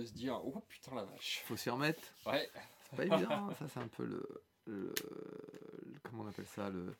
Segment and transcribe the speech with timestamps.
[0.00, 1.42] de se dire oh putain la vache.
[1.46, 2.00] Faut s'y remettre.
[2.26, 2.48] Ouais.
[2.90, 3.48] C'est pas évident.
[3.48, 3.54] hein.
[3.58, 4.26] Ça, c'est un peu le,
[4.66, 6.94] le- le- Comment on appelle ça le...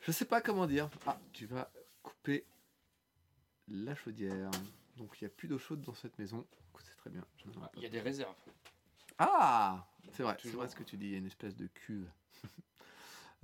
[0.00, 0.88] Je sais pas comment dire.
[1.06, 1.70] Ah, tu vas
[2.02, 2.44] couper
[3.68, 4.50] la chaudière.
[4.96, 6.46] Donc, il n'y a plus d'eau chaude dans cette maison.
[6.78, 7.24] C'est très bien.
[7.76, 8.34] Il y a des réserves.
[9.18, 11.66] Ah C'est vrai, c'est vrai ce que tu dis, il y a une espèce de
[11.68, 12.08] cuve.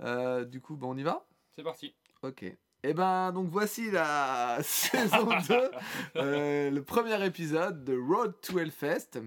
[0.01, 1.23] Euh, du coup, bon, on y va?
[1.55, 1.93] C'est parti.
[2.23, 2.43] Ok.
[2.83, 5.71] Et ben, donc voici la saison 2,
[6.15, 9.19] euh, le premier épisode de Road to Hellfest.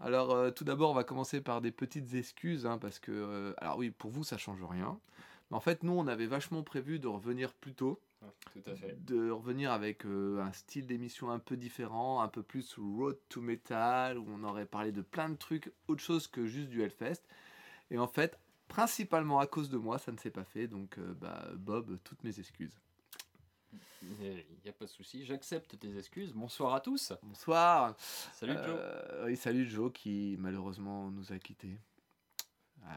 [0.00, 3.54] Alors, euh, tout d'abord, on va commencer par des petites excuses, hein, parce que, euh,
[3.58, 4.98] alors oui, pour vous, ça change rien.
[5.50, 8.00] Mais en fait, nous, on avait vachement prévu de revenir plus tôt,
[8.52, 9.02] Tout à fait.
[9.04, 13.40] de revenir avec euh, un style d'émission un peu différent, un peu plus road to
[13.40, 17.22] metal, où on aurait parlé de plein de trucs, autre chose que juste du Hellfest.
[17.90, 18.38] Et en fait,
[18.68, 20.66] principalement à cause de moi, ça ne s'est pas fait.
[20.68, 22.78] Donc, euh, bah, Bob, toutes mes excuses.
[24.02, 25.24] Il n'y a pas de souci.
[25.24, 26.32] J'accepte tes excuses.
[26.32, 27.12] Bonsoir à tous.
[27.22, 27.94] Bonsoir.
[28.32, 28.62] Salut Joe.
[28.66, 31.78] Euh, oui, salut Joe qui malheureusement nous a quittés.
[32.84, 32.88] Euh,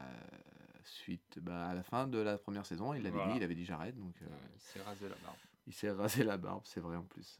[0.84, 3.32] suite bah, à la fin de la première saison, il l'avait Voilà.
[3.32, 5.36] dit, il avait dit j'arrête, donc euh, il s'est rasé la barbe.
[5.66, 7.38] il s'est rasé la barbe, c'est vrai en plus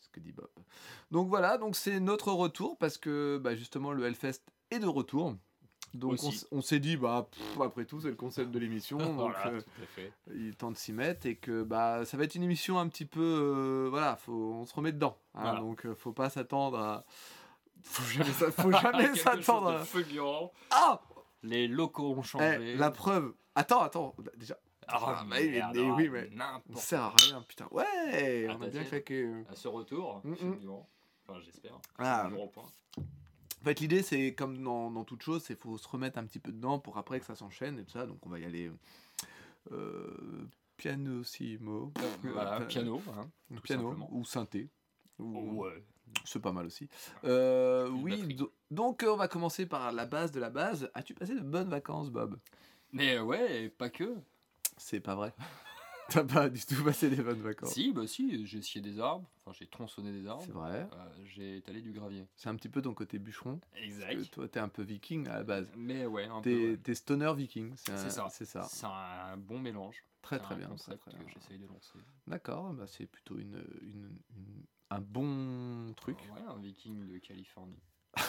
[0.00, 0.48] ce que dit Bob.
[1.10, 4.40] Donc voilà, donc c'est notre retour parce que bah, justement le Hellfest
[4.70, 5.36] est de retour.
[5.94, 6.28] Donc on, Aussi.
[6.28, 9.46] s- on s'est dit bah pff, après tout c'est le concept de l'émission, donc voilà,
[9.48, 9.60] euh,
[10.34, 13.06] il temps de s'y mettre et que bah ça va être une émission un petit
[13.06, 15.60] peu euh, voilà faut on se remet dedans hein, Voilà.
[15.60, 17.04] donc euh, faut pas s'attendre à
[17.82, 20.52] faut jamais faut jamais s'attendre à fulgurant.
[20.70, 21.00] ah
[21.42, 22.76] Les locaux ont Eh, changé.
[22.76, 26.28] la preuve attends attends déjà Ah, Ah, bah mais ah, oui, mais-
[26.74, 30.20] on sert à rien putain ouais Ah, on a t'as bien claqué À ce retour,
[30.24, 30.70] Mm, mm.
[31.28, 31.72] Enfin, j'espère.
[31.98, 32.28] Ah.
[33.66, 36.38] En fait l'idée c'est comme dans, dans toute chose c'est faut se remettre un petit
[36.38, 38.70] peu dedans pour après que ça s'enchaîne et tout ça donc on va y aller
[39.72, 43.02] euh, pianissimo Voilà, Euh, piano.
[43.18, 43.28] Hein.
[43.56, 44.08] tout piano simplement.
[44.12, 44.68] ou synthé
[45.18, 45.82] ou- Ouais.
[46.24, 46.88] C'est pas mal aussi.
[47.24, 50.88] Euh, oui, do- donc euh, on va commencer par la base de la base.
[50.94, 52.38] As-tu passé de bonnes vacances, Bob?
[52.92, 54.14] Mais ouais, pas que.
[54.76, 55.34] C'est pas vrai.
[56.10, 57.72] T'as pas du tout passé des bonnes vacances.
[57.72, 59.28] Si, bah si, j'ai scié des arbres.
[59.40, 60.42] Enfin, j'ai tronçonné des arbres.
[60.46, 60.88] C'est vrai.
[60.92, 62.26] Euh, j'ai étalé du gravier.
[62.36, 63.58] C'est un petit peu ton côté bûcheron.
[63.72, 64.16] Parce Exact.
[64.16, 65.68] que toi, t'es un peu viking à la base.
[65.76, 66.78] Mais ouais, un peu.
[66.82, 67.72] T'es stoner viking.
[67.76, 68.28] C'est ça.
[68.30, 68.62] C'est ça.
[68.70, 70.02] C'est un bon mélange.
[70.22, 70.68] Très C'est très bien.
[70.74, 71.26] Très, très que bien.
[71.34, 71.98] j'essaye de lancer.
[72.26, 76.18] D'accord, bah, c'est plutôt une, une- une- un bon truc.
[76.34, 77.78] Ouais, un viking de Californie.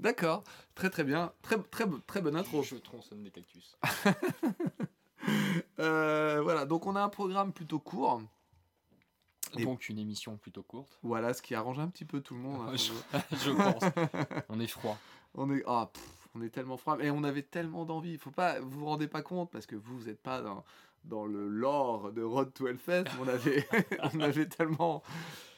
[0.00, 1.32] D'accord, très très bien.
[1.42, 2.62] Très, très, très bonne intro.
[2.62, 3.78] Je tronçonne des cactus.
[5.78, 8.22] Euh, voilà, donc on a un programme plutôt court.
[9.56, 10.98] Et- Donc une émission plutôt courte.
[11.02, 12.68] Voilà, ce qui arrange un petit peu tout le monde.
[12.68, 12.74] hein,
[13.32, 13.82] je, pense.
[14.48, 14.98] On est froid.
[15.34, 16.96] On est, ah, pff, on est tellement froid.
[17.00, 18.18] Et on avait tellement d'envie.
[18.18, 20.64] Faut pas, vous vous rendez pas compte parce que vous, vous êtes pas dans,
[21.04, 23.04] dans le lore de Road to Hellfest.
[23.20, 23.66] On avait,
[24.14, 25.02] on avait tellement,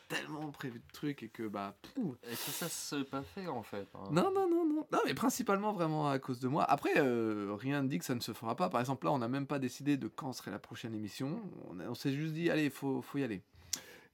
[0.08, 1.74] tellement prévu de trucs et que bah.
[1.82, 2.04] pff.
[2.24, 3.86] Et que ça s'est pas fait en fait.
[3.94, 4.08] hein.
[4.10, 4.98] Non, non, non, non.
[5.04, 6.64] Mais principalement vraiment à cause de moi.
[6.64, 8.68] Après, euh, rien ne dit que ça ne se fera pas.
[8.68, 11.40] Par exemple, là, on n'a même pas décidé de quand serait la prochaine émission.
[11.68, 13.42] On, s'est juste dit, allez, faut, faut y aller.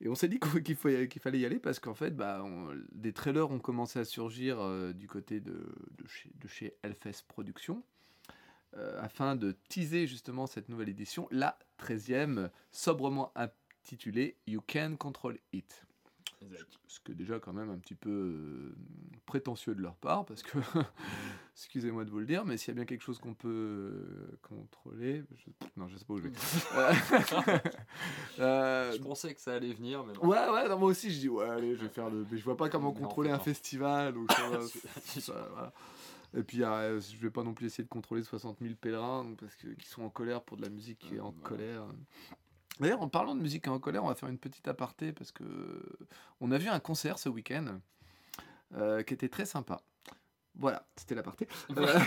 [0.00, 2.44] Et on s'est dit qu'il fallait y aller parce qu'en fait, bah,
[2.92, 5.64] des trailers ont commencé à surgir euh, du côté de,
[6.06, 7.82] chez, de Hellfest Productions
[8.76, 15.38] euh, afin de teaser justement cette nouvelle édition, la 13e, sobrement intitulée You Can Control
[15.52, 15.84] It.
[16.88, 18.74] Ce que déjà quand même un petit peu euh,
[19.26, 20.58] prétentieux de leur part, parce que,
[21.54, 24.38] excusez-moi de vous le dire, mais s'il y a bien quelque chose qu'on peut euh,
[24.42, 25.50] contrôler, je...
[25.76, 26.32] non, je sais pas où je vais.
[26.76, 26.92] Euh,
[28.40, 30.26] euh, Je pensais que ça allait venir, mais non.
[30.26, 32.44] ouais, ouais, non, moi aussi je dis ouais, allez, je vais faire le, mais je
[32.44, 35.72] vois pas comment Non, contrôler fais un festival, ça ça, voilà.
[36.34, 39.54] Et puis euh, je vais pas non plus essayer de contrôler 60 000 pèlerins, parce
[39.56, 41.48] que qui sont en colère pour de la musique qui est en Euh, voilà.
[41.56, 41.86] colère.
[42.82, 45.44] D'ailleurs, en parlant de musique en colère, on va faire une petite aparté parce que
[46.40, 47.78] on a vu un concert ce week-end
[48.74, 49.80] euh, qui était très sympa.
[50.56, 51.46] Voilà, c'était l'aparté.
[51.76, 52.00] Euh,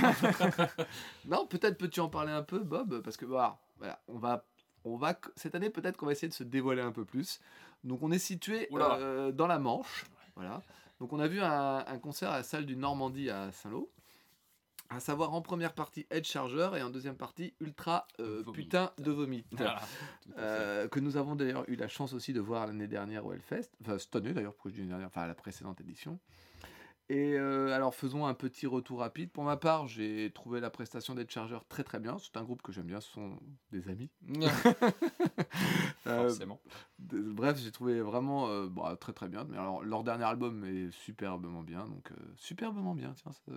[1.26, 4.46] non, peut-être peux-tu en parler un peu, Bob, parce que voilà, voilà, on va,
[4.84, 7.40] on va cette année peut-être qu'on va essayer de se dévoiler un peu plus.
[7.86, 10.04] Donc on est situé euh, dans la Manche,
[10.36, 10.62] voilà.
[11.00, 13.90] Donc on a vu un, un concert à la salle du Normandie à Saint-Lô.
[14.90, 19.12] À savoir en première partie Edge Charger et en deuxième partie Ultra euh, putain de.
[19.52, 20.06] Voilà, à fait.
[20.38, 23.72] Euh, que nous avons d'ailleurs eu la chance aussi de voir l'année dernière au Hellfest,
[23.82, 26.20] enfin cette année d'ailleurs, l'année dernière, enfin à la précédente édition.
[27.10, 29.30] Et euh, alors faisons un petit retour rapide.
[29.32, 32.18] Pour ma part, j'ai trouvé la prestation d'Ed Charger très très bien.
[32.18, 33.40] C'est un groupe que j'aime bien, ce sont
[33.72, 34.10] des amis.
[36.08, 36.60] Euh, Forcément.
[37.00, 39.44] bref, j'ai trouvé vraiment euh, bah, très très bien.
[39.46, 43.14] Mais alors leur dernier album est superbement bien, donc superbement bien.
[43.16, 43.52] Tiens, ça-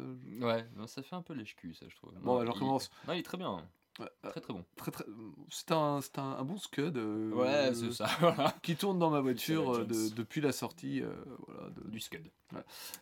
[0.46, 2.12] Ouais, non, ça fait un peu lèche-cul, ça, je trouve.
[2.22, 2.90] Bon, Non, alors il- commence.
[3.06, 3.62] Non, il est très bien.
[4.00, 4.64] Euh, Très très bon.
[4.76, 5.04] très, très...
[5.50, 6.96] C'est un, c'est un, un bon scud.
[6.96, 8.06] euh, Ouais, c'est ça.
[8.20, 8.54] Voilà.
[8.62, 11.02] Qui tourne dans ma voiture euh, de- depuis la sortie.
[11.02, 11.12] euh,
[11.48, 12.30] voilà, de- Du Scud.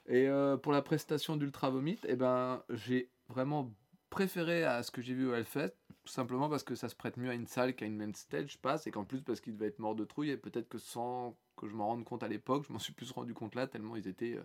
[0.06, 3.70] Et euh, pour la prestation d'Ultra Vomit, eh ben, j'ai vraiment
[4.10, 7.16] préféré à ce que j'ai vu au Hellfest, tout simplement parce que ça se prête
[7.18, 9.54] mieux à une salle qu'à une main stage, je passe, et qu'en plus parce qu'il
[9.54, 12.28] devait être mort de trouille, et peut-être que sans que je m'en rende compte à
[12.28, 14.38] l'époque, je m'en suis plus rendu compte là, tellement ils étaient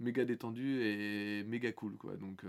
[0.00, 2.16] méga détendus et méga cool, quoi.
[2.16, 2.42] Donc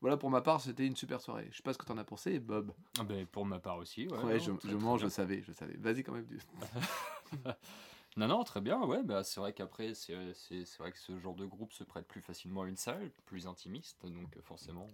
[0.00, 1.48] voilà, pour ma part, c'était une super soirée.
[1.50, 2.72] Je sais pas ce que t'en as pensé, Bob.
[2.98, 4.06] Ah ben, pour ma part aussi.
[4.08, 5.74] Ouais, Ouais, non, je, très, je mange, je savais, je savais.
[5.76, 6.26] Vas-y quand même.
[8.16, 10.14] Non, non, très bien, ouais, bah, c'est vrai qu'après, c'est
[10.78, 14.06] vrai que ce genre de groupe se prête plus facilement à une salle, plus intimiste,
[14.06, 14.86] donc euh, forcément.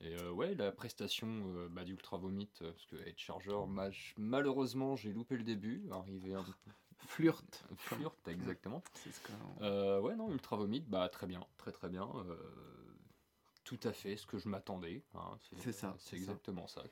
[0.00, 1.26] Et euh, ouais, la prestation
[1.56, 3.88] euh, bah, d'Ultra Vomit, euh, parce que Head Charger, ma-
[4.18, 6.44] malheureusement, j'ai loupé le début, arrivé un
[7.08, 7.64] Flirt.
[7.76, 8.84] flirt, exactement.
[8.94, 9.32] C'est ce que-
[9.62, 12.08] Euh, ouais, non, Ultra Vomit, bah très bien, très très bien.
[13.62, 15.02] Euh, tout à fait ce que je m'attendais.
[15.14, 16.32] hein, C'est ça, C'est c'est ça.
[16.32, 16.82] exactement ça.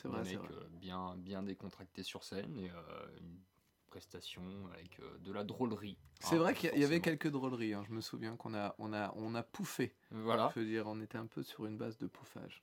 [0.00, 0.36] C'est vrai, vrai.
[0.36, 3.38] euh, bien, bien décontractés sur scène et euh, une
[3.86, 4.42] prestation
[4.74, 5.96] avec euh, de la drôlerie.
[6.20, 7.72] C'est hein, vrai qu'il y avait quelques drôleries.
[7.74, 7.84] hein.
[7.88, 9.94] Je me souviens qu'on a, on a, on a pouffé.
[10.10, 10.52] Voilà.
[10.54, 12.62] Je veux dire, on était un peu sur une base de pouffage.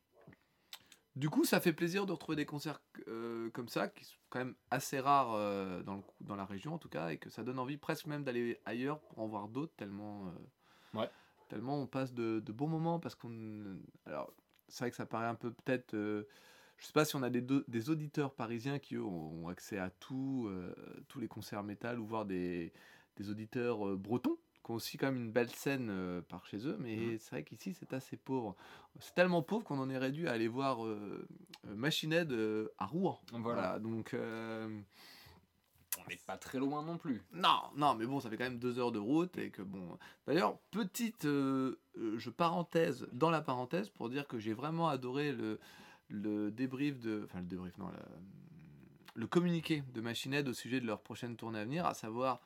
[1.15, 4.39] Du coup, ça fait plaisir de retrouver des concerts euh, comme ça, qui sont quand
[4.39, 7.43] même assez rares euh, dans, le, dans la région en tout cas, et que ça
[7.43, 11.09] donne envie presque même d'aller ailleurs pour en voir d'autres, tellement, euh, Ouais.
[11.47, 12.99] Tellement on passe de, de bons moments.
[12.99, 14.33] Parce qu'on, alors,
[14.67, 15.93] c'est vrai que ça paraît un peu peut-être.
[15.93, 16.23] euh,
[16.77, 19.77] je sais pas si on a des, do- des auditeurs parisiens qui eux ont, accès
[19.77, 20.73] à tout, euh,
[21.07, 22.73] tous les concerts métal, ou voir des,
[23.15, 26.65] des auditeurs euh, bretons qui ont aussi quand même une belle scène euh, par chez
[26.67, 28.55] eux, mais c'est vrai qu'ici c'est assez pauvre.
[28.99, 30.79] C'est tellement pauvre qu'on en est réduit à aller voir
[31.65, 32.33] Machine Head
[32.77, 33.19] à Rouen.
[33.33, 33.77] Voilà.
[33.79, 34.15] donc
[35.99, 37.21] On n'est pas très loin non plus.
[37.33, 39.97] non, non, mais bon, ça fait quand même deux heures de route et que bon.
[40.27, 45.31] D'ailleurs, petite, euh, euh, je parenthèse dans la parenthèse pour dire que j'ai vraiment adoré
[45.31, 45.59] le
[46.09, 48.05] le débrief de, enfin le débrief non, la-
[49.15, 52.41] le communiqué de Machine Head au sujet de leur prochaine tournée à venir, à savoir,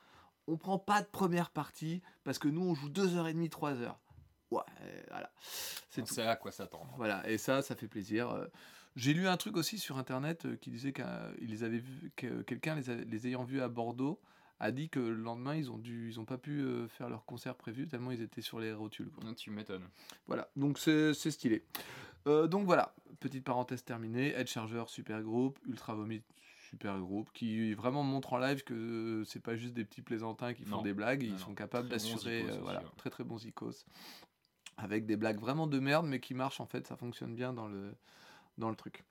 [0.46, 3.50] on prend pas de première partie parce que nous on joue deux heures et demie,
[3.50, 3.98] trois heures.
[4.50, 5.30] Ouais, euh, voilà,
[5.90, 6.14] c'est On tout.
[6.14, 6.88] sait à quoi s'attendre.
[6.96, 8.30] Voilà, et ça, ça fait plaisir.
[8.98, 12.74] J'ai lu un truc aussi sur internet euh, qui disait qu'ils avaient vu, que quelqu'un
[12.74, 14.20] les, les ayant vus à Bordeaux
[14.60, 17.24] a dit que le lendemain ils ont dû, ils ont pas pu euh, faire leur
[17.24, 19.08] concert prévu tellement ils étaient sur les rotules.
[19.10, 19.22] quoi.
[19.34, 19.88] Tu m'étonnes.
[20.26, 21.62] Voilà, donc c'est c'est stylé.
[22.26, 24.34] Euh, donc voilà, petite parenthèse terminée.
[24.36, 25.58] Edge Charger, super groupe.
[25.68, 26.22] Ultra Vomit,
[26.68, 27.30] super groupe.
[27.32, 30.78] Qui vraiment montre en live que euh, c'est pas juste des petits plaisantins qui font
[30.78, 30.82] Non.
[30.82, 31.22] des blagues.
[31.22, 32.42] Ils Non, sont capables Très d'assurer.
[32.42, 32.74] euh, aussi, ouais.
[32.96, 33.86] très très bons icos.
[34.76, 36.86] Avec des blagues vraiment de merde, mais qui marchent en fait.
[36.88, 37.92] Ça fonctionne bien dans le,
[38.58, 39.04] dans le truc.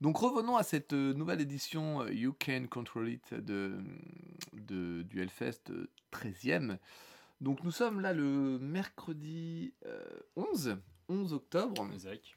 [0.00, 3.76] Donc revenons à cette euh, nouvelle édition euh, You Can Control It de,
[4.54, 6.78] de, du Hellfest euh, 13e.
[7.40, 10.04] Donc nous sommes là le mercredi euh,
[10.36, 10.76] 11,
[11.08, 11.88] 11 octobre.
[11.98, 12.36] Zach.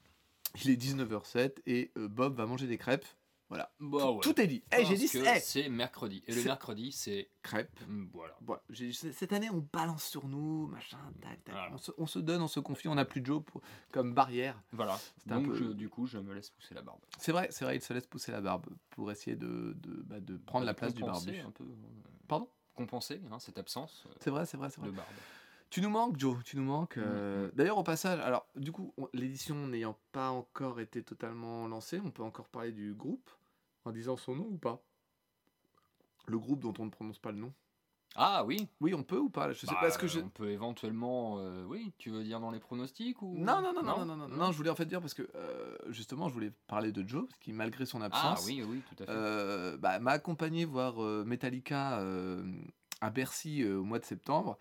[0.64, 3.06] Il est 19h07 et euh, Bob va manger des crêpes.
[3.48, 3.70] Voilà.
[3.78, 4.20] Bah tout, ouais.
[4.22, 4.64] tout est dit.
[4.76, 6.22] Eh, j'ai dit eh, c'est mercredi.
[6.26, 7.30] Et le mercredi, c'est.
[7.42, 7.78] crêpes.
[7.86, 8.34] mm, Voilà.
[9.12, 11.54] Cette année, on balance sur nous, machin, tac, tac.
[11.54, 11.72] Voilà.
[11.74, 13.62] On, se, on se donne, on se confie, on n'a plus de Joe pour-
[13.92, 14.60] comme barrière.
[14.72, 14.98] Voilà.
[15.26, 16.98] Donc, peu- je- du coup, je me laisse pousser la barbe.
[17.18, 20.18] C'est vrai, c'est vrai, il se laisse pousser la barbe pour essayer de, de, bah,
[20.18, 21.38] de prendre Bah, la place du barbu.
[21.38, 21.62] un peu.
[21.64, 21.68] euh,
[22.26, 22.48] Pardon?
[22.74, 24.90] Compenser hein, cette absence euh, C'est vrai, c'est vrai, c'est vrai.
[24.90, 25.08] de barbe.
[25.70, 26.96] Tu nous manques, Joe, tu nous manques.
[26.96, 31.66] Mm, euh, D'ailleurs, au passage, alors, du coup, on- l'édition n'ayant pas encore été totalement
[31.66, 33.30] lancée, on peut encore parler du groupe
[33.84, 34.82] en disant son nom ou pas?
[36.26, 37.52] Le groupe dont on ne prononce pas le nom.
[38.14, 39.52] Ah oui Oui, on peut ou pas?
[39.52, 39.88] Je sais Bah, pas.
[39.88, 40.20] Est-ce que je...
[40.20, 41.38] On peut éventuellement.
[41.40, 43.36] euh, oui, tu veux dire dans les pronostics ou.
[43.36, 45.28] Non, non, non, non, non, non, non, non, je voulais en fait dire parce que
[45.34, 49.02] euh, justement, je voulais parler de Joe, qui malgré son Ah absence, oui, oui, tout
[49.02, 49.12] à fait.
[49.12, 52.02] euh, bah, m'a accompagné voir Metallica
[53.02, 54.58] à Bercy au mois de septembre.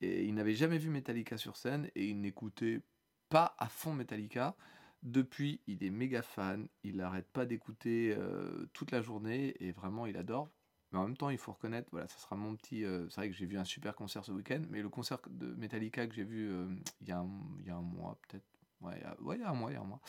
[0.00, 2.82] Et il n'avait jamais vu Metallica sur scène et il n'écoutait
[3.28, 4.56] pas à fond Metallica.
[5.02, 6.68] Depuis, il est méga fan.
[6.82, 10.50] Il n'arrête pas d'écouter euh, toute la journée et vraiment, il adore.
[10.92, 12.84] Mais en même temps, il faut reconnaître, voilà, ça sera mon petit.
[12.84, 15.54] euh, c'est vrai que j'ai vu un super concert ce week-end, mais le concert de
[15.54, 16.68] Metallica que j'ai vu euh,
[17.00, 18.44] il y, a un- mois, peut-être.
[18.80, 19.04] Ouais, il y
[19.44, 20.00] a- un mois, il y a un mois.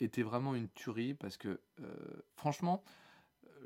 [0.00, 1.60] Était vraiment une tuerie parce que,
[2.36, 2.84] franchement,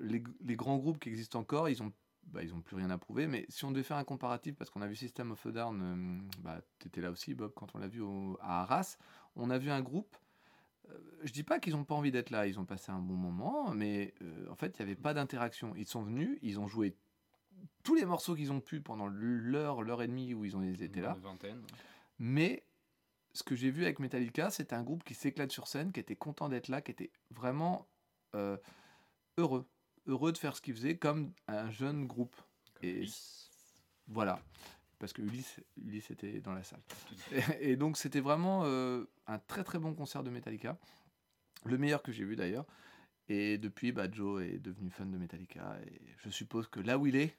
[0.01, 1.93] les, les grands groupes qui existent encore, ils ont,
[2.27, 3.27] bah, ils ont plus rien à prouver.
[3.27, 5.81] Mais si on devait faire un comparatif, parce qu'on a vu System of a Down,
[5.83, 8.97] euh, bah, t'étais là aussi, Bob, quand on l'a vu au- à Arras,
[9.37, 10.17] on a vu un groupe.
[10.89, 13.17] euh, je dis pas qu'ils ont pas envie d'être là, ils ont passé un bon
[13.17, 15.75] moment, mais euh, en fait, il n'y avait pas d'interaction.
[15.77, 16.95] Ils sont venus, ils ont joué
[17.83, 21.01] tous les morceaux qu'ils ont pu pendant l'heure, l'heure et demie où ils ont étaient
[21.01, 21.17] là.
[21.21, 21.63] Vingtaine.
[22.19, 22.65] Mais
[23.33, 26.17] ce que j'ai vu avec Metallica, c'était un groupe qui s'éclate sur scène, qui était
[26.17, 27.87] content d'être là, qui était vraiment
[28.35, 28.57] euh,
[29.39, 29.67] heureux.
[30.07, 32.37] Heureux de faire ce qu'ils faisaient comme un jeune groupe.
[32.75, 33.51] Comme Et Ulysse.
[34.09, 34.41] Voilà.
[34.99, 36.83] Parce que Ulysse, Ulysse était dans la salle.
[37.61, 40.79] Et donc c'était vraiment euh, un très très bon concert de Metallica.
[41.65, 42.67] Le meilleur que j'ai vu d'ailleurs.
[43.29, 45.79] Et depuis, bah, Joe est devenu fan de Metallica.
[45.87, 47.37] Et je suppose que là où il est,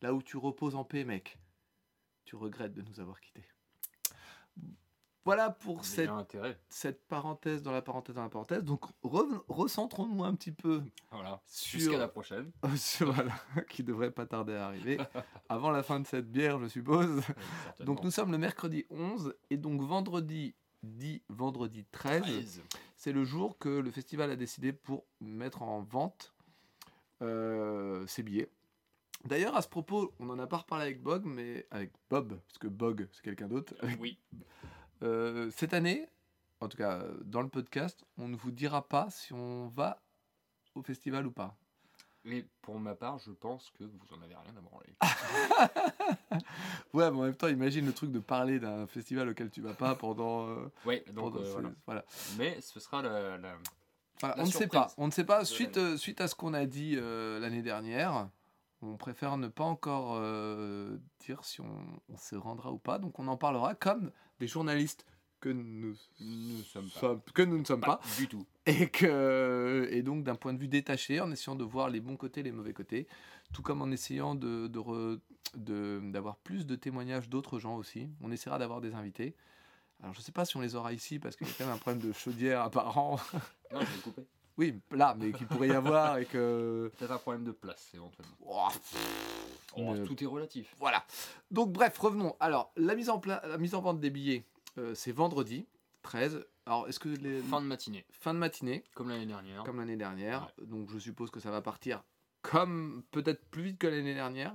[0.00, 1.38] là où tu reposes en paix, mec,
[2.24, 3.46] tu regrettes de nous avoir quittés.
[5.24, 6.10] Voilà pour cette,
[6.68, 8.64] cette parenthèse dans la parenthèse dans la parenthèse.
[8.64, 10.82] Donc recentrons-nous un petit peu.
[11.10, 11.40] Voilà.
[11.48, 12.50] Jusqu'à la prochaine.
[13.00, 13.32] voilà,
[13.68, 14.98] qui devrait pas tarder à arriver.
[15.48, 17.22] avant la fin de cette bière, je suppose.
[17.80, 22.62] donc nous sommes le mercredi 11 et donc vendredi dit vendredi 13,
[22.96, 26.34] c'est le jour que le festival a décidé pour mettre en vente
[27.22, 28.50] euh, ses billets.
[29.24, 32.58] D'ailleurs, à ce propos, on n'en a pas reparlé avec Bog, mais avec Bob, parce
[32.58, 33.74] que Bog, c'est quelqu'un d'autre.
[34.00, 34.18] Oui.
[35.02, 36.06] Euh, cette année,
[36.60, 40.00] en tout cas dans le podcast, on ne vous dira pas si on va
[40.74, 41.56] au festival ou pas.
[42.24, 44.94] Mais pour ma part, je pense que vous en avez rien à branler.
[46.94, 49.74] ouais, mais en même temps, imagine le truc de parler d'un festival auquel tu vas
[49.74, 50.46] pas pendant.
[50.46, 52.04] Euh, oui, donc euh, voilà.
[52.38, 53.38] Mais ce sera la.
[54.36, 54.92] on ne sait pas.
[54.98, 55.44] On ne sait pas.
[55.44, 58.28] Suite, euh, suite à ce qu'on a dit l'année dernière,
[58.82, 60.20] on préfère ne pas encore
[61.20, 62.98] dire si on, on, se rendra ou pas.
[62.98, 64.10] Donc on en parlera comme
[64.40, 65.06] des journalistes
[65.42, 67.20] que nous, nous sommes pas.
[67.34, 68.46] que nous ne sommes pas, du tout.
[68.64, 72.16] Et, que, et donc d'un point de vue détaché, en essayant de voir les bons
[72.16, 73.08] côtés, les mauvais côtés,
[73.52, 74.68] tout comme en essayant de,
[75.56, 78.08] d'avoir plus de témoignages d'autres gens aussi.
[78.20, 79.34] On essaiera d'avoir des invités.
[80.00, 81.66] Alors je ne sais pas si on les aura ici parce qu'il y a quand
[81.66, 83.20] même un problème de chaudière apparent.
[83.72, 84.22] Non, je vais couper.
[84.58, 86.90] Oui, là, mais qu'il pourrait y avoir et que.
[86.98, 88.36] Peut-être un problème de place éventuellement.
[88.40, 88.68] Oh,
[89.76, 90.74] oh tout est relatif.
[90.78, 91.04] Voilà.
[91.50, 92.36] Donc bref, revenons.
[92.40, 94.44] Alors la mise en, la mise en vente des billets
[94.78, 95.66] euh, c'est vendredi
[96.02, 96.44] 13.
[96.66, 97.40] Alors, est-ce que les...
[97.40, 98.04] Fin de matinée.
[98.10, 98.84] Fin de matinée.
[98.94, 99.64] Comme l'année dernière.
[99.64, 100.52] Comme l'année dernière.
[100.62, 102.02] Donc, je suppose que ça va partir
[102.42, 104.54] comme peut-être plus vite que l'année dernière.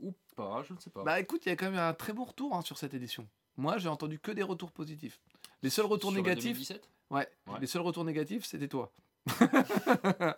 [0.00, 1.02] Ou pas, je ne sais pas.
[1.02, 3.26] Bah écoute, il y a quand même un très bon retour hein, sur cette édition.
[3.56, 5.20] Moi, j'ai entendu que des retours positifs.
[5.62, 6.52] Les seuls retours sur négatifs.
[6.52, 8.92] 2017 ouais, ouais, Les seuls retours négatifs, c'était toi.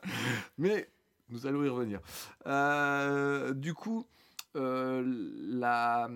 [0.58, 0.88] Mais
[1.30, 2.00] nous allons y revenir.
[2.46, 4.06] Euh, du coup,
[4.56, 6.08] euh, la,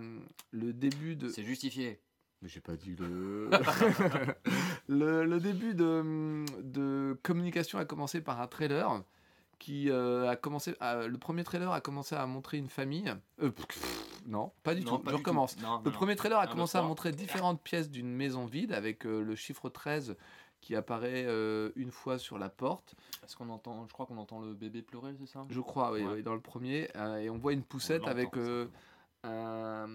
[0.51, 1.29] le début de.
[1.29, 2.01] C'est justifié.
[2.41, 3.51] Mais j'ai pas dit le...
[4.89, 5.39] le...
[5.41, 9.03] début de, de, communication a commencé par un trailer
[9.59, 10.77] qui euh, a commencé.
[10.81, 13.13] le premier trailer a commencé à montrer une famille.
[14.25, 15.03] Non, pas du tout.
[15.05, 15.57] je recommence.
[15.85, 19.69] le premier trailer a commencé à montrer différentes pièces d'une maison vide avec le chiffre
[19.69, 20.17] 13
[20.61, 21.27] qui apparaît
[21.77, 22.95] une fois sur la porte.
[23.25, 25.47] Est-ce qu'on entend Je crois qu'on entend le bébé pleurer, c'est ça?
[25.51, 26.89] Je crois, oui, dans le premier.
[27.21, 28.31] et on voit une poussette avec
[29.25, 29.89] un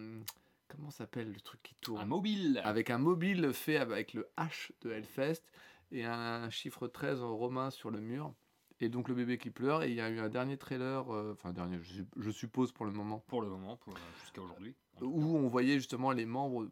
[0.76, 2.02] comment s'appelle le truc qui tourne?
[2.02, 5.44] Un mobile Avec un mobile fait avec le H de Hellfest
[5.92, 8.34] et un chiffre 13 en romain sur le mur.
[8.80, 9.84] Et donc le bébé qui pleure.
[9.84, 12.92] Et il y a eu un dernier trailer, euh, enfin dernier, je, suppose pour le
[12.92, 13.24] moment.
[13.28, 13.80] Pour le moment,
[14.22, 14.76] jusqu'à aujourd'hui.
[15.02, 16.68] Où on voyait justement les membres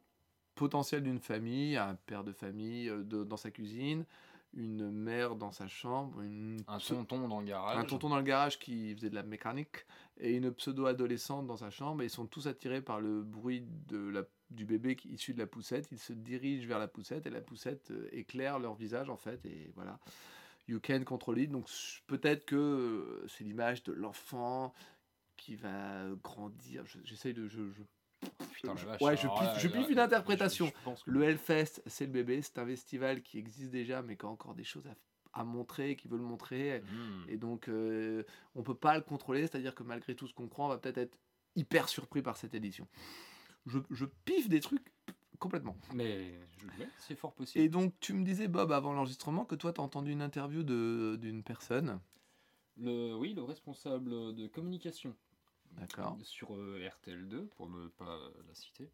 [0.62, 4.06] potentiels d'une famille, un père de famille euh, dans sa cuisine,
[4.53, 8.24] une mère dans sa chambre, une un tonton dans le garage, un tonton dans le
[8.24, 9.88] garage qui faisait de la mécanique
[10.20, 14.10] et une pseudo-adolescente dans sa chambre et ils sont tous attirés par le bruit de
[14.10, 15.88] la, du bébé qui, issu de la poussette.
[15.91, 19.44] Ils se dirigent vers la poussette et la poussette euh, éclaire leur visage en fait
[19.48, 20.00] et voilà.
[20.68, 21.50] You can control it.
[21.50, 21.68] Donc
[22.06, 24.75] peut-être que euh, c'est l'image de l'enfant
[25.38, 26.84] qui va grandir.
[27.03, 27.62] J'essaye de je,
[29.01, 30.71] Ouais, je piffe, je piffe une interprétation.
[31.05, 34.53] Le Hellfest, c'est le bébé, c'est un festival qui existe déjà, mais qui a encore
[34.53, 34.87] des choses
[35.33, 36.81] à, montrer, qui veut le montrer.
[36.81, 37.29] Hmm.
[37.29, 38.23] Et donc, euh,
[38.55, 40.99] on peut pas le contrôler, c'est-à-dire que malgré tout ce qu'on croit, on va peut-être
[40.99, 41.17] être
[41.55, 42.87] hyper surpris par cette édition.
[43.65, 44.91] Je, je piffe des trucs
[45.39, 45.75] complètement.
[45.93, 46.39] Mais
[46.99, 47.63] c'est fort possible.
[47.63, 50.63] Et donc, tu me disais, Bob, avant l'enregistrement, que toi, tu as entendu une interview
[50.63, 51.99] d'une personne.
[52.77, 55.15] Le, oui, le responsable de communication
[55.77, 56.17] D'accord.
[56.23, 58.89] Sur euh, RTL2, pour ne pas la citer.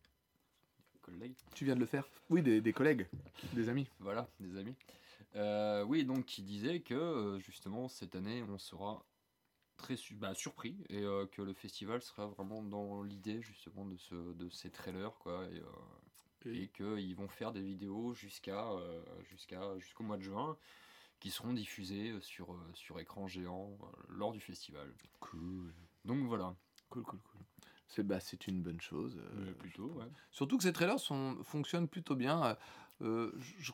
[1.02, 1.36] Collègues.
[1.56, 3.08] Tu viens de le faire Oui, des, des collègues,
[3.54, 3.88] des amis.
[4.00, 4.76] Voilà, des amis.
[5.36, 9.06] Euh, oui, donc qui disait que euh, justement cette année on sera
[9.78, 14.50] très bah, surpris et que le festival sera vraiment dans l'idée justement de, ce, de
[14.50, 15.48] ces trailers quoi
[16.46, 18.68] et, et qu'ils vont faire des vidéos jusqu'à
[19.30, 20.58] jusqu'à jusqu'au mois de juin
[21.20, 23.78] qui seront diffusées sur, sur écran géant
[24.10, 24.92] lors du festival.
[25.20, 25.74] Cool.
[26.06, 26.56] Donc voilà.
[26.90, 27.42] Cool, cool, cool.
[27.88, 29.18] C'est bah, une bonne chose.
[29.18, 30.06] Euh, plutôt, ouais.
[30.32, 32.58] Surtout que ces trailers sont, fonctionnent plutôt bien.
[33.02, 33.32] Euh,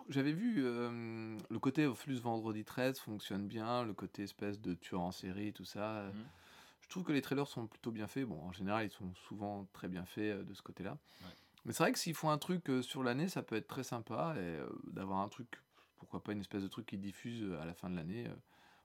[0.10, 5.02] J'avais vu euh, le côté flux vendredi 13 fonctionne bien, le côté espèce de tueur
[5.02, 6.04] en série, tout ça.
[6.04, 6.26] Mhm.
[6.82, 8.26] Je trouve que les trailers sont plutôt bien faits.
[8.26, 10.98] Bon, en général, ils sont souvent très bien faits euh, de ce côté-là.
[11.66, 14.36] Mais c'est vrai que s'ils font un truc sur l'année, ça peut être très sympa.
[14.38, 14.60] Et
[14.92, 15.48] d'avoir un truc,
[15.96, 18.30] pourquoi pas une espèce de truc qui diffuse à la fin de l'année,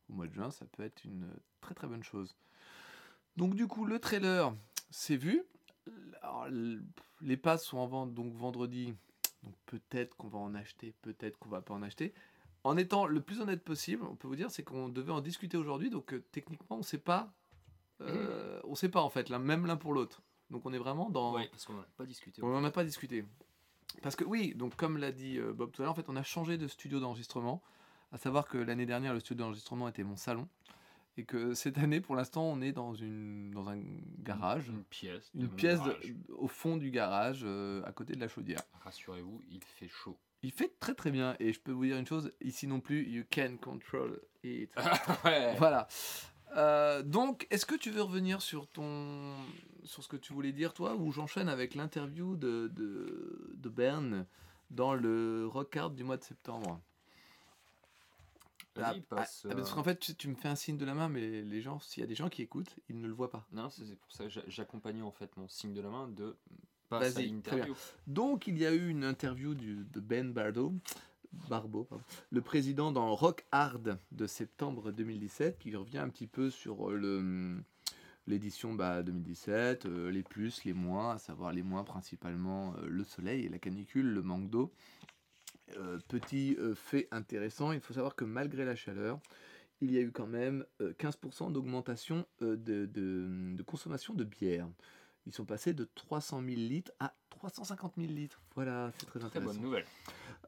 [0.09, 1.29] au mois de juin, ça peut être une
[1.61, 2.37] très très bonne chose.
[3.39, 4.53] Donc du coup, le trailer,
[4.91, 5.45] c'est vu.
[7.21, 8.95] les passes sont en vente donc vendredi.
[9.45, 12.13] Donc peut-être qu'on va en acheter, peut-être qu'on va pas en acheter.
[12.65, 15.57] en étant le plus honnête possible, on peut vous dire, c'est qu'on devait en discuter
[15.57, 17.33] aujourd'hui, donc euh, techniquement, on ne sait pas.
[18.01, 20.21] euh, On sait pas en fait, là, même l'un pour l'autre.
[20.51, 21.35] Donc on est vraiment dans.
[21.35, 22.43] Ouais, parce qu'on n'en a pas discuté.
[22.43, 23.25] On n'en a pas discuté.
[24.03, 26.17] Parce que oui, donc comme l'a dit euh, Bob tout à l'heure, en fait, on
[26.17, 27.63] a changé de studio d'enregistrement.
[28.11, 30.49] À savoir que l'année dernière, le studio d'enregistrement était mon salon.
[31.19, 33.81] Et que cette année, pour l'instant, on est dans, une, dans un
[34.21, 34.69] garage.
[34.69, 35.33] Une pièce.
[35.35, 36.15] Une pièce garage.
[36.29, 38.63] au fond du garage, euh, à côté de la chaudière.
[38.85, 40.17] Rassurez-vous, il fait chaud.
[40.43, 41.35] Il fait très très bien.
[41.41, 44.71] Et je peux vous dire une chose, ici non plus, you can control it.
[45.25, 45.57] ouais.
[45.59, 45.89] Voilà.
[46.57, 49.35] Euh, donc, est-ce que tu veux revenir sur ton,
[49.83, 54.25] sur ce que tu voulais dire toi, ou j'enchaîne avec l'interview de, de, de Bern
[54.71, 56.81] dans le Rock Hard du mois de septembre?
[58.79, 59.47] Vas-y, Ah, passe.
[59.51, 61.61] ah, parce qu'en fait, tu, tu me fais un signe de la main, mais les
[61.61, 63.47] gens, s'il y a des gens qui écoutent, ils ne le voient pas.
[63.53, 66.37] Non, c'est pour ça que j'a- j'accompagnais en fait mon signe de la main de
[66.89, 67.75] passe à l'interview.
[68.07, 70.73] Donc, il y a eu une interview du, de Ben Bardo,
[71.49, 76.51] Barbeau, pardon, le président dans Rock Hard de septembre 2017, qui revient un petit peu
[76.51, 77.63] sur euh, le
[78.27, 83.03] l'édition bah, 2017, euh, les plus, les moins, à savoir les moins principalement euh, le
[83.03, 84.71] soleil et la canicule, le manque d'eau.
[85.77, 89.21] Euh, petit euh, fait intéressant, il faut savoir que malgré la chaleur,
[89.81, 94.25] il y a eu quand même euh, 15% d'augmentation euh, de, de- de consommation de
[94.25, 94.69] bière.
[95.27, 98.41] Ils sont passés de 300 000 litres à 350 000 litres.
[98.55, 99.53] Voilà, c'est très Très intéressant.
[99.55, 99.85] bonne nouvelle.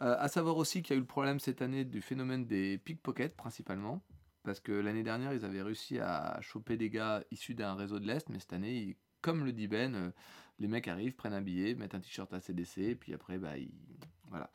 [0.03, 2.79] Euh, à savoir aussi qu'il y a eu le problème cette année du phénomène des
[2.79, 4.03] pickpockets principalement.
[4.43, 8.07] Parce que l'année dernière, ils avaient réussi à choper des gars issus d'un réseau de
[8.07, 10.15] l'Est, mais cette année, ils- comme le dit Ben,
[10.59, 13.71] les mecs arrivent, prennent un billet, mettent un t-shirt ACDC, et puis après, bah, ils...
[14.31, 14.51] voilà.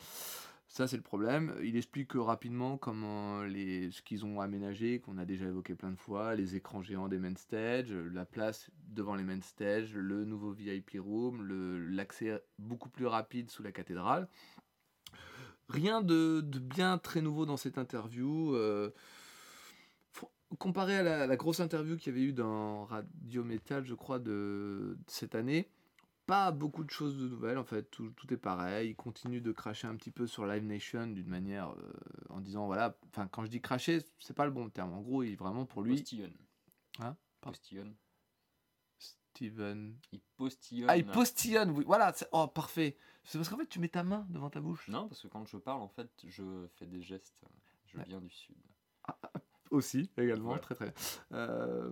[0.75, 1.55] Ça, c'est le problème.
[1.63, 3.91] Il explique euh, rapidement comment les...
[3.91, 7.17] ce qu'ils ont aménagé, qu'on a déjà évoqué plein de fois, les écrans géants des
[7.17, 11.48] main stage, euh, la place devant les main stage, le nouveau VIP room,
[11.91, 14.27] l'accès beaucoup plus rapide sous la cathédrale.
[15.70, 18.53] Rien de, de bien très nouveau dans cette interview.
[18.53, 18.89] euh,
[20.60, 24.98] comparé à la, grosse interview qu'il y avait eu dans Radio Metal, je crois, de
[25.08, 25.70] cette année,
[26.25, 27.84] pas beaucoup de choses de nouvelles en fait.
[27.91, 28.89] Tout, tout est pareil.
[28.91, 31.93] Il continue de cracher un petit peu sur Live Nation d'une manière euh,
[32.30, 32.97] en disant voilà.
[33.10, 34.93] Enfin, quand je dis cracher, c'est pas le bon terme.
[34.93, 35.95] En gros, il vraiment pour lui.
[35.97, 36.34] Postillonne.
[37.00, 37.15] Hein?
[37.41, 37.58] Pardon.
[37.58, 37.95] Postillonne.
[39.00, 39.97] Steven.
[40.12, 40.89] Il postillonne.
[40.89, 41.84] Ah, il postillonne, oui.
[41.86, 42.13] Voilà.
[42.13, 42.97] c'est- Oh, parfait.
[43.23, 44.88] C'est parce qu'en fait, tu mets ta main devant ta bouche.
[44.88, 47.43] Non, parce que quand je parle, en fait, je fais des gestes.
[47.88, 48.06] Je Ouais.
[48.08, 48.56] viens du sud.
[49.71, 50.62] Aussi, également, Voilà.
[50.62, 50.93] très très bien.
[51.34, 51.91] Euh,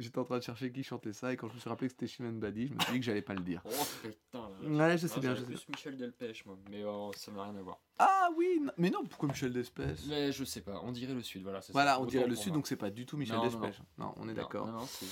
[0.00, 1.92] J'étais en train de chercher qui chantait ça et quand je me suis rappelé que
[1.92, 3.60] c'était Chimène Badi, je me suis dit que j'allais pas le dire.
[3.66, 3.70] Oh
[4.02, 4.48] putain.
[4.62, 4.88] là.
[4.88, 5.56] Ouais, je sais Ah, bien, je sais bien.
[5.58, 6.58] plus Michel Delpech, moi.
[6.70, 7.78] Mais euh, ça n'a rien à voir.
[7.98, 10.80] Ah oui, mais non, pourquoi Michel Despès Mais je sais pas.
[10.84, 11.60] On dirait le sud, voilà.
[11.60, 11.72] ça.
[11.72, 13.82] Voilà, on Autant dirait le Sud, donc c'est pas du tout Michel Non, non, Despès.
[13.98, 14.66] Non, on est d'accord.
[14.66, 15.06] Non, non, c'est.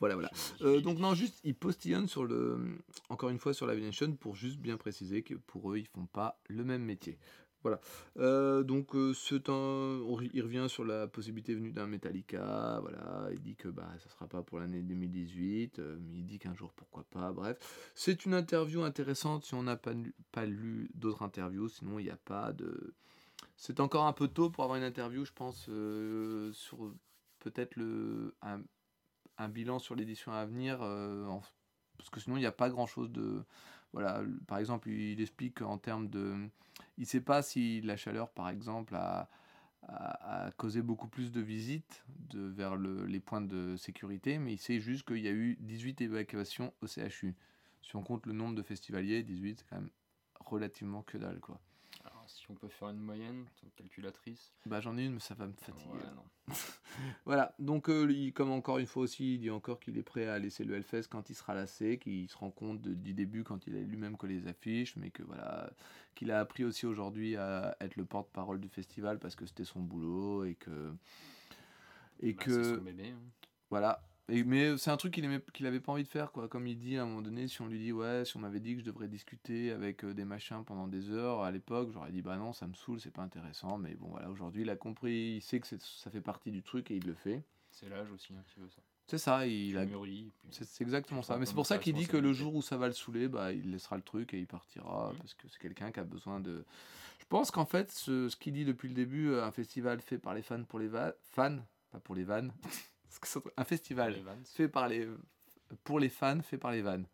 [0.00, 0.30] Voilà, voilà.
[0.62, 4.34] Euh, donc non, juste, ils postillonnent sur le, encore une fois sur la Nation pour
[4.34, 7.16] juste bien préciser que pour eux, ils font pas le même métier.
[7.64, 7.80] Voilà.
[8.18, 12.78] Euh, donc euh, c'est il revient sur la possibilité venue d'un Metallica.
[12.82, 16.38] Voilà, il dit que bah ça sera pas pour l'année 2018, euh, mais il dit
[16.38, 17.32] qu'un jour pourquoi pas.
[17.32, 17.56] Bref,
[17.94, 21.68] c'est une interview intéressante si on n'a pas, lu- pas lu d'autres interviews.
[21.70, 22.94] Sinon, il n'y a pas de.
[23.56, 26.92] C'est encore un peu tôt pour avoir une interview, je pense, euh, sur
[27.38, 31.42] peut-être le un, bilan sur l'édition à venir, en-
[31.96, 33.42] parce que sinon il n'y a pas grand chose de.
[33.94, 36.36] Voilà, par exemple, il explique en termes de.
[36.98, 39.30] Il ne sait pas si la chaleur, par exemple, a,
[39.84, 44.54] a, a causé beaucoup plus de visites de, vers le- les points de sécurité, mais
[44.54, 47.36] il sait juste qu'il y a eu 18 évacuations au CHU.
[47.82, 49.90] Si on compte le nombre de festivaliers, 18, c'est quand même
[50.40, 51.60] relativement que dalle, quoi.
[52.44, 54.52] Si on peut faire une moyenne, ton calculatrice.
[54.66, 55.90] Bah j'en ai une, mais ça va me fatiguer.
[55.94, 56.12] Ouais, là.
[56.14, 56.24] non.
[57.24, 60.38] Voilà, donc euh, comme encore une fois aussi, il dit encore qu'il est prêt à
[60.38, 63.66] laisser le Hellfest quand il sera lassé, qu'il se rend compte de- du début quand
[63.66, 65.70] il a lui-même collé les affiches, mais que voilà,
[66.14, 69.80] qu'il a appris aussi aujourd'hui à être le porte-parole du festival parce que c'était son
[69.80, 70.92] boulot et que
[72.20, 73.08] et Bah, que C'est son bébé.
[73.10, 73.20] hein.
[73.70, 74.02] voilà.
[74.30, 76.48] Et, mais c'est un truc qu'il qu'il avait pas envie de faire, quoi.
[76.48, 78.60] Comme il dit à un moment donné, si on lui dit, ouais, si on m'avait
[78.60, 82.10] dit que je devrais discuter avec euh, des machins pendant des heures à l'époque, j'aurais
[82.10, 83.76] dit, bah non, ça me saoule, c'est pas intéressant.
[83.76, 86.90] Mais bon, voilà, aujourd'hui, il a compris, il sait que ça fait partie du truc
[86.90, 87.42] et il le fait.
[87.70, 88.80] C'est l'âge aussi hein, qui veut ça.
[89.06, 89.84] C'est ça, il Tu a.
[90.64, 91.36] C'est exactement ça.
[91.36, 93.52] Mais c'est pour ça qu'il dit que le jour où ça va le saouler, bah,
[93.52, 95.18] il laissera le truc et il partira Mhm.
[95.18, 96.64] parce que c'est quelqu'un qui a besoin de.
[97.18, 100.16] Je pense qu'en fait, ce, ce qu'il dit depuis le début, euh, un festival fait
[100.16, 101.58] par les fans pour les va- fans,
[101.90, 102.52] pas pour les vannes.
[103.56, 105.08] Un festival fait par les
[105.84, 107.06] pour les fans, fait par les vannes.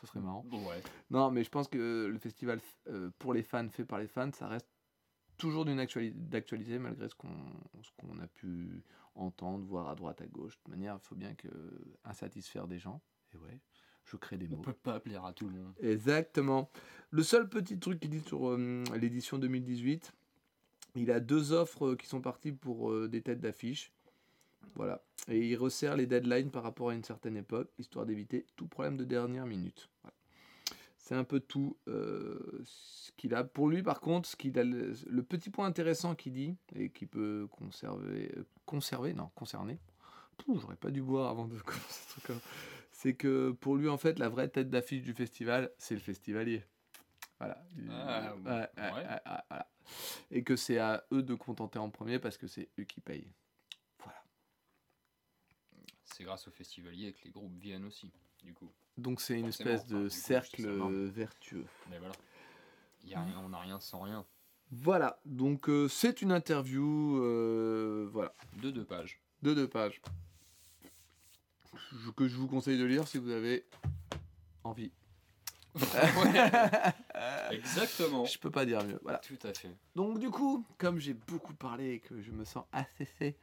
[0.00, 0.44] Ce serait marrant.
[0.50, 0.82] Ouais.
[1.10, 4.30] Non, mais je pense que le festival euh, pour les fans, fait par les fans,
[4.32, 4.66] ça reste
[5.38, 7.28] toujours d'une actuali- d'actualité malgré ce qu'on
[7.82, 8.82] ce qu'on a pu
[9.14, 10.52] entendre, voir à droite, à gauche.
[10.54, 11.48] De toute manière, il faut bien que
[12.04, 13.00] insatisfaire des gens.
[13.32, 13.60] Et ouais,
[14.04, 14.62] je crée des On mots.
[14.62, 15.74] peut pas plaire à tout le monde.
[15.80, 16.70] Exactement.
[17.10, 20.12] Le seul petit truc qu'il dit sur euh, l'édition 2018,
[20.96, 23.92] Il a deux offres euh, qui sont parties pour euh, des têtes d'affiche.
[24.74, 25.02] Voilà.
[25.28, 28.96] Et il resserre les deadlines par rapport à une certaine époque, histoire d'éviter tout problème
[28.96, 29.88] de dernière minute.
[30.02, 30.14] Voilà.
[30.98, 33.44] C'est un peu tout euh, ce qu'il a.
[33.44, 36.90] Pour lui, par contre, ce qu'il a, le, le petit point intéressant qu'il dit, et
[36.90, 39.78] qui peut conserver, euh, conserver non, concerner,
[40.48, 42.36] j'aurais pas dû boire avant de commencer ce truc
[43.02, 46.62] c'est que pour lui, en fait, la vraie tête d'affiche du festival, c'est le festivalier.
[47.38, 47.60] Voilà.
[47.90, 49.68] Ah, ouais, voilà.
[50.30, 53.32] Et que c'est à eux de contenter en premier parce que c'est eux qui payent.
[56.14, 58.10] C'est grâce au festivalier que les groupes viennent aussi,
[58.44, 58.70] du coup.
[58.98, 61.64] Donc c'est une Forcément, espèce de coup, cercle vertueux.
[61.90, 62.14] Mais voilà.
[63.04, 64.24] Y a rien, on n'a rien sans rien.
[64.70, 69.20] Voilà, donc euh, c'est une interview euh, voilà, De deux pages.
[69.42, 70.00] de deux pages.
[71.92, 73.66] Je- que je vous conseille de lire si vous avez
[74.64, 74.90] envie.
[77.50, 78.24] Exactement.
[78.24, 78.98] Je peux pas dire mieux.
[79.02, 79.18] Voilà.
[79.18, 79.70] Tout à fait.
[79.94, 83.36] Donc du coup, comme j'ai beaucoup parlé et que je me sens asséché,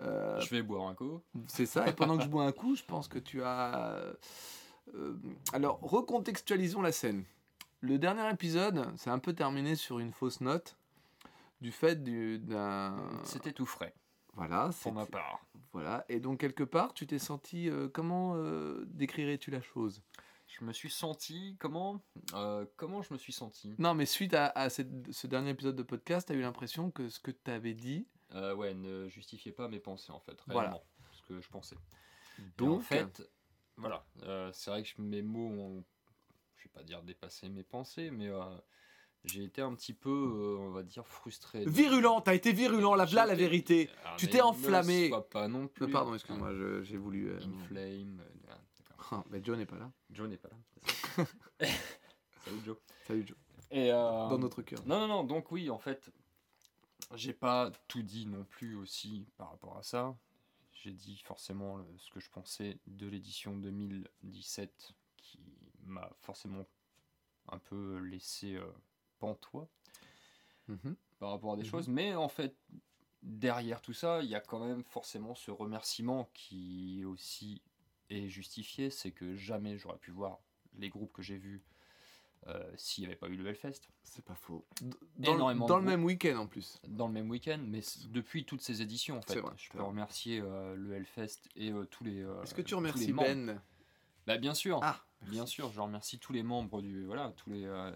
[0.00, 1.20] euh, Je vais boire un coup.
[1.46, 1.86] c'est ça.
[1.88, 4.02] Et pendant que je bois un coup, je pense que tu as.
[4.94, 5.14] euh,
[5.52, 7.24] alors, recontextualisons la scène.
[7.80, 10.76] Le dernier épisode, c'est un peu terminé sur une fausse note
[11.60, 12.96] du fait du- d'un.
[13.24, 13.94] C'était tout frais,
[14.34, 14.70] Voilà.
[14.82, 15.40] pour ma part.
[15.72, 16.04] Voilà.
[16.08, 17.68] Et donc quelque part, tu t'es senti.
[17.70, 18.36] euh, comment
[18.86, 20.02] décrirais-tu la chose?
[20.48, 21.56] Je me suis senti.
[21.60, 22.00] Comment
[22.34, 23.72] Euh, Comment je me suis senti?
[23.78, 26.90] Non, mais suite à, à cette- ce dernier épisode de podcast, tu as eu l'impression
[26.90, 28.06] que ce que tu avais dit.
[28.34, 30.36] Euh, Ouais, ne justifiez pas mes pensées, en fait.
[30.46, 30.60] Voilà.
[30.70, 30.84] Réellement.
[31.12, 31.76] Ce que je pensais.
[32.38, 33.28] Et Donc, en fait,
[33.76, 34.04] voilà.
[34.22, 35.84] euh, c'est vrai que mes mots ont.
[36.56, 38.28] Je vais pas dire dépasser mes pensées, mais.
[38.28, 38.40] euh,
[39.24, 41.62] j'ai été un petit peu, euh, on va dire, frustré.
[41.66, 43.90] virulent, t'as été virulent, là, là la vérité.
[44.02, 45.08] Ah, Tu t'es ne enflammé.
[45.10, 45.90] sois pas non plus.
[45.90, 47.28] pardon, excuse-moi, j'ai voulu.
[47.28, 48.20] euh, Inflame.
[48.20, 49.24] euh, ah, d'accord.
[49.28, 49.92] Mais Joe n'est pas là.
[50.10, 51.26] Joe n'est pas là.
[52.44, 52.76] Salut Joe.
[53.06, 53.36] Salut Joe.
[53.70, 53.96] Et euh,
[54.28, 54.80] Dans notre cœur.
[54.86, 56.10] Non, non, non, donc oui, en fait,
[57.14, 60.16] j'ai pas tout dit non plus aussi par rapport à ça.
[60.72, 65.40] J'ai dit forcément ce que je pensais de l'édition 2017 qui
[65.84, 66.64] m'a forcément
[67.48, 68.66] un peu laissé euh,
[69.18, 69.68] pantois
[70.68, 70.96] Mhm.
[71.18, 71.68] par rapport à des Mhm.
[71.68, 72.56] choses, mais en fait,
[73.22, 77.62] derrière tout ça, il y a quand même forcément ce remerciement qui aussi
[78.08, 80.40] est justifié, c'est que jamais j'aurais pu voir
[80.78, 81.62] les groupes que j'ai vus
[82.46, 83.80] euh, s'il n'y avait pas eu le Hellfest.
[84.02, 84.64] C'est pas faux.
[85.18, 86.80] Dans, Énormément dans le même week-end en plus.
[86.88, 89.40] dans le même week-end, mais depuis toutes ces éditions en C'est fait.
[89.40, 89.86] vrai, je peux vrai.
[89.88, 92.22] remercier euh, le Hellfest et euh, tous les.
[92.22, 93.12] euh, Est-ce que tu remercies.
[93.12, 93.60] Ben?
[94.26, 97.64] Bah bien sûr, Ah, bien sûr, je remercie tous les membres du voilà tous les
[97.64, 97.90] euh,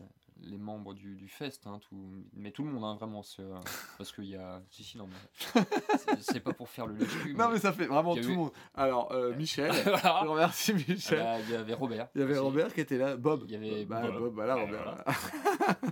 [0.46, 1.96] les membres du, du fest, hein, tout,
[2.34, 3.58] mais tout le monde hein, vraiment, euh,
[3.98, 5.62] parce qu'il y a si si non mais
[6.20, 6.94] c'est- pas pour faire le.
[7.34, 8.50] Non, mais ça fait vraiment tout eu- le monde.
[8.74, 11.40] Alors, euh, Michel, je remercie Michel.
[11.46, 12.08] il y avait Robert.
[12.14, 12.40] Il y avait aussi.
[12.42, 13.16] Robert qui était là.
[13.16, 13.44] Bob.
[13.46, 14.18] Il y avait bah, Bob.
[14.18, 14.34] Bob.
[14.34, 15.04] voilà, Robert.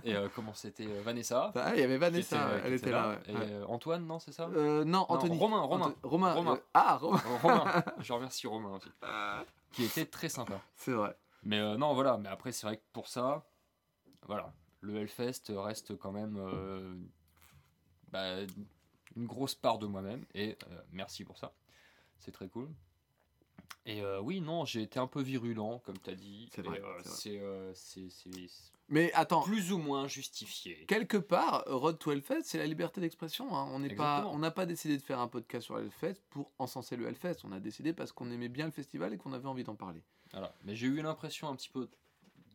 [0.03, 1.51] Et euh, comment c'était euh, Vanessa.
[1.55, 3.17] Ah, il y avait Vanessa, était, elle était là.
[3.27, 3.61] Et ouais.
[3.67, 5.37] Antoine, non, c'est ça non, Anthony.
[5.37, 5.87] Romain, Romain.
[5.87, 6.33] Anto- Romain.
[6.33, 6.59] Romain.
[6.73, 7.21] ah, Romain.
[7.41, 8.89] Romain, je remercie Romain aussi,
[9.71, 10.59] qui était très sympa.
[10.75, 11.15] C'est vrai.
[11.43, 13.43] Mais non, voilà, mais après, c'est vrai que pour ça,
[14.27, 16.95] voilà, le Hellfest reste quand même euh,
[18.11, 18.41] bah,
[19.15, 21.53] une grosse part de moi-même, et euh, merci pour ça,
[22.19, 22.69] c'est très cool.
[23.85, 26.81] Et euh, oui, non, j'ai été un peu virulent, comme tu as dit, C'est vrai,
[27.03, 27.39] c'est
[28.89, 30.85] Mais attends, plus ou moins justifié.
[30.85, 33.55] quelque part, Road to Hellfest, c'est la liberté d'expression.
[33.55, 33.67] hein.
[33.71, 36.95] On n'est pas, on n'a pas décidé de faire un podcast sur Hellfest pour encenser
[36.95, 37.37] le Hellfest.
[37.43, 40.03] On a décidé parce qu'on aimait bien le festival et qu'on avait envie d'en parler.
[40.31, 40.53] Voilà.
[40.63, 41.89] Mais j'ai eu l'impression un petit peu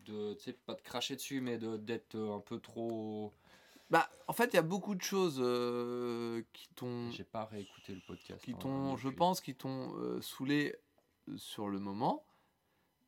[0.08, 3.32] de, tu sais, pas de cracher dessus, mais de- d'être euh, un peu trop...
[3.90, 7.94] Bah, en fait, il y a beaucoup de choses euh, qui t'ont, J'ai pas réécouté
[7.94, 8.44] le podcast.
[8.44, 10.76] qui hein, t'ont, je pense, qui t'ont euh, saoulé
[11.28, 12.26] euh, sur le moment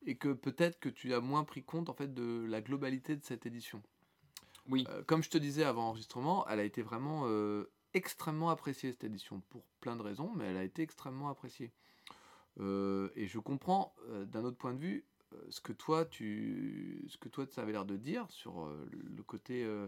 [0.03, 3.23] et que peut-être que tu as moins pris compte en fait de la globalité de
[3.23, 3.83] cette édition.
[4.69, 4.85] Oui.
[4.89, 7.27] Euh, comme je te disais avant enregistrement, elle a été vraiment
[7.93, 11.71] extrêmement appréciée cette édition pour plein de raisons, mais elle a été extrêmement appréciée.
[12.59, 13.93] Et je comprends
[14.25, 15.05] d'un autre point de vue
[15.49, 19.23] ce que toi tu, ce que toi tu avais l'air de dire sur euh, le
[19.23, 19.87] côté euh,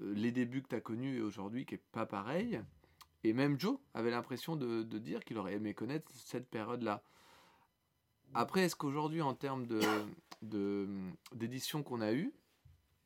[0.00, 2.60] euh, les débuts que tu as connus et aujourd'hui qui est pas pareil.
[3.24, 7.02] Et même Joe avait l'impression de, de dire qu'il aurait aimé connaître cette période-là.
[8.34, 9.80] Après, est-ce qu'aujourd'hui, en termes de,
[10.42, 10.88] de-
[11.34, 12.32] d'édition qu'on a eue,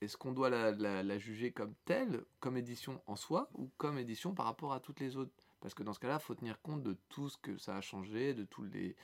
[0.00, 3.98] est-ce qu'on doit la, la- la juger comme telle, comme édition en soi, ou comme
[3.98, 5.32] édition par rapport à toutes les autres?
[5.60, 7.80] Parce que dans ce cas-là, il faut tenir compte de tout ce que ça a
[7.80, 8.96] changé, de tous les,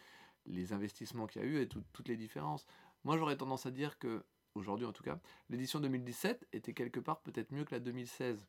[0.46, 2.66] les investissements qu'il y a eu et tout- toutes les différences.
[3.04, 5.18] Moi, j'aurais tendance à dire que, aujourd'hui en tout cas,
[5.50, 8.46] l'édition 2017 était quelque part peut-être mieux que la 2016.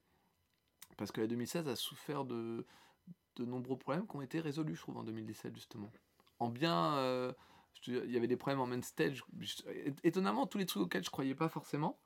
[0.97, 2.65] Parce que la 2016 a souffert de,
[3.35, 5.91] de nombreux problèmes qui ont été résolus, je trouve, en 2017, justement.
[6.39, 6.95] En bien.
[6.97, 7.33] euh,
[7.87, 9.23] il y avait des problèmes en main stage.
[10.03, 11.99] Étonnamment, tous les trucs auxquels je croyais pas forcément.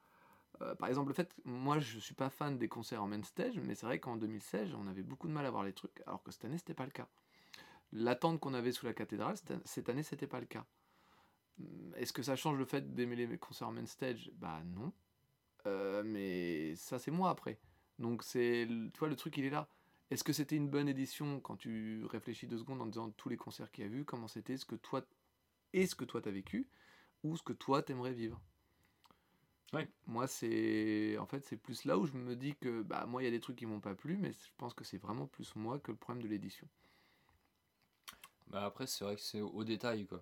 [0.61, 3.59] Euh, par exemple, le fait, moi je suis pas fan des concerts en main stage,
[3.59, 6.23] mais c'est vrai qu'en 2016, on avait beaucoup de mal à voir les trucs, alors
[6.23, 7.07] que cette année, c'était pas le cas.
[7.93, 10.65] L'attente qu'on avait sous la cathédrale, cette- année, c'était pas le cas.
[11.95, 14.31] Est-ce que ça change le fait d'aimer les concerts en main stage?
[14.35, 14.91] Bah non.
[15.67, 17.59] Euh, mais ça, c'est moi après.
[17.99, 19.69] Donc, c'est, tu vois, le truc, il est là.
[20.11, 23.37] Est-ce que c'était une bonne édition quand tu réfléchis deux secondes en disant tous les
[23.37, 25.05] concerts qu'il y a eu, comment c'était, ce que toi,
[25.73, 26.67] et ce que toi t'as vécu,
[27.23, 28.41] ou ce que toi t'aimerais vivre?
[29.73, 29.87] Ouais.
[30.05, 31.17] Moi, c'est.
[31.17, 33.31] En fait, c'est plus là où je me dis que, bah, moi, il y a
[33.31, 35.91] des trucs qui m'ont pas plu, mais je pense que c'est vraiment plus moi que
[35.91, 36.67] le problème de l'édition.
[38.51, 40.21] Bah après, c'est vrai que c'est au détail, quoi.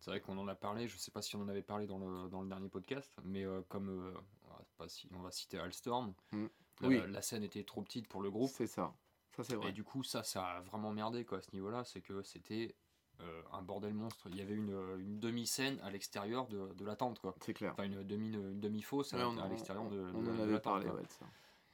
[0.00, 1.98] C'est vrai qu'on en a parlé, je sais pas si on en avait parlé dans
[1.98, 4.12] le, dans le dernier podcast, mais euh, comme euh,
[4.44, 6.46] on, va pas si, on va citer Alstorm, Mm.
[6.82, 7.00] la, Oui.
[7.08, 8.92] la scène était trop petite pour le groupe, C'est ça.
[9.36, 9.70] Ça, c'est vrai.
[9.70, 12.74] et du coup, ça, ça a vraiment merdé, quoi, à ce niveau-là, c'est que c'était
[13.20, 14.28] euh, un bordel monstre.
[14.28, 17.34] Il y avait une, une demi-scène à l'extérieur de, de la tente, quoi.
[17.40, 17.72] C'est clair.
[17.72, 20.52] Enfin, une demi, une demi-fosse à, la- l'extérieur de, de on la- en de avait
[20.52, 21.26] la tente, parlé, ouais, de ça.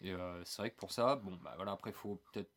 [0.02, 2.50] Et euh, c'est vrai que pour ça, bon, bah voilà, après, il faut peut-être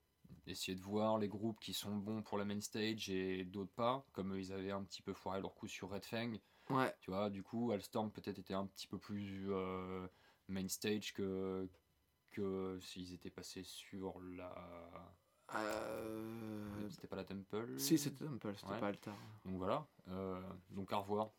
[0.45, 4.05] essayer de voir les groupes qui sont bons pour la main stage et d'autres pas,
[4.11, 6.33] comme ils avaient un petit peu foiré leur coup sur Red Fang.
[6.69, 6.93] Ouais.
[6.99, 10.07] Tu vois, du coup, Alstorm peut-être était un petit peu plus euh,
[10.47, 11.67] main stage que,
[12.31, 14.53] que s'ils étaient passés sur la.
[15.55, 16.89] Euh...
[16.89, 18.79] C'était pas la Temple Si, c'était Temple, c'était Ouais.
[18.79, 19.15] pas Altar.
[19.45, 21.31] Donc voilà, euh, donc à revoir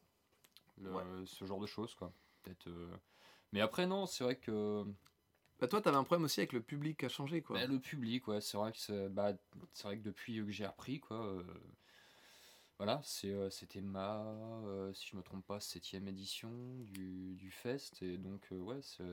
[0.79, 1.03] le- Ouais.
[1.27, 2.13] ce genre de choses, quoi.
[2.43, 2.69] Peut-être.
[2.69, 2.95] euh,
[3.53, 4.85] Mais après, non, c'est vrai que.
[5.61, 7.57] Bah, toi, t'avais un problème aussi avec le public qui a changé, quoi.
[7.59, 9.33] Bah, le public, ouais, c'est vrai que c'est bah,
[9.73, 11.43] c'est vrai que depuis que j'ai appris, quoi, euh,
[12.79, 14.21] voilà, euh, c'était ma,
[14.67, 16.51] euh, si je me trompe pas, septième édition
[16.93, 19.05] du, du fest, et donc euh, ouais, c'est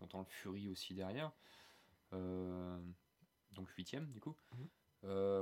[0.00, 1.32] on entend le Fury aussi derrière,
[2.12, 4.34] donc huitième du coup.
[4.52, 4.68] Mhm.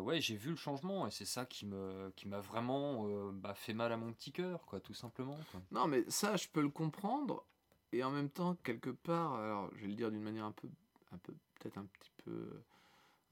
[0.03, 3.73] Ouais, j'ai vu le changement et c'est ça qui me qui m'a vraiment bah, fait
[3.73, 5.39] mal à mon petit cœur, quoi, tout simplement.
[5.51, 5.63] quoi.
[5.71, 7.45] Non, mais ça, je peux le comprendre.
[7.95, 10.69] Et en même temps, quelque part, alors je vais le dire d'une manière un peu,
[11.13, 12.61] un peu peut-être un petit peu,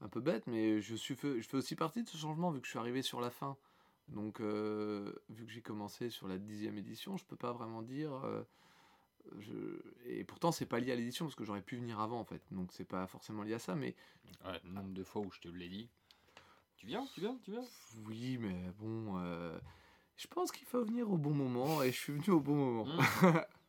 [0.01, 2.65] un peu bête, mais je, suis je fais aussi partie de ce changement vu que
[2.65, 3.57] je suis arrivé sur la fin.
[4.07, 8.13] Donc, euh, vu que j'ai commencé sur la dixième édition, je peux pas vraiment dire.
[8.25, 8.43] euh,
[9.39, 9.53] je...
[10.05, 12.41] Et pourtant, c'est pas lié à l'édition parce que j'aurais pu venir avant en fait.
[12.51, 13.95] Donc, c'est pas forcément lié à ça, mais
[14.45, 15.89] Ouais, le nombre de fois où je te l'ai dit.
[16.77, 17.63] Tu viens, tu viens, tu viens?
[18.07, 19.57] oui, mais bon, euh,
[20.17, 22.85] je pense qu'il faut venir au bon moment et je suis venu au bon moment.
[22.85, 22.99] Mmh.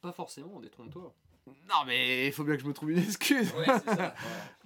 [0.00, 1.14] Pas forcément, détrompe-toi.
[1.46, 3.52] Non, mais il faut bien que je me trouve une excuse.
[3.54, 3.66] Ouais.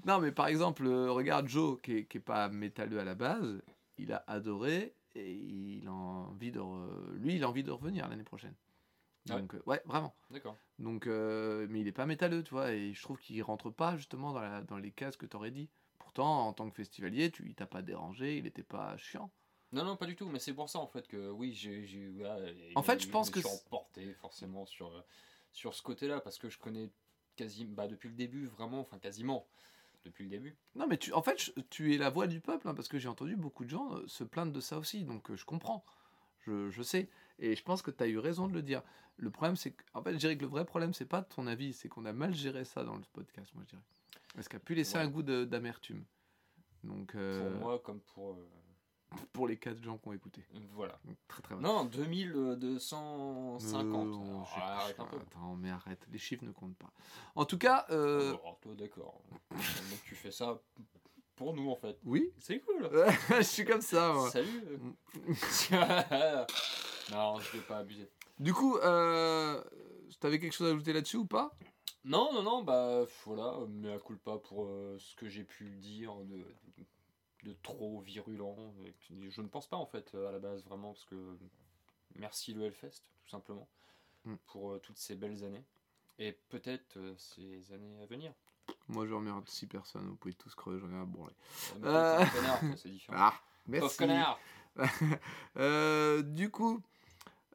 [0.05, 3.14] Non, mais par exemple, euh, regarde Joe, qui est, qui est pas métalleux à la
[3.14, 3.62] base,
[3.99, 6.59] il a adoré et il a envie de.
[6.59, 8.55] re- Lui, il a envie de revenir l'année prochaine.
[9.31, 10.12] Ouais Donc, euh, ouais, vraiment.
[10.31, 10.57] D'accord.
[10.81, 13.97] Donc, euh, mais il est pas métalleux, tu vois, et je trouve qu'il rentre pas
[13.97, 15.71] justement dans, la- dans les cases que t'aurais dit.
[16.01, 19.31] Pourtant, en tant que festivalier, tu, il t'a pas dérangé, il était pas chiant.
[19.73, 21.83] Non, non, pas du tout, mais c'est pour ça en fait que oui, j'ai.
[21.85, 25.01] et- En fait, je pense que suis c'est- emporté forcément sur, euh,
[25.53, 26.91] sur ce côté-là parce que je connais
[27.37, 27.65] quasi.
[27.65, 29.47] Bah, depuis le début, vraiment, enfin quasiment.
[30.05, 30.57] Depuis le début.
[30.75, 32.99] Non, mais tu, en fait, je- tu es la voix du peuple, hein, parce que
[32.99, 35.85] j'ai entendu beaucoup de gens euh, se plaindre de ça aussi, donc euh, je comprends.
[36.45, 37.09] Je, je sais.
[37.39, 38.83] Et je pense que tu as eu raison de le dire.
[39.17, 39.85] Le problème, c'est que.
[39.95, 42.13] En fait, je dirais que le vrai problème, c'est pas ton avis, c'est qu'on a
[42.13, 43.83] mal géré ça dans le podcast, moi, je dirais.
[44.35, 45.05] Parce qu'il a pu laisser Ouais.
[45.05, 46.05] un goût d'amertume.
[46.83, 48.33] Donc, euh, Pour moi, comme pour.
[48.33, 48.49] euh,
[49.33, 50.44] pour les quatre gens qui ont écouté.
[50.75, 50.98] voilà.
[51.05, 51.62] Donc, Très, très bien.
[51.62, 54.07] Non, 2250.
[54.07, 55.16] Euh, Oh, j'ai- arrête un peu.
[55.16, 56.90] Attends, mais arrête, les chiffres ne comptent pas.
[57.35, 59.22] En tout cas, euh, Oh, toi, d'accord.
[59.51, 60.61] Donc tu fais ça
[61.37, 61.98] pour nous en fait.
[62.05, 62.90] oui, C'est cool.
[63.38, 64.31] je suis comme ça, moi.
[64.31, 64.62] Salut.
[67.11, 68.09] non, je vais pas abuser.
[68.38, 69.62] Du coup, euh,
[70.20, 71.57] t'avais quelque chose à ajouter là-dessus ou pas?
[72.05, 76.12] Non, non, non, bah voilà, mais à culpa pour euh, ce que j'ai pu dire
[76.25, 76.44] de,
[77.42, 78.74] de trop virulent.
[78.85, 78.94] Et
[79.31, 81.37] Je ne pense pas en fait à la base vraiment parce que
[82.16, 83.68] merci le Hellfest tout simplement
[84.24, 84.37] Mm.
[84.46, 85.64] pour euh, toutes ces belles années
[86.20, 88.33] et peut-être euh, ces années à venir.
[88.87, 91.26] Moi, je remercie personne, vous pouvez tous crever, j'en ai un bon.
[91.26, 91.31] Euh,
[91.81, 92.76] mais Euh.
[92.76, 93.16] c'est différent.
[93.18, 93.35] Ah,
[93.66, 93.96] merci.
[95.57, 96.81] Euh, du coup,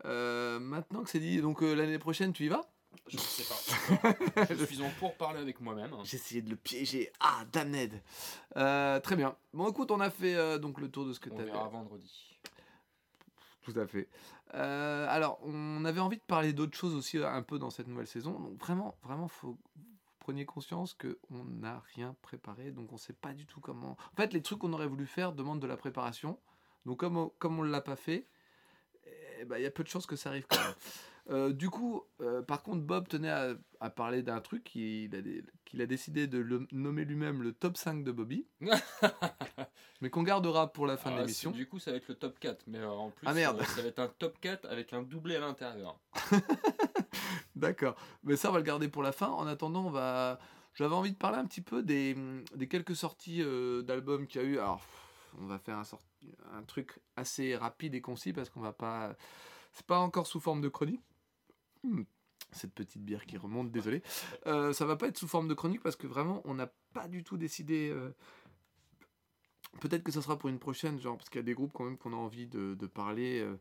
[0.06, 2.70] euh, maintenant que c'est dit, donc euh, l'année prochaine, tu y vas?
[3.08, 4.46] Je ne sais pas.
[4.50, 5.92] Je suis en pour parler avec moi-même.
[6.04, 7.12] J'ai essayé de le piéger.
[7.20, 8.02] Ah, damned
[8.56, 9.36] euh, Très bien.
[9.54, 11.68] Bon, écoute, on a fait euh, donc le tour de ce que On tu verra
[11.68, 12.40] vendredi.
[13.62, 14.08] Tout à fait.
[14.54, 17.88] Euh, alors, on avait envie de parler d'autres choses aussi euh, un peu dans cette
[17.88, 18.40] nouvelle saison.
[18.40, 19.58] Donc vraiment, vraiment, faut
[20.20, 23.98] preniez conscience que on n'a rien préparé, donc on sait pas du tout comment.
[24.14, 26.40] En fait, les trucs qu'on aurait voulu faire demandent de la préparation.
[26.86, 28.28] Donc comme on, comme on l'a pas fait,
[29.40, 30.74] eh ben, il y a peu de chances que ça arrive quand même.
[31.30, 35.22] Euh, du coup, euh, par contre, Bob tenait à, à parler d'un truc qu'il a,
[35.22, 38.48] dé- qu'il a décidé de le nommer lui-même le top 5 de Bobby,
[40.02, 41.52] mais qu'on gardera pour la fin de Ah, l'émission.
[41.52, 42.64] Du coup, ça va être le top 4.
[42.68, 43.60] Mais euh, en plus, Ah, merde.
[43.60, 46.00] euh, ça va être un top 4 avec un doublé à l'intérieur.
[47.56, 47.96] D'accord.
[48.24, 49.28] Mais ça, on va le garder pour la fin.
[49.28, 50.40] En attendant, on va.
[50.76, 52.16] J'avais envie de parler un petit peu des,
[52.56, 53.44] des quelques sorties
[53.84, 54.60] d'albums qu'il y a eu.
[54.60, 54.82] Alors,
[55.42, 55.82] on va faire
[56.54, 59.16] un truc assez rapide et concis parce qu'on va pas.
[59.74, 61.02] C'est pas encore sous forme de chronique.
[61.88, 62.04] Hmm.
[62.52, 64.02] Cette petite bière qui remonte, désolé.
[64.46, 67.08] Euh, ça va pas être sous forme de chronique parce que vraiment, on n'a pas
[67.08, 67.90] du tout décidé.
[67.90, 68.12] euh,
[69.82, 71.84] Peut-être que ça sera pour une prochaine, genre, parce qu'il y a des groupes quand
[71.84, 73.40] même qu'on a envie de, parler.
[73.40, 73.58] euh,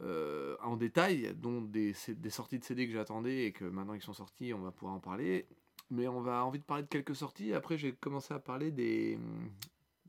[0.00, 1.92] euh, en détail, dont des,
[2.30, 5.00] sorties de CD que j'attendais et que maintenant ils sont sortis, on va pouvoir en
[5.00, 5.46] parler.
[5.90, 7.52] Mais on va envie de parler de quelques sorties.
[7.52, 9.18] Après, j'ai commencé à parler des,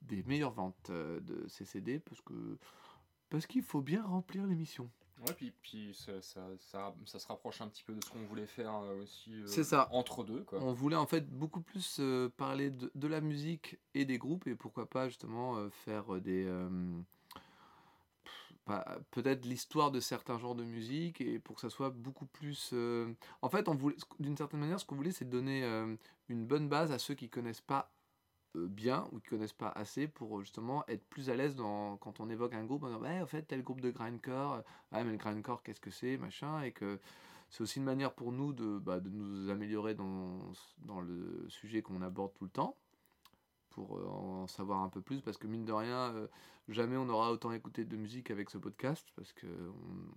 [0.04, 2.58] des meilleures ventes de ces CD parce que
[3.30, 4.89] parce qu'il faut bien remplir l'émission.
[5.28, 8.24] Ouais, puis, puis ça, ça, ça, ça se rapproche un petit peu de ce qu'on
[8.26, 9.88] voulait faire euh, aussi euh, C'est ça.
[9.92, 10.44] entre deux.
[10.44, 10.60] Quoi.
[10.62, 14.48] On voulait en fait beaucoup plus euh, parler de, de la musique et des groupes
[14.48, 16.50] et pourquoi pas justement euh, faire des
[19.10, 22.74] peut-être l'histoire de certains genres de musique et pour que ça soit beaucoup plus
[23.42, 25.64] en fait on voulait d'une certaine manière ce qu'on voulait c'est donner
[26.30, 27.92] une bonne base à ceux qui connaissent pas
[28.56, 32.20] bien ou qui connaissent pas assez pour euh, justement être plus à l'aise dans quand
[32.20, 34.62] on évoque un groupe en disant ouais en fait tel groupe de grindcore euh,
[34.92, 36.62] ouais mais le grindcore qu'est-ce que c'est machin?
[36.62, 37.00] et que
[37.52, 41.82] c'est aussi une manière pour nous de, bah, de nous améliorer dans, dans le sujet
[41.82, 42.78] qu'on aborde tout le temps,
[43.72, 46.28] pour euh, en savoir un peu plus, parce que mine de rien, euh,
[46.70, 49.74] jamais on aura autant écouté de musique avec ce podcast, parce qu'on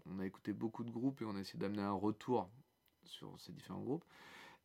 [0.07, 2.49] on a écouté beaucoup de groupes et on a essayé d'amener un retour
[3.05, 4.05] sur ces différents groupes.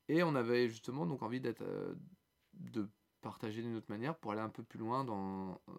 [0.07, 1.95] Et on avait justement donc envie d'être, euh,
[3.21, 5.73] partager d'une autre manière pour aller un peu plus loin dans, euh,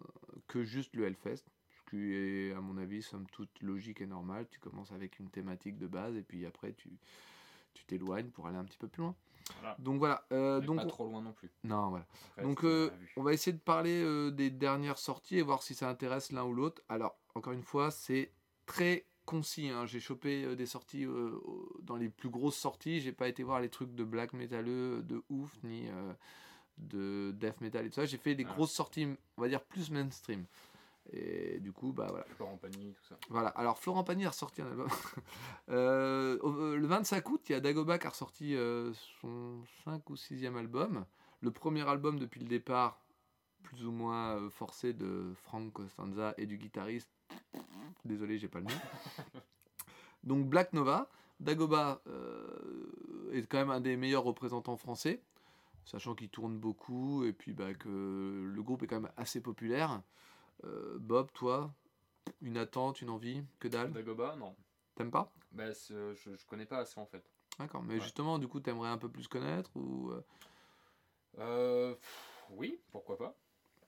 [0.47, 1.43] que juste le Hellfest.
[1.69, 4.47] Ce qui est, à mon avis, somme toute logique et normal.
[4.49, 6.89] Tu commences avec une thématique de base et puis après, tu
[7.73, 9.15] tu t'éloignes pour aller un petit peu plus loin.
[9.61, 9.75] Voilà.
[9.79, 10.25] Donc voilà.
[10.33, 11.49] euh, donc pas on- trop loin non plus.
[11.63, 12.05] non, voilà.
[12.31, 15.73] Après, Donc euh, on va essayer de parler euh, des dernières sorties et voir si
[15.73, 16.81] ça intéresse l'un ou l'autre.
[16.89, 18.33] Alors, encore une fois, c'est
[18.65, 19.69] très concis.
[19.69, 19.85] hein.
[19.85, 21.05] J'ai chopé des sorties
[21.83, 22.99] dans les plus grosses sorties.
[22.99, 25.87] J'ai pas été voir les trucs de black métalleux de ouf, ni
[26.77, 28.05] de death metal et tout ça.
[28.05, 28.53] J'ai fait des Ah.
[28.53, 29.07] grosses sorties,
[29.37, 30.45] on va dire, plus mainstream.
[31.13, 32.25] Et du coup, bah voilà.
[32.35, 33.17] Florent Pagny, tout ça.
[33.29, 34.87] Voilà, alors Florent Pagny a ressorti un album.
[35.69, 40.09] Euh, euh, le 25 août, il y a Dagoba qui a ressorti euh, son 5
[40.09, 41.05] ou 6e album.
[41.39, 43.01] Le premier album depuis le départ,
[43.63, 47.09] plus ou moins euh, forcé de Frank Costanza et du guitariste.
[48.05, 48.71] Désolé, j'ai pas le nom.
[50.23, 51.09] Donc Black Nova.
[51.39, 52.01] Dagoba
[53.33, 55.23] est quand même un des meilleurs représentants français,
[55.85, 60.01] sachant qu'il tourne beaucoup et puis bah, que le groupe est quand même assez populaire.
[60.63, 61.73] Euh, Bob, toi,
[62.41, 63.91] une attente, une envie, que dalle?
[63.91, 64.55] Dagoba, non.
[64.95, 65.31] T'aimes pas?
[65.51, 67.23] Bah, c'est- je, je connais pas assez en fait.
[67.59, 68.01] D'accord, mais Ouais.
[68.01, 70.23] justement, du coup, t'aimerais un peu plus connaître ou euh,
[71.39, 73.37] Euh, pff, oui, pourquoi pas.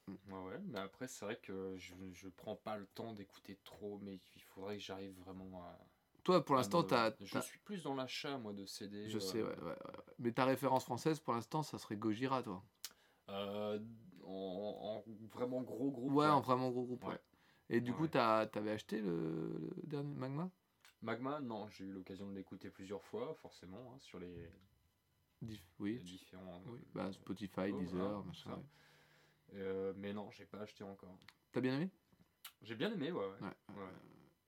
[0.07, 0.13] Mm.
[0.33, 3.99] Ouais, ouais, mais après, c'est vrai que je, je prends pas le temps d'écouter trop,
[4.01, 5.77] mais il faudrait que j'arrive vraiment à.
[6.23, 9.07] Toi, pour à l'instant, me- t'as, Je suis plus dans l'achat, moi, de CD.
[9.07, 9.75] je euh, sais, ouais, ouais,
[10.19, 12.63] mais ta référence française, pour l'instant, ça serait Gojira, toi.
[13.29, 13.79] euh,
[14.25, 16.13] en, en vraiment gros groupe.
[16.13, 17.05] Ouais, en vraiment gros groupe.
[17.69, 20.49] Et du coup, t'avais acheté le, le dernier Magma?
[21.01, 24.49] Magma, non, j'ai eu l'occasion de l'écouter plusieurs fois, forcément, hein, sur les,
[25.41, 26.61] Dif- les Oui, différents.
[26.67, 26.79] oui.
[26.79, 28.61] euh, Bah, Spotify, oh, Deezer, machin.
[29.55, 31.17] euh, mais non, j'ai pas acheté encore.
[31.51, 31.89] T'as bien aimé?
[32.61, 33.19] J'ai bien aimé, ouais.
[33.25, 33.41] ouais.
[33.41, 33.75] Ouais.
[33.75, 33.89] Ouais.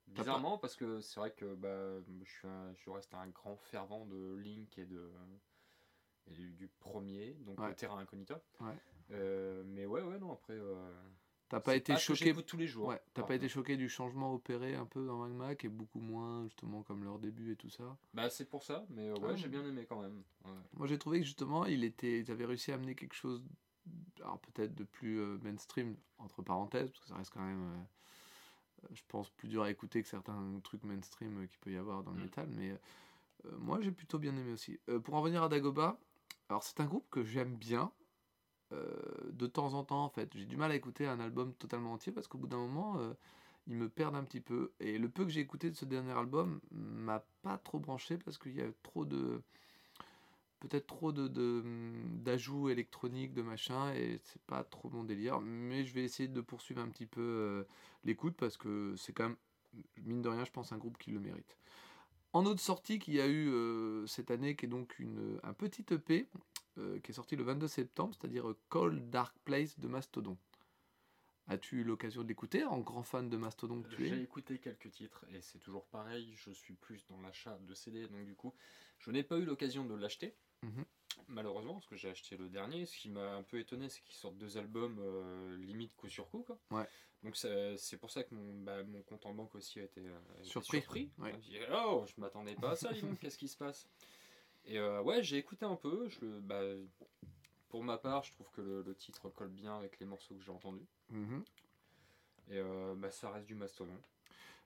[0.08, 4.06] Bizarrement, parce que c'est vrai que bah, je, suis un- je reste un grand fervent
[4.06, 5.10] de Link et, de,
[6.28, 7.68] et du, du premier, donc Ouais.
[7.68, 8.40] le Terra Incognita.
[8.60, 8.74] Ouais.
[9.10, 10.54] Euh, mais ouais, ouais, non, après.
[10.54, 10.92] euh,
[11.48, 12.88] T'as pas été choqué tous les jours.
[12.88, 16.00] Ouais, t'as pas été choqué du changement opéré un peu dans Magma, qui est beaucoup
[16.00, 17.96] moins, justement, comme leur début et tout ça?
[18.14, 20.22] Bah, c'est pour ça, mais euh, ouais, Ah, j'ai bien aimé quand même.
[20.72, 23.44] Moi, j'ai trouvé que justement, il était, ils avaient réussi à amener quelque chose,
[24.20, 27.82] alors peut-être de plus euh, mainstream, entre parenthèses, parce que ça reste quand même, euh,
[28.92, 32.02] je pense, plus dur à écouter que certains trucs mainstream euh, qu'il peut y avoir
[32.02, 32.22] dans le Mm.
[32.22, 32.48] métal.
[32.56, 32.70] Mais
[33.46, 34.78] euh, moi, j'ai plutôt bien aimé aussi.
[34.88, 35.98] Euh, pour en revenir à Dagoba,
[36.48, 37.92] alors c'est un groupe que j'aime bien.
[38.72, 38.92] euh,
[39.32, 42.10] de temps en temps, en fait, j'ai du mal à écouter un album totalement entier
[42.12, 43.14] parce qu'au bout d'un moment, euh,
[43.68, 44.72] ils me perdent un petit peu.
[44.80, 48.38] Et le peu que j'ai écouté de ce dernier album m'a pas trop branché parce
[48.38, 49.40] qu'il y a trop de
[50.60, 51.62] peut-être trop de de-
[52.22, 56.40] d'ajouts électroniques de machin et c'est pas trop mon délire mais je vais essayer de
[56.40, 57.64] poursuivre un petit peu euh,
[58.04, 59.36] l'écoute parce que c'est quand même
[60.04, 61.56] mine de rien je pense un groupe qui le mérite.
[62.32, 65.52] En autre sortie qu'il y a eu euh, cette année qui est donc une, un
[65.52, 66.28] petit EP
[66.78, 70.36] euh, qui est sorti le 22 septembre c'est à dire Cold Dark Place de Mastodon.
[71.48, 74.58] As-tu eu l'occasion de l'écouter en grand fan de Mastodon que tu J'ai es écouté
[74.58, 78.34] quelques titres et c'est toujours pareil, je suis plus dans l'achat de CD, donc du
[78.34, 78.52] coup,
[78.98, 80.84] je n'ai pas eu l'occasion de l'acheter, Mhm.
[81.28, 82.86] malheureusement, parce que j'ai acheté le dernier.
[82.86, 86.28] Ce qui m'a un peu étonné, c'est qu'ils sortent deux albums euh, limite coup sur
[86.30, 86.42] coup.
[86.42, 86.58] Quoi.
[86.70, 86.86] Ouais.
[87.22, 90.18] Donc c'est pour ça que mon, bah, mon compte en banque aussi a été, euh,
[90.36, 91.10] a été Surpris.
[91.18, 91.32] Ouais.
[91.38, 92.90] Dit, oh, je m'attendais pas à ça,
[93.20, 93.88] qu'est-ce qui se passe?
[94.64, 96.08] Et euh, ouais, j'ai écouté un peu.
[96.08, 96.60] Je, bah,
[97.68, 100.42] pour ma part, je trouve que le, le titre colle bien avec les morceaux que
[100.42, 100.86] j'ai entendus.
[101.10, 101.44] Mhm.
[102.50, 103.96] Et euh, bah, ça reste du mastodon.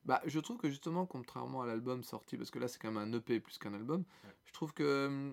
[0.04, 3.12] Bah, je trouve que justement, contrairement à l'album sorti, parce que là c'est quand même
[3.12, 4.30] un EP plus qu'un album, Ouais.
[4.46, 5.32] je trouve que euh,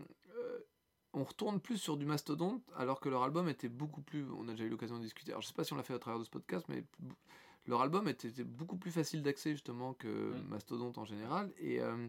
[1.13, 4.25] on retourne plus sur du mastodonte, alors que leur album était beaucoup plus.
[4.31, 5.31] On a déjà eu l'occasion de discuter.
[5.31, 6.83] Alors je sais pas si on l'a fait à travers de ce podcast, mais
[7.65, 10.47] leur album était, était beaucoup plus facile d'accès justement que Mm.
[10.49, 11.51] mastodonte en général.
[11.57, 12.07] Et euh,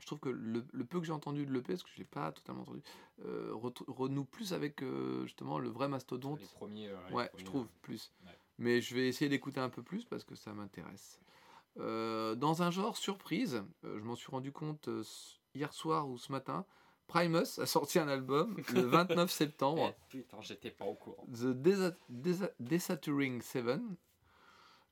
[0.00, 2.04] je trouve que le, le peu que j'ai entendu de l'EP, parce que je l'ai
[2.04, 2.82] pas totalement entendu,
[3.24, 6.40] euh, renoue plus avec euh, justement le vrai mastodonte.
[6.40, 6.88] Les premiers.
[6.88, 8.12] les Ouais, premiers, je trouve plus.
[8.26, 8.38] Ouais.
[8.58, 11.20] Mais je vais essayer d'écouter un peu plus parce que ça m'intéresse.
[11.76, 14.88] Dans un genre surprise, je m'en suis rendu compte
[15.54, 16.64] hier soir ou ce matin,
[17.08, 21.26] Primus a sorti un album le 29 septembre, Eh, putain, j'étais pas au courant.
[21.32, 23.82] The Desa- Desa- Desaturing Seven.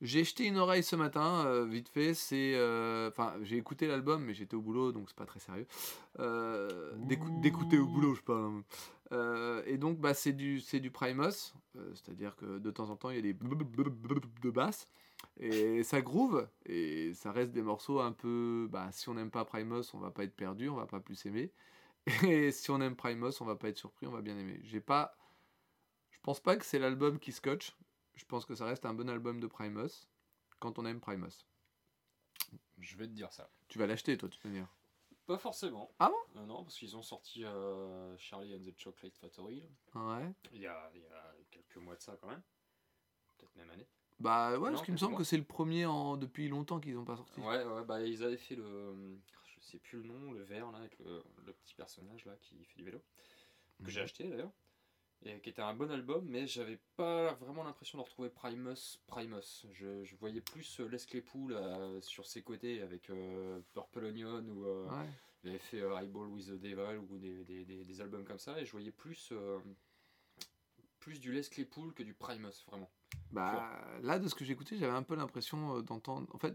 [0.02, 2.12] J'ai jeté une oreille ce matin, euh, vite fait.
[2.12, 5.66] C'est, euh, enfin, j'ai écouté l'album, mais j'étais au boulot, donc c'est pas très sérieux.
[6.18, 8.62] Euh, d'écou- D'écouter au boulot, je parle.
[9.12, 9.62] hein.
[9.66, 11.54] Et donc, bah, c'est du, c'est du Primus,
[11.94, 14.86] c'est-à-dire que de temps en temps, il y a des de basse
[15.40, 18.68] et ça groove et ça reste des morceaux un peu.
[18.70, 21.24] Bah, si on n'aime pas Primus, on va pas être perdu, on va pas plus
[21.24, 21.50] aimer.
[22.24, 24.61] Et si on aime Primus, on va pas être surpris, on va bien aimer.
[24.62, 25.16] J'ai pas,
[26.11, 27.76] je pense pas que c'est l'album qui scotche.
[28.14, 30.07] Je pense que ça reste un bon album de Primus
[30.61, 31.44] quand on aime Primus.
[32.78, 33.50] Je vais te dire ça.
[33.68, 34.68] Tu vas l'acheter, toi, de toute manière.
[35.26, 35.92] Pas forcément.
[35.98, 36.40] Ah bon?
[36.40, 40.32] Euh, Non, parce qu'ils ont sorti euh, Charlie and the Chocolate Factory Ouais.
[40.52, 42.42] il y, a, il y a quelques mois de ça quand même.
[43.36, 43.88] Peut-être même année.
[44.20, 46.96] Bah ouais, Non, parce qu'il me semble que c'est le premier en depuis longtemps qu'ils
[46.96, 47.40] ont pas sorti.
[47.40, 49.18] Ouais, ouais, bah ils avaient fait le.
[49.66, 52.76] Sais plus le nom, le vert là, avec le, le petit personnage là qui fait
[52.76, 53.02] du vélo.
[53.84, 54.04] Que j'ai Mhm.
[54.04, 54.52] acheté d'ailleurs.
[55.24, 58.98] Et qui était un bon album, mais j'avais pas vraiment l'impression de retrouver Primus.
[59.06, 59.66] Primus.
[59.72, 64.44] Je, je voyais plus euh, Les Claypool euh, sur ses côtés avec euh, Purple Onion
[64.48, 64.66] ou.
[64.66, 65.08] euh, Ouais.
[65.42, 68.38] Il avait fait euh, Highball with the Devil ou des, des, des, des albums comme
[68.38, 69.32] ça, et je voyais plus,
[71.00, 72.90] plus du Les Claypool que du Primus, vraiment.
[73.30, 76.26] Bah là, de ce que j'ai écouté, j'avais un peu l'impression d'entendre.
[76.34, 76.54] En fait,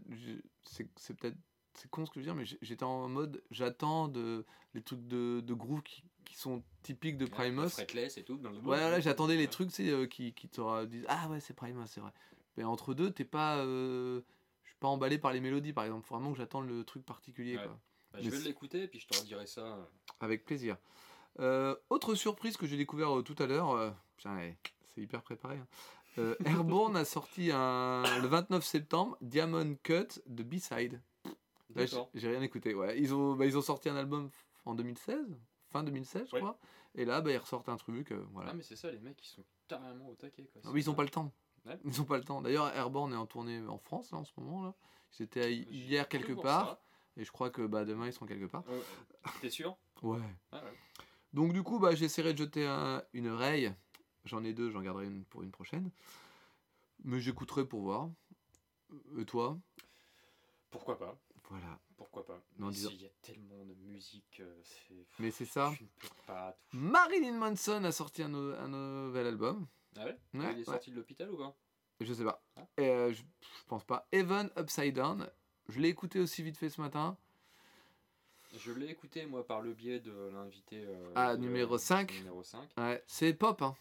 [0.64, 1.38] c'est c'est peut-être
[1.74, 5.06] c'est con ce que je veux dire, mais j'étais en mode j'attends de les trucs
[5.08, 7.70] de, de groove qui, qui sont typiques de Primus.
[7.70, 8.38] Fretless et tout.
[8.38, 11.54] Dans le Ouais, là j'attendais les trucs euh, qui, qui te disent Ah ouais, c'est
[11.54, 12.12] Primus, c'est vrai.
[12.58, 13.58] Mais entre deux, t'es pas.
[13.58, 14.22] euh,
[14.64, 16.06] je suis pas emballé par les mélodies par exemple.
[16.08, 17.58] Faut vraiment que j'attende le truc particulier.
[17.58, 17.64] Ouais.
[17.64, 17.80] Quoi.
[18.14, 19.90] Bah, je vais l'écouter, puis je te redirai ça.
[20.20, 20.78] Avec plaisir.
[21.40, 25.58] Euh, autre surprise que j'ai découvert euh, tout à l'heure, c'est hyper préparé.
[25.58, 25.68] hein.
[26.44, 31.02] Airborne a sorti un, le 29 septembre Diamond Cut de B-Side.
[32.14, 32.74] J'ai rien écouté.
[32.74, 33.00] Ouais.
[33.00, 34.30] Ils, ont, bah, ils ont sorti un album
[34.66, 35.38] en 2016,
[35.70, 36.42] fin 2016, je Ouais.
[36.42, 36.60] crois.
[36.96, 38.12] Et là, bah, ils ressortent un truc.
[38.12, 38.52] euh, voilà.
[38.52, 40.44] Ah, mais c'est ça, les mecs, ils sont carrément au taquet.
[40.52, 40.62] Quoi.
[40.66, 41.32] Non, mais ils n'ont pas le temps.
[41.66, 41.80] Ouais.
[41.86, 42.42] Ils ont pas le temps.
[42.42, 44.64] D'ailleurs, Airborne est en tournée en France là, en ce moment.
[44.66, 44.76] Là.
[45.20, 46.80] Ils étaient à- J'ai hier quelque part.
[47.18, 48.64] Et je crois que bah, demain, ils seront quelque part.
[48.70, 48.82] Euh,
[49.42, 49.78] T'es sûr?
[50.02, 50.18] Ouais.
[50.52, 50.72] Ah ouais.
[51.34, 53.74] Donc du coup, bah, j'essaierai de jeter un- une oreille.
[54.26, 55.92] J'en ai deux, j'en garderai une pour une prochaine.
[57.04, 58.10] Mais j'écouterai pour voir.
[59.18, 59.58] Et toi?
[60.70, 61.18] Pourquoi pas
[61.52, 61.78] Voilà.
[61.98, 62.42] Pourquoi pas
[62.72, 64.64] s'il y a tellement de musique, euh.
[65.20, 65.72] Mais c'est ça.
[65.78, 66.82] Je ne peux pas toucher.
[66.84, 69.68] Marilyn Manson a sorti un, no- un nouvel album.
[69.98, 70.64] Ah ouais, Ouais, Il est ouais.
[70.64, 71.54] sorti de l'hôpital ou pas
[72.00, 72.42] Je sais pas.
[72.56, 72.66] Ah.
[72.80, 74.08] Euh, je, je pense pas.
[74.14, 75.30] Evan Upside Down.
[75.68, 77.18] Je l'ai écouté aussi vite fait ce matin.
[78.58, 80.84] Je l'ai écouté moi par le biais de l'invité.
[80.86, 82.14] euh, Ah, numéro 5.
[82.14, 82.70] Numéro 5.
[82.78, 83.62] Ouais, c'est pop.
[83.62, 83.76] Hein.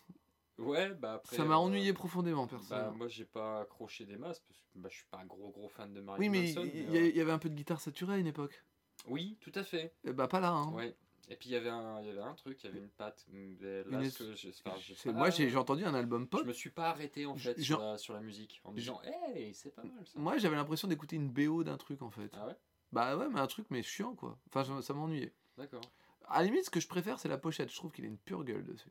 [0.61, 1.37] Ouais, bah après.
[1.37, 2.93] Ça m'a euh, ennuyé profondément, Bah, personnellement.
[2.97, 5.69] moi j'ai pas accroché des masses parce que bah, je suis pas un gros gros
[5.69, 6.63] fan de Marilyn oui, Manson.
[6.75, 8.63] il mais, y, euh, il y avait un peu de guitare saturée à une époque.
[9.09, 9.95] Oui, tout à fait.
[10.05, 10.51] Et bah pas là.
[10.51, 10.71] Hein.
[10.73, 10.95] Ouais.
[11.31, 12.89] Et puis il y avait un, il y avait un truc, il y avait une
[12.91, 13.25] patte.
[13.33, 16.41] Là, Une que enfin, pas- Moi, j'ai entendu un album pop.
[16.43, 19.01] Je me suis pas arrêté en fait sur la, sur la musique en me disant,
[19.05, 20.19] hey, c'est pas mal ça.
[20.19, 22.31] Moi, j'avais l'impression d'écouter une BO d'un truc en fait.
[22.35, 22.57] Ah ouais,
[22.93, 24.39] Bah ouais, mais un truc, mais chiant quoi.
[24.49, 25.33] Enfin, ça- ça m'ennuyait.
[25.57, 25.81] d'accord.
[26.29, 27.71] À la limite, ce que je préfère, c'est la pochette.
[27.71, 28.91] Je trouve qu'il a une pure gueule dessus.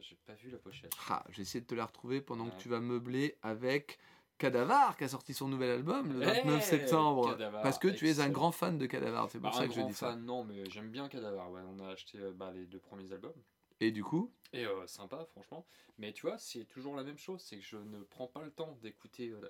[0.00, 0.92] J'ai pas vu la pochette.
[1.08, 3.98] Ah, j'ai essayé de te la retrouver pendant que tu vas meubler avec
[4.38, 7.30] Cadavar qui a sorti son nouvel album le Hey 29 septembre.
[7.32, 9.74] Cadavar, parce que tu es un grand fan de Cadavar, c'est pour Bah, ça que
[9.74, 10.16] je dis ça.
[10.16, 11.50] non, mais j'aime bien Cadavar.
[11.50, 13.34] Ouais, on a acheté euh, bah, les deux premiers albums.
[13.80, 15.66] Et du coup, Et euh, sympa, franchement.
[15.98, 18.50] Mais tu vois, c'est toujours la même chose, c'est que je ne prends pas le
[18.50, 19.28] temps d'écouter.
[19.30, 19.40] euh,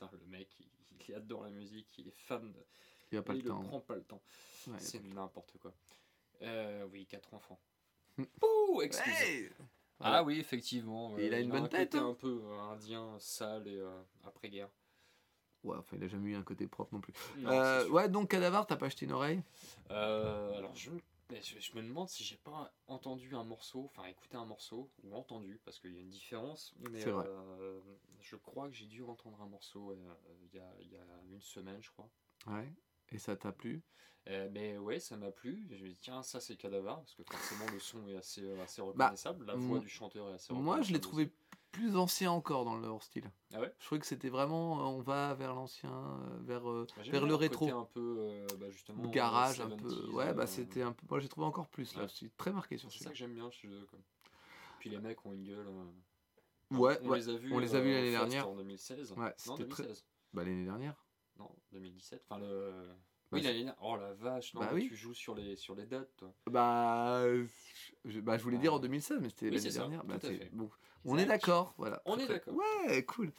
[0.00, 0.66] la- le mec, il,
[1.08, 2.52] il adore la musique, il est fan.
[2.52, 2.58] De...
[3.10, 3.62] il n'y a pas il le temps.
[3.62, 4.22] ne prend pas le temps.
[4.68, 4.74] Ouais.
[4.78, 5.72] C'est n'importe quoi.
[6.42, 7.58] Euh, oui, quatre enfants.
[8.22, 8.24] Hmm.
[8.42, 9.44] Ouh, excusez.
[9.44, 9.50] Hey
[10.00, 11.16] Ah oui, effectivement.
[11.18, 12.08] Et il a une bonne un tête, côté hein.
[12.08, 14.68] un peu euh, indien, sale et euh, après-guerre.
[15.64, 17.12] Ouais, enfin, il a jamais eu un côté propre non plus.
[17.38, 19.42] Non, Euh, ouais, donc Cadavar, t'as pas acheté une oreille?
[19.90, 20.90] Euh, alors je,
[21.32, 25.14] je, je me demande si j'ai pas entendu un morceau, enfin écouté un morceau, ou
[25.16, 26.74] entendu, parce qu'il y a une différence.
[26.90, 27.26] Mais C'est vrai.
[27.26, 27.80] euh,
[28.20, 30.14] je crois que j'ai dû entendre un morceau euh,
[30.44, 32.08] il y, a, il y a une semaine, je crois.
[32.46, 32.72] Ouais.
[33.12, 33.82] Et ça t'a plu?
[34.28, 35.66] Euh, mais ouais, ça m'a plu.
[35.70, 38.62] Je me dis, tiens, ça c'est Cadavar, parce que forcément le son est assez, euh,
[38.62, 41.32] assez reconnaissable, la voix du chanteur est assez Bah, Moi, je l'ai reconnaissable trouvé
[41.72, 43.30] plus ancien encore dans leur style.
[43.54, 43.72] Ah ouais?
[43.78, 46.86] Je trouvais que c'était vraiment, euh, on va vers l'ancien, euh, vers, euh.
[46.96, 47.70] Bah, vers le rétro.
[47.70, 49.88] un peu, bah, justement, le garage un peu.
[49.88, 51.06] 70s, Ouais, bah c'était un peu.
[51.08, 52.02] Moi, j'ai trouvé encore plus là.
[52.02, 52.08] Ouais.
[52.08, 53.12] Je suis très marqué sur C'est ça celui-là.
[53.12, 53.86] que j'aime bien chez eux.
[53.88, 53.98] Quoi.
[54.78, 55.66] Puis les mecs ont une gueule.
[56.70, 57.18] Ouais, on ouais.
[57.18, 58.46] les a vus, on les a vus l'année dernière.
[58.46, 59.12] En 2016.
[59.12, 60.04] Ouais, non, c'était très- 2016.
[60.34, 61.02] Bah, l'année dernière.
[61.38, 62.24] Non, 2017.
[62.28, 62.72] Enfin, le.
[63.30, 63.76] Bah, oui, l'année dernière.
[63.82, 64.88] Oh la vache, non, Bah oui.
[64.88, 66.32] tu joues sur les, sur les dates, toi.
[66.50, 67.22] Bah,
[68.06, 68.80] je, bah, je voulais dire en Ah.
[68.80, 70.04] 2016, mais c'était Oui, l'année dernière.
[70.04, 70.50] Bah, tout à c'est- fait.
[70.52, 70.70] bon.
[71.04, 72.02] On est d'accord, voilà.
[72.06, 72.54] On est d'accord.
[72.86, 73.32] Ouais, cool.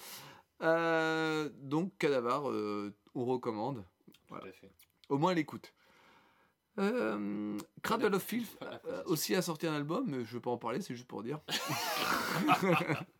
[0.61, 3.83] Euh, donc, Cadavar, euh, on recommande.
[4.27, 4.43] Voilà.
[4.43, 4.71] Tout à fait.
[5.09, 5.73] Au moins, l'écoute.
[6.77, 10.57] Euh, Cradle of Filth euh, aussi a sorti un album, mais je vais pas en
[10.57, 11.39] parler, c'est juste pour dire.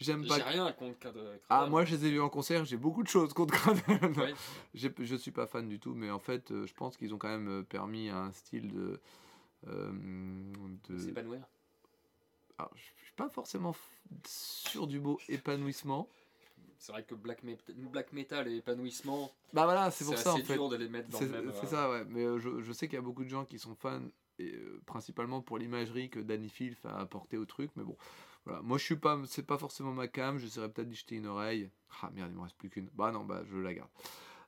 [0.00, 0.36] J'aime J'ai pas.
[0.36, 1.70] rien contre Cad- Ah, Cradle.
[1.70, 3.80] moi je les ai vus en concert, j'ai beaucoup de choses contre Cradle.
[4.74, 7.18] J'ai- Je suis pas fan du tout, mais en fait, euh, je pense qu'ils ont
[7.18, 9.00] quand même euh, permis un style de.
[9.66, 9.90] euh,
[10.88, 10.98] de...
[10.98, 11.40] C'est épanouir.
[12.58, 13.74] Alors, je suis pas forcément
[14.24, 16.08] sûr du mot épanouissement.
[16.78, 17.56] C'est vrai que black, me-
[17.90, 20.54] black metal et épanouissement, Bah voilà, c'est c'est pour ça en fait.
[20.54, 21.52] dur de les mettre dans C'est le même.
[21.52, 22.04] c'est euh, ça, ouais.
[22.08, 24.00] Mais euh, je, je sais qu'il y a beaucoup de gens qui sont fans,
[24.38, 24.54] et,
[24.86, 27.72] principalement pour l'imagerie que Danny Filth a apporté au truc.
[27.74, 27.96] Mais bon,
[28.48, 28.62] voilà.
[28.62, 30.38] Moi, je suis pas, c'est pas forcément ma cam.
[30.38, 31.70] J'essaierai peut-être d'y jeter une oreille.
[32.02, 32.88] Ah merde, il me reste plus qu'une.
[32.94, 33.90] Bah non, bah je la garde.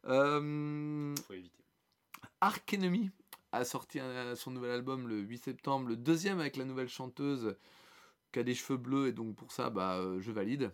[0.07, 1.65] Euh, Faut éviter.
[2.41, 3.11] Ark Enemy
[3.53, 7.57] a sorti un- son nouvel album le 8 septembre, le deuxième avec la nouvelle chanteuse
[8.33, 10.73] qui a des cheveux bleus et donc pour ça, bah euh, je valide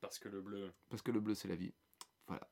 [0.00, 0.72] Parce que le bleu.
[0.88, 1.72] parce que le bleu c'est la vie.
[2.26, 2.48] Voilà,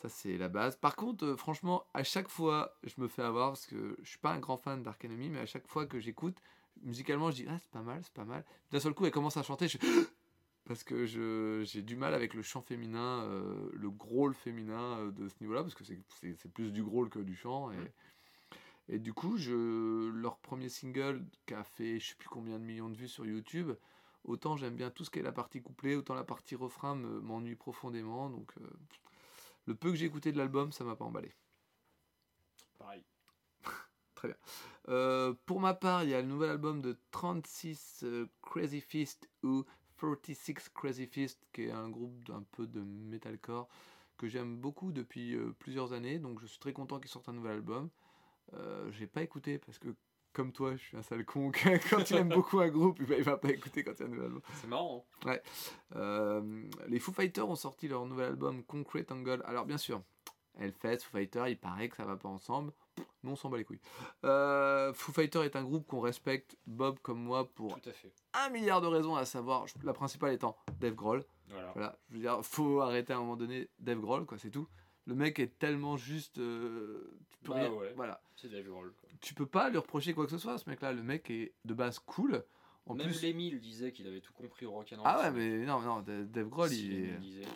[0.00, 0.76] ça c'est la base.
[0.76, 4.18] Par contre, euh, franchement, à chaque fois, je me fais avoir parce que je suis
[4.18, 6.36] pas un grand fan d'Ark Enemy, mais à chaque fois que j'écoute,
[6.82, 8.44] musicalement, je dis ah c'est pas mal, c'est pas mal.
[8.70, 9.78] D'un seul coup, elle commence à chanter, je
[10.64, 15.10] parce que je- j'ai du mal avec le chant féminin, euh, le growl féminin euh,
[15.12, 17.70] de ce niveau-là, parce que c'est- c'est c'est plus du growl que du chant.
[17.72, 17.92] Et,
[18.88, 22.64] et du coup, je, leur premier single qui a fait je sais plus combien de
[22.64, 23.72] millions de vues sur YouTube,
[24.24, 27.20] autant j'aime bien tout ce qui est la partie couplée, autant la partie refrain me-
[27.20, 28.30] m'ennuie profondément.
[28.30, 28.70] Donc euh,
[29.66, 31.32] le peu que j'ai écouté de l'album, ça m'a pas emballé.
[32.78, 33.04] Pareil.
[34.88, 39.28] Euh, pour ma part, il y a le nouvel album de 36 euh, Crazy Fist
[39.42, 39.64] ou
[39.98, 43.68] 36 Crazy Fist, qui est un groupe d'un peu de metalcore
[44.18, 46.18] que j'aime beaucoup depuis euh, plusieurs années.
[46.18, 47.90] Donc je suis très content qu'ils sortent un nouvel album.
[48.54, 49.88] Euh, j'ai pas écouté parce que,
[50.32, 51.52] comme toi, je suis un sale con.
[51.90, 54.02] Quand il aime beaucoup un groupe, il va, il va pas écouter quand il y
[54.02, 54.42] a un nouvel album.
[54.60, 55.06] C'est marrant.
[55.26, 55.36] hein.
[55.96, 59.42] Euh, les Foo Fighters ont sorti leur nouvel album Concrete Angle.
[59.46, 60.02] Alors bien sûr,
[60.58, 62.72] Hellfest, Foo Fighters, il paraît que ça va pas ensemble.
[63.22, 63.80] Mais on s'en bat les couilles.
[64.24, 68.12] Euh, Foo Fighters est un groupe qu'on respecte, Bob comme moi, pour Tout à fait.
[68.34, 71.24] un milliard de raisons, à savoir, la principale étant Dave Grohl.
[71.48, 71.70] Voilà.
[71.74, 74.66] Voilà, je veux dire, faut arrêter à un moment donné Dave Grohl, quoi, c'est tout.
[75.06, 76.38] Le mec est tellement juste.
[76.38, 77.92] euh, tu peux Bah rien- ouais.
[77.96, 78.20] Voilà.
[78.36, 78.92] C'est Dave Grohl.
[79.00, 79.08] quoi.
[79.20, 80.92] Tu peux pas lui reprocher quoi que ce soit, ce mec-là.
[80.92, 82.44] Le mec est de base cool.
[82.86, 83.22] En Même plus.
[83.22, 85.02] Lemmy, il disait qu'il avait tout compris au rock'n'roll.
[85.04, 87.46] Ah ouais, mais non, non, Dave Grohl, Si, il est.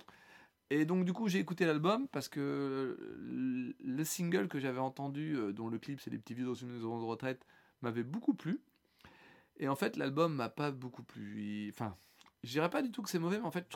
[0.71, 5.37] Et donc du coup j'ai écouté l'album parce que le le single que j'avais entendu,
[5.37, 7.47] euh, dont le clip c'est des petits vieux dans une maison de retraite,
[7.83, 8.61] m'avait beaucoup plu.
[9.59, 11.71] Et en fait l'album m'a pas beaucoup plu.
[11.73, 11.97] Enfin,
[12.43, 13.69] je dirais pas du tout que c'est mauvais, mais en fait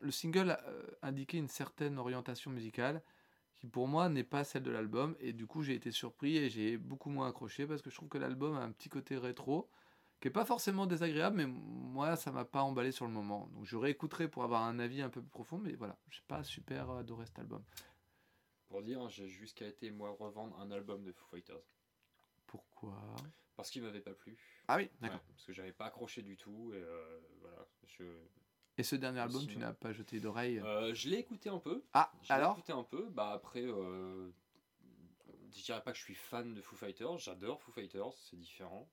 [0.00, 3.02] le single euh, indiquait une certaine orientation musicale
[3.56, 5.16] qui pour moi n'est pas celle de l'album.
[5.20, 8.08] Et du coup j'ai été surpris et j'ai beaucoup moins accroché parce que je trouve
[8.08, 9.68] que l'album a un petit côté rétro
[10.20, 13.46] qui est pas forcément désagréable, mais moi ça m'a pas emballé sur le moment.
[13.54, 16.42] Donc je réécouterai pour avoir un avis un peu plus profond, mais voilà, j'ai pas
[16.44, 17.62] super adoré cet album.
[18.68, 21.62] Pour dire, j'ai jusqu'à été moi revendre un album de Foo Fighters.
[22.46, 22.94] Pourquoi?
[23.56, 24.36] Parce qu'il m'avait pas plu.
[24.68, 25.20] Ah oui, Ouais, d'accord.
[25.34, 26.72] parce que j'avais pas accroché du tout.
[26.74, 27.66] Et euh, voilà.
[27.86, 28.04] Je,
[28.76, 30.60] Et ce dernier album, tu n'as pas jeté d'oreille?
[30.60, 31.82] Euh, je l'ai écouté un peu.
[31.94, 32.52] Ah, Je alors?
[32.52, 33.08] écouté un peu.
[33.10, 34.30] Bah après, euh,
[35.50, 37.18] je dirais pas que je suis fan de Foo Fighters.
[37.18, 38.88] J'adore Foo Fighters, c'est différent.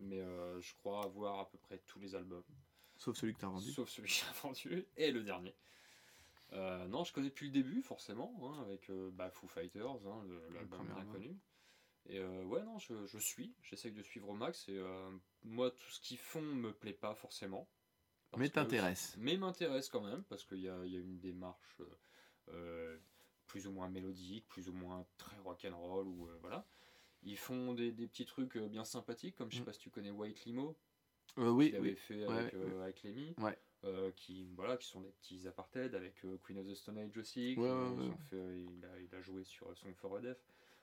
[0.00, 2.44] Mais euh, je crois avoir à peu près tous les albums.
[2.96, 3.70] Sauf celui que tu as vendu.
[3.70, 5.54] Sauf celui que j'ai vendu et le dernier.
[6.52, 10.24] Euh, non, je connais depuis le début, forcément, hein, avec euh, bah, Foo Fighters, hein,
[10.52, 11.12] l'album bien album.
[11.12, 11.36] connu.
[12.08, 14.68] Et ouais, non, je, je suis, j'essaye de suivre au max.
[14.68, 14.80] Et
[15.42, 17.68] moi, tout ce qu'ils font me plaît pas forcément.
[18.36, 19.16] Mais t'intéresse.
[19.18, 21.82] Mais m'intéresse quand même, parce qu'il y y a une démarche
[23.48, 26.64] plus ou moins mélodique, plus ou moins très rock'n'roll, ou voilà.
[27.26, 29.66] Ils font des, des petits trucs euh, bien sympathiques, comme je sais Mm.
[29.66, 30.76] pas si tu connais White Limo.
[31.38, 31.96] Euh, oui, qu'il avait oui.
[31.96, 32.58] fait avec, ouais.
[32.60, 33.34] euh, avec Lemmy.
[33.38, 33.58] Ouais.
[33.84, 37.16] Euh, qui, voilà, qui sont des petits apartheid avec euh, Queen of the Stone Age
[37.18, 37.54] aussi.
[37.58, 37.68] Ouais,
[38.30, 40.38] fait, il, a, il a joué sur Song for a Deaf.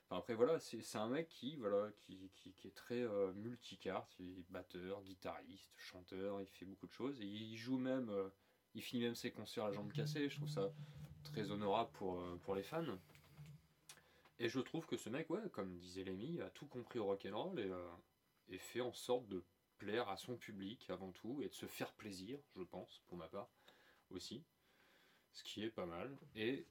[0.06, 4.14] Enfin, après, voilà, c'est un mec qui, voilà, qui, qui, qui est très multicarte.
[4.20, 7.20] Il est batteur, guitariste, chanteur, il fait beaucoup de choses.
[7.20, 8.12] Et il joue même,
[8.74, 10.28] il finit même ses concerts à la jambe cassée.
[10.28, 10.72] Je trouve ça
[11.24, 12.84] très honorable pour, pour les fans.
[14.38, 17.58] Et je trouve que ce mec, ouais, comme disait Lemmy, a tout compris au rock'n'roll
[17.60, 17.90] et, euh,
[18.48, 19.44] et fait en sorte de
[19.78, 23.28] plaire à son public avant tout et de se faire plaisir, je pense, pour ma
[23.28, 23.48] part
[24.10, 24.44] aussi.
[25.32, 26.16] Ce qui est pas mal.
[26.34, 26.66] Et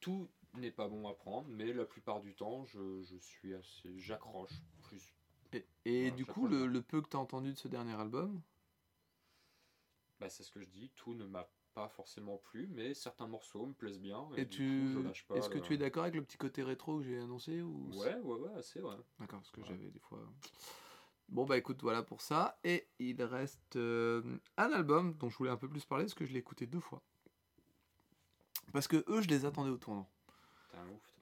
[0.00, 3.98] tout n'est pas bon à prendre, mais la plupart du temps, je, je suis assez.
[3.98, 5.14] J'accroche plus.
[5.84, 8.42] Et, du coup, le, peu que tu as entendu de ce dernier album,
[10.20, 11.48] Bah, c'est ce que je dis, tout ne m'a
[11.78, 14.26] pas forcément plu, mais certains morceaux me plaisent bien.
[14.36, 14.62] Et, tu,
[14.94, 15.36] coup, je lâche pas.
[15.36, 17.90] est-ce que le- tu es d'accord avec le petit côté rétro que j'ai annoncé ou
[17.94, 18.96] Ouais, ouais, ouais, assez, ouais.
[19.20, 19.66] D'accord, parce que Ouais.
[19.68, 20.20] j'avais des fois.
[21.28, 22.58] Bon bah écoute, voilà pour ça.
[22.64, 24.22] Et il reste euh,
[24.56, 26.80] un album dont je voulais un peu plus parler parce que je l'ai écouté deux
[26.80, 27.02] fois.
[28.72, 30.08] Parce que eux, je les attendais au tournant.
[30.70, 31.14] T'es un ouf.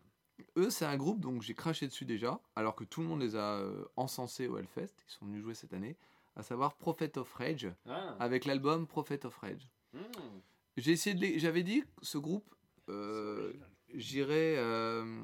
[0.58, 3.36] Eux, c'est un groupe donc j'ai craché dessus déjà, alors que tout le monde les
[3.36, 4.92] a euh, encensés au Hellfest.
[5.08, 5.96] Ils sont venus jouer cette année,
[6.36, 9.68] à savoir Prophet of Rage, Ah, avec l'album Prophet of Rage.
[9.94, 10.35] hmm,
[10.76, 12.54] J'ai essayé de les- J'avais dit ce groupe,
[12.88, 13.52] euh,
[13.94, 15.22] j'irais euh,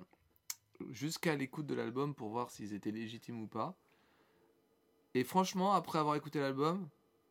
[0.90, 3.76] jusqu'à l'écoute de l'album pour voir s'ils étaient légitimes ou pas.
[5.14, 6.88] Et franchement, après avoir écouté l'album,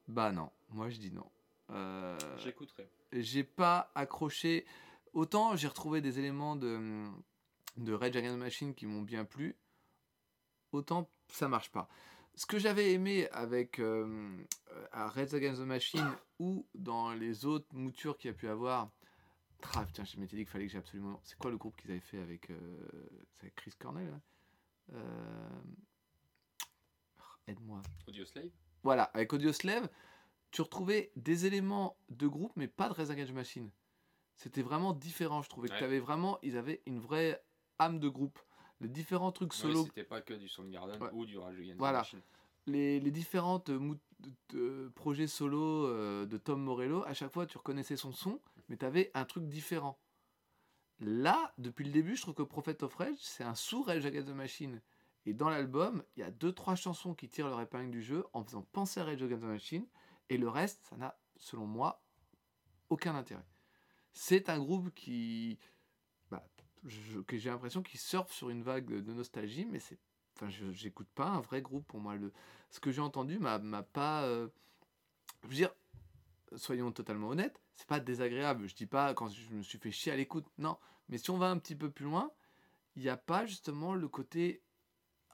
[0.07, 1.29] bah non, moi je dis non.
[1.71, 2.87] Euh, J'écouterai.
[3.11, 4.65] j'ai pas accroché.
[5.13, 7.07] Autant j'ai retrouvé des éléments de,
[7.77, 9.55] de Rage Against the Machine qui m'ont bien plu,
[10.71, 11.89] autant ça marche pas.
[12.35, 14.37] Ce que j'avais aimé avec euh,
[14.91, 16.09] à Rage Against the Machine
[16.39, 18.89] ou dans les autres moutures qu'il y a pu avoir.
[19.75, 21.19] Ah putain, je m'étais dit qu'il fallait que j'ai absolument.
[21.23, 22.87] C'est quoi le groupe qu'ils avaient fait avec, euh,
[23.41, 24.19] avec Chris Cornell là
[24.93, 25.61] Euh,
[27.47, 27.81] Aide-moi.
[28.07, 28.49] Audio Slave
[28.83, 29.89] Voilà, avec Audioslave,
[30.51, 33.69] tu retrouvais des éléments de groupe, mais pas de Rage Against the Machine.
[34.37, 35.79] C'était vraiment différent, je trouvais que Ouais.
[35.79, 37.43] t'avais vraiment, ils avaient une vraie
[37.77, 38.39] âme de groupe.
[38.81, 41.09] Les différents trucs Ouais, solo, C'était pas que du Soundgarden Ouais.
[41.13, 41.99] ou du Rage Against the Voilà.
[41.99, 42.21] Machine.
[42.65, 43.11] les, les
[44.49, 48.77] de- projets solo euh, de Tom Morello, à chaque fois tu reconnaissais son son, mais
[48.77, 49.97] t'avais un truc différent.
[50.99, 54.27] Là, depuis le début, je trouve que Prophet of Rage, c'est un sous Rage Against
[54.27, 54.81] the Machine.
[55.25, 58.25] Et dans l'album, il y a deux trois chansons qui tirent leur épingle du jeu
[58.33, 59.87] en faisant penser à Rage Against the Machine,
[60.29, 62.03] et le reste, ça n'a, selon moi,
[62.89, 63.45] aucun intérêt.
[64.13, 65.57] C'est un groupe qui,
[66.29, 66.43] bah,
[66.85, 69.97] j'ai l'impression qu'il surfe sur une vague de nostalgie, mais c'est,
[70.35, 72.15] enfin, je j'écoute pas un vrai groupe pour moi.
[72.15, 72.31] Le,
[72.69, 74.47] ce que j'ai entendu m'a m'a pas, euh,
[75.43, 75.73] je veux dire,
[76.55, 78.67] soyons totalement honnêtes, c'est pas désagréable.
[78.67, 80.77] Je dis pas quand je me suis fait chier à l'écoute, non.
[81.09, 82.31] Mais si on va un petit peu plus loin,
[82.95, 84.63] il n'y a pas justement le côté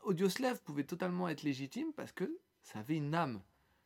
[0.03, 3.41] Audioslave pouvait totalement être légitime parce que ça avait une âme,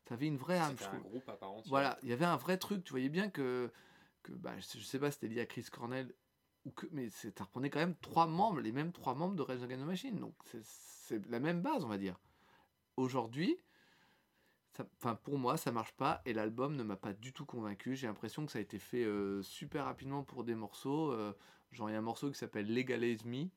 [0.08, 0.76] ça avait une vraie âme.
[0.78, 1.64] Je un groupe entière.
[1.68, 2.84] Voilà, il y avait un vrai truc.
[2.84, 3.72] Tu voyais bien que,
[4.24, 6.14] que bah, je sais pas, c'était lié à Chris Cornell
[6.76, 9.84] que, mais ça reprenait quand même trois membres, les mêmes trois membres de Rage Against
[9.84, 10.20] the Machine.
[10.20, 12.20] Donc c'est- la même base, on va dire.
[12.98, 13.58] Aujourd'hui,
[14.98, 17.96] enfin pour moi, ça marche pas et l'album ne m'a pas du tout convaincu.
[17.96, 21.12] J'ai l'impression que ça a été fait euh, super rapidement pour des morceaux.
[21.12, 21.34] euh,
[21.72, 23.48] genre il y a un morceau qui s'appelle Legalize Me.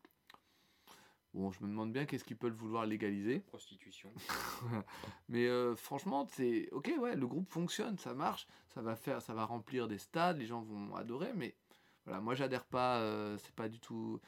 [1.34, 3.40] Bon, je me demande bien qu'est-ce qu'ils peuvent vouloir légaliser.
[3.40, 4.12] Prostitution.
[5.28, 9.34] Mais euh, franchement, c'est ok, ouais, le groupe fonctionne, ça marche, ça va faire, ça
[9.34, 11.56] va remplir des stades, les gens vont adorer, mais
[12.04, 14.20] voilà, moi j'adhère pas, euh, c'est pas du tout.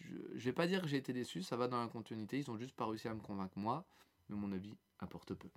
[0.00, 2.50] Je, je vais pas dire que j'ai été déçu, ça va dans la continuité, ils
[2.50, 3.86] ont juste pas réussi à me convaincre moi,
[4.28, 5.48] mais mon avis importe peu.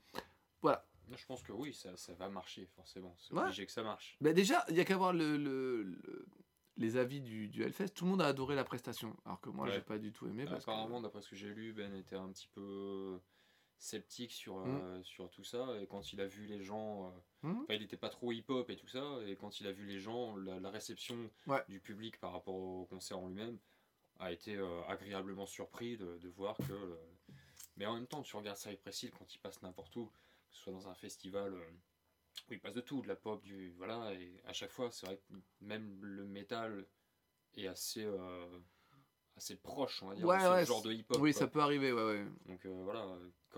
[0.61, 0.85] Voilà.
[1.15, 3.15] Je pense que oui, ça, ça va marcher forcément.
[3.17, 3.43] C'est Ouais.
[3.43, 4.17] obligé que ça marche.
[4.19, 6.25] Bah déjà, il y a qu'à voir le, le- le-
[6.75, 9.65] les avis du, du Hellfest, tout le monde a adoré la prestation, alors que moi
[9.67, 9.73] Ouais.
[9.73, 10.43] j'ai pas du tout aimé.
[10.45, 13.19] Parce que- Apparemment, d'après ce que j'ai lu, Ben était un petit peu
[13.79, 14.79] sceptique sur, Mm.
[14.81, 15.67] euh, sur tout ça.
[15.79, 17.07] Et quand il a vu les gens.
[17.07, 17.11] euh,
[17.49, 17.65] Mm.
[17.69, 19.19] Il n'était pas trop hip-hop et tout ça.
[19.27, 21.63] Et quand il a vu les gens, la, la réception Ouais.
[21.69, 23.59] du public par rapport au concert en lui-même
[24.19, 26.97] a été euh, agréablement surpris de, de voir que.
[27.77, 30.61] Mais en même temps, tu regardes Cypress Hill quand il passe n'importe où, que ce
[30.63, 31.53] soit dans un festival.
[32.49, 33.71] où il passe de tout, de la pop, du.
[33.77, 36.87] Voilà, et à chaque fois, c'est vrai que même le métal
[37.55, 38.03] est assez.
[38.03, 38.59] euh,
[39.35, 41.17] assez proche, on va dire, Ouais, de ce genre de hip-hop.
[41.21, 41.39] Oui, quoi.
[41.41, 42.25] ça peut arriver, ouais, ouais.
[42.47, 43.05] Donc euh, voilà,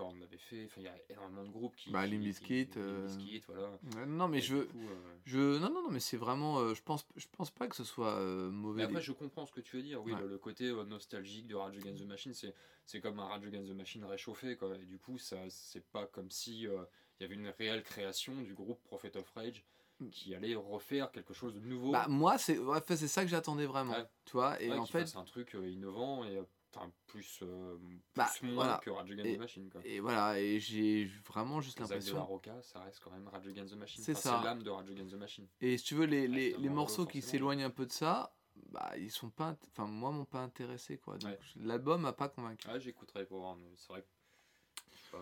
[0.00, 1.90] quand on avait fait, enfin, il y a énormément de groupes qui.
[1.90, 3.08] Bah, qui- Limp euh,
[3.46, 3.68] voilà.
[3.96, 4.64] Ouais, Non, mais Et je veux.
[4.64, 5.58] coup, euh, Je...
[5.58, 6.58] Non, non, non, mais c'est vraiment.
[6.58, 8.78] euh, je, pense, je pense pas que ce soit euh, mauvais.
[8.82, 10.02] Mais après, je comprends ce que tu veux dire.
[10.02, 10.20] Oui, Ouais.
[10.20, 12.54] le, le côté euh, nostalgique de Rage Against the Machine, c'est,
[12.86, 14.56] c'est comme un Rage Against the Machine réchauffé.
[14.56, 14.74] Quoi.
[14.76, 16.82] Et du coup, ça, c'est pas comme si euh,
[17.18, 19.64] il y avait une réelle création du groupe Prophet of Rage
[20.12, 21.92] qui allait refaire quelque chose de nouveau.
[21.92, 23.92] Bah, moi, c'est ouais, c'est ça que j'attendais vraiment.
[23.92, 24.06] Ouais.
[24.24, 26.42] Tu vois, et Ouais, en fait, fasse un truc euh, innovant et euh,
[26.74, 27.76] enfin, plus, euh,
[28.14, 28.78] Bah, plus moins voilà.
[28.82, 29.70] que Rage Against Et- the Machine.
[29.70, 29.80] Quoi.
[29.84, 32.26] et voilà, et j'ai vraiment juste actes de la l'impression.
[32.26, 34.02] Roca, ça reste quand même Rage Against the Machine.
[34.04, 34.42] C'est Enfin, ça.
[34.44, 35.48] L'âme de Rage Against the Machine.
[35.60, 38.34] Et si tu veux, les, les, les morceau, morceaux qui s'éloignent un peu de ça,
[38.70, 39.56] bah, ils sont pas.
[39.70, 41.16] Enfin, moi, m'ont pas intéressé, quoi.
[41.18, 41.38] Donc, Ouais.
[41.56, 42.66] l'album m'a pas convaincu.
[42.70, 45.16] Ah, j'écouterai pour voir, mais c'est vrai que.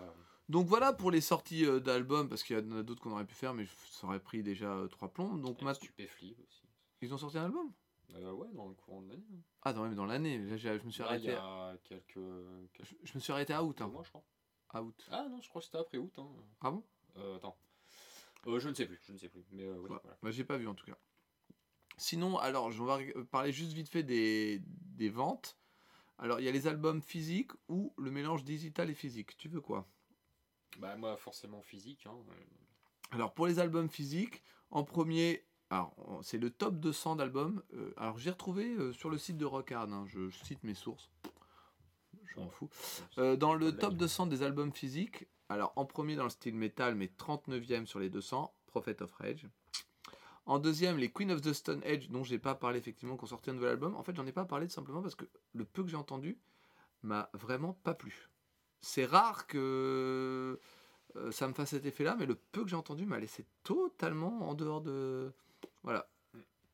[0.51, 3.27] Donc voilà pour les sorties euh, d'albums, parce qu'il y en a d'autres qu'on aurait
[3.27, 5.37] pu faire, mais ça aurait pris déjà euh, trois plombs.
[5.37, 5.59] Donc
[7.01, 7.71] ils ont sorti un album?
[8.15, 9.27] Euh, ouais, dans le courant de l'année.
[9.35, 9.41] hein.
[9.63, 10.39] Ah, non, même dans l'année.
[10.39, 12.15] Là, j'ai- je me suis Là, il y a quelques,
[12.73, 13.81] quelques Je, je me suis arrêté à août.
[13.81, 13.89] hein.
[13.89, 14.25] mois, je crois.
[14.71, 15.07] À août.
[15.11, 16.13] Ah non, je crois que c'était après août.
[16.19, 16.29] Hein.
[16.61, 16.83] Ah bon?
[17.17, 17.57] Euh, attends.
[18.47, 19.45] Euh, je ne sais plus, je ne sais plus.
[19.51, 19.99] Mais euh, oui, Ouais.
[20.03, 20.17] voilà.
[20.23, 20.97] Bah, j'ai pas vu en tout cas.
[21.97, 25.59] Sinon, alors, je vais parler juste vite fait des, des ventes.
[26.19, 29.37] Alors, il y a les albums physiques ou le mélange digital et physique.
[29.37, 29.87] Tu veux quoi?
[30.79, 32.07] Bah, moi, forcément physique.
[32.07, 32.17] Hein.
[33.11, 37.63] Alors, pour les albums physiques, en premier, alors, c'est le top 200 d'albums.
[37.75, 41.11] Euh, alors, j'ai retrouvé euh, sur le site de Rockhard, hein, je, cite mes sources.
[42.25, 42.71] Je m'en fous.
[43.19, 46.95] Euh, dans le top 200 des albums physiques, alors en premier dans le style metal,
[46.95, 49.47] mais 39e sur les 200, Prophet of Rage.
[50.47, 53.29] En deuxième, les Queen of the Stone Age, dont j'ai pas parlé effectivement, qui ont
[53.29, 53.95] sorti un nouvel album.
[53.95, 56.39] En fait, j'en ai pas parlé tout simplement parce que le peu que j'ai entendu
[57.03, 58.31] m'a vraiment pas plu.
[58.81, 60.59] C'est rare que
[61.31, 64.55] ça me fasse cet effet-là, mais le peu que j'ai entendu m'a laissé totalement en
[64.55, 65.31] dehors de.
[65.83, 66.09] Voilà.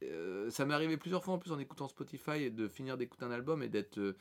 [0.02, 3.24] Euh, ça m'est arrivé plusieurs fois en plus en écoutant Spotify et de finir d'écouter
[3.24, 4.16] un album et d'être euh,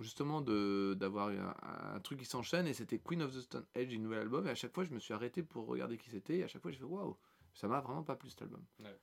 [0.00, 3.94] justement de d'avoir un, un truc qui s'enchaîne et c'était Queen of the Stone Age,
[3.94, 6.38] un nouvel album et à chaque fois je me suis arrêté pour regarder qui c'était
[6.38, 7.16] et à chaque fois j'ai fait waouh,
[7.54, 8.64] ça m'a vraiment pas plu cet album.
[8.80, 8.98] Ouais.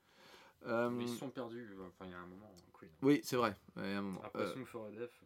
[0.66, 1.74] Euh, Ils sont perdus.
[1.88, 2.54] Enfin, il y a un moment.
[2.74, 2.92] Queen.
[3.02, 3.56] oui, c'est vrai.
[3.78, 4.22] Ouais, à un moment.
[4.24, 5.22] Après, Song for a Death.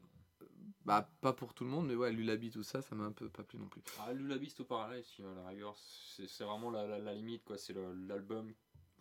[0.86, 3.30] bah pas pour tout le monde, mais ouais, Lulabi tout ça, ça m'a un peu
[3.30, 3.82] pas plu non plus.
[4.02, 7.44] Ah, Lullaby au Paradise, si, à la rigueur, c'est c'est vraiment la, la, la limite,
[7.46, 7.58] quoi.
[7.58, 8.54] C'est l'album.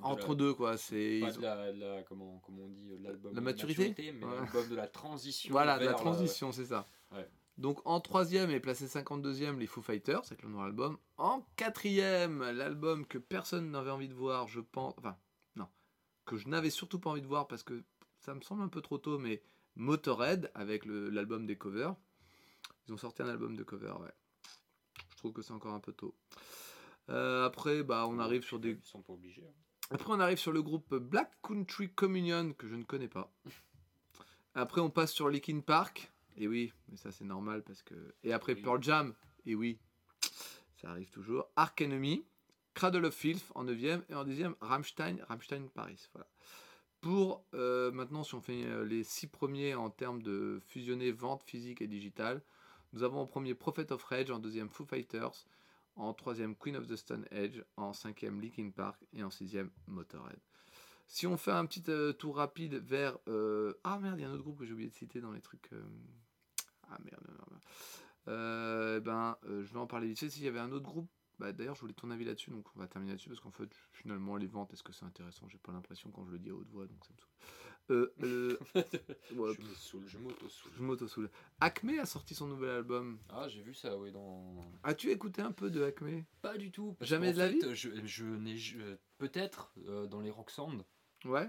[0.05, 3.35] Entre la- deux quoi, c'est Pas ils de la, la- comment, comment on dit, l'album
[3.35, 4.35] La maturité mais Ouais.
[4.37, 5.51] l'album de la transition.
[5.53, 6.89] Voilà, de la le- transition, c'est ça.
[7.13, 7.29] Ouais.
[7.59, 10.99] Donc en troisième et placé 52e, les Foo Fighters, avec le nouveau album.
[11.19, 14.95] En quatrième, l'album que personne n'avait envie de voir, je pense.
[14.99, 15.17] Enfin,
[15.57, 15.69] non.
[16.25, 17.83] Que je n'avais surtout pas envie de voir parce que
[18.21, 19.43] ça me semble un peu trop tôt, mais
[19.75, 21.95] Motorhead, avec l'album des covers.
[22.89, 24.13] Ils ont sorti un album de covers, ouais.
[25.11, 26.17] Je trouve que c'est encore un peu tôt.
[27.11, 28.71] Euh, après, bah, on arrive sur des.
[28.73, 29.47] Ils sont pas obligés.
[29.47, 29.53] hein.
[29.91, 33.31] Après, on arrive sur le groupe Black Country Communion, que je ne connais pas.
[34.55, 36.11] Après, on passe sur Linkin Park.
[36.37, 37.95] Et oui, mais ça, c'est normal parce que.
[38.25, 38.63] Et après, Oui.
[38.63, 39.15] Pearl Jam.
[39.45, 39.79] Et oui,
[40.81, 41.49] ça arrive toujours.
[41.57, 42.25] Ark Enemy,
[42.75, 46.09] Cradle of Filth en 9 Et en 10 Rammstein, Rammstein Paris.
[46.13, 46.27] Voilà.
[47.01, 51.43] Pour euh, maintenant, si on fait euh, les six premiers en termes de fusionner vente
[51.43, 52.43] physique et digitale,
[52.93, 55.47] nous avons en premier Prophet of Rage, en deuxième Foo Fighters,
[55.97, 60.41] en troisième Queen of the Stone Age, en cinquième Linkin Park et en sixième Motorhead.
[61.09, 63.19] Si on fait un petit euh, tour rapide vers...
[63.29, 65.33] euh, Ah merde, il y a un autre groupe que j'ai oublié de citer dans
[65.33, 65.73] les trucs...
[65.73, 65.83] euh,
[66.85, 67.63] Ah merde, merde, merde.
[68.29, 70.31] Euh, ben, je vais en parler vite fait.
[70.31, 72.79] S'il y avait un autre groupe, bah, d'ailleurs je voulais ton avis là-dessus, donc on
[72.79, 75.49] va terminer là-dessus, parce qu'en fait, finalement, les ventes, est-ce que c'est intéressant?
[75.49, 77.19] J'ai pas l'impression quand je le dis à haute voix, donc ça me.
[77.91, 78.57] Euh, euh,
[79.35, 80.73] ouais, je me saoule, je m'auto-saoule.
[80.77, 81.31] je m'auto-saoule.
[81.61, 83.19] Acme a sorti son nouvel album.
[83.29, 84.65] Ah, j'ai vu ça, oui, dans.
[84.85, 86.23] As-tu écouté un peu de Acme?
[86.41, 86.97] Pas du tout.
[87.01, 88.57] Jamais de la fait, Je, je n'ai.
[88.57, 90.85] je- Peut-être euh, dans les rock sound.
[91.25, 91.49] Ouais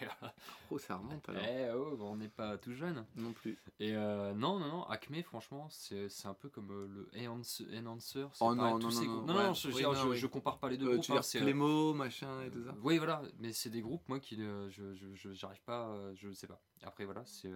[0.00, 0.28] Mais, euh,
[0.70, 1.42] Oh, ça remonte alors.
[1.44, 3.04] eh, oh, on n'est pas tout jeune.
[3.16, 3.58] Non plus.
[3.78, 8.26] Et euh, non, non, non, Acme, franchement, c'est un peu comme euh, le Enhancer.
[8.40, 9.46] Oh non, tous non, ces non, non, non, ouais.
[9.48, 10.16] non, je, Oui, je- non, je- oui.
[10.16, 11.04] je compare pas les deux Euh, groupes.
[11.04, 14.18] tu hein, c'est, Clémo, machin et tout ça Oui, voilà, mais c'est des groupes, moi,
[14.20, 14.36] qui.
[14.36, 15.88] je, j'arrive pas.
[15.88, 16.60] euh, je sais pas.
[16.82, 17.52] Après, voilà, c'est.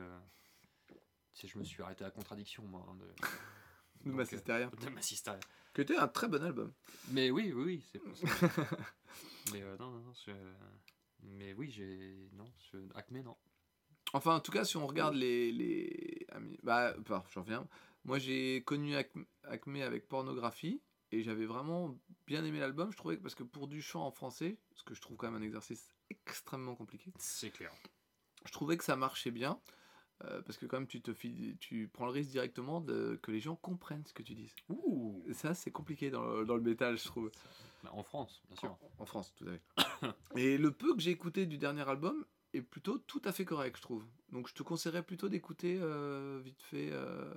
[1.45, 2.85] je me suis arrêté à la contradiction, moi.
[2.89, 3.07] hein, de,
[4.07, 4.67] donc, m'assisteria.
[4.67, 5.33] euh, de m'assister.
[5.73, 6.73] Que était un très bon album.
[7.09, 8.27] Mais oui, oui, oui, c'est pour ça.
[9.53, 10.13] mais euh, non, non, non,
[11.25, 12.29] Mais oui, j'ai.
[12.33, 12.79] Non, je...
[12.95, 13.37] Acme, non.
[14.13, 15.53] Enfin, en tout cas, si on regarde les.
[15.53, 16.27] les...
[16.63, 17.69] Bah, enfin, j'en reviens.
[18.05, 22.93] Moi, j'ai connu Acme, Acme avec pornographie et j'avais vraiment bien aimé l'album.
[22.93, 25.31] Je trouvais que, parce que pour du chant en français, ce que je trouve quand
[25.31, 27.73] même un exercice extrêmement compliqué, C'est clair.
[28.45, 29.59] je trouvais que ça marchait bien.
[30.25, 33.33] Euh, parce que quand même tu te fies- tu prends le risque directement de que
[33.33, 34.53] les gens comprennent ce que tu dis.
[34.69, 37.31] Ouh ça c'est compliqué dans le, dans le métal je trouve.
[37.83, 38.71] Bah, En France, bien sûr.
[38.99, 40.13] En, en France, tout à fait.
[40.37, 43.77] Et le peu que j'ai écouté du dernier album est plutôt tout à fait correct,
[43.77, 44.05] je trouve.
[44.31, 46.91] Donc je te conseillerais plutôt d'écouter euh, vite fait.
[46.93, 47.35] euh,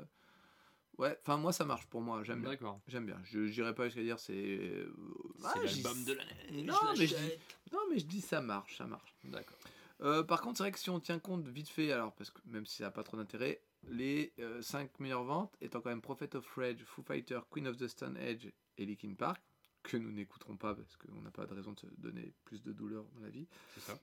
[0.98, 2.50] Ouais, enfin moi ça marche pour moi, j'aime bien.
[2.50, 2.80] D'accord.
[2.88, 3.20] J'aime bien.
[3.24, 4.34] Je n'irai pas jusqu'à dire c'est.
[4.36, 4.92] euh,
[5.38, 6.64] C'est ah, l'album de l'année.
[6.64, 7.40] Non, je mais je dis- l'achète.
[7.72, 9.14] Non mais je dis ça marche, ça marche.
[9.26, 9.58] D'accord.
[10.02, 12.40] Euh, par contre, c'est vrai que si on tient compte vite fait, alors parce que
[12.46, 16.36] même si ça n'a pas trop d'intérêt, les 5 meilleures ventes étant quand même Prophet
[16.36, 19.42] of Rage, Foo Fighter, Queen of the Stone Age et Linkin Park,
[19.84, 22.74] que nous n'écouterons pas parce qu'on n'a pas de raison de se donner plus de
[22.74, 23.48] douleur dans la vie.
[23.76, 23.98] C'est ça.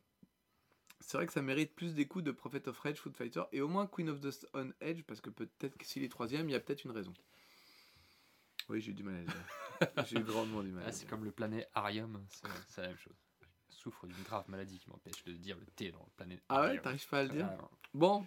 [1.01, 3.69] C'est vrai que ça mérite plus d'écoute de Prophet of Rage, Food Fighter et au
[3.69, 6.57] moins Queen of the Stone Edge parce que peut-être que s'il est troisième, il y
[6.57, 7.13] a peut-être une raison.
[8.71, 10.07] Oui, j'ai eu du mal à le dire.
[10.07, 10.85] j'ai eu grandement du mal.
[10.85, 12.25] à Ah, c'est comme le planet Arium,
[12.69, 13.24] c'est la même chose.
[13.75, 16.81] Souffre d'une grave maladie qui m'empêche de dire le T dans le planet Ah ouais,
[16.81, 17.69] t'arrives pas à le dire Ah.
[17.93, 18.27] Bon.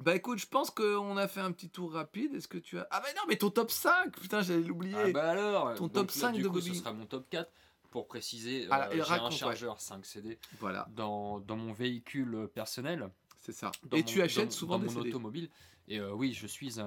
[0.00, 2.32] Bah écoute, je pense qu'on a fait un petit tour rapide.
[2.34, 2.86] Est-ce que tu as.
[2.92, 4.94] Ah bah non, mais ton top 5 Putain, j'allais l'oublier.
[4.96, 6.68] Ah bah alors Ton donc top là, 5 du de coup, Bobby.
[6.68, 7.50] ce sera mon top 4.
[7.90, 9.30] Pour préciser, euh, Ah, et j'ai un ouais.
[9.30, 13.10] chargeur 5 CD Voilà, dans, dans mon véhicule personnel.
[13.40, 13.72] c'est ça.
[13.84, 15.08] dans Et mon- tu achètes dans- souvent dans des mon CD.
[15.08, 15.48] automobile.
[15.88, 16.84] Et euh, oui, je suis un,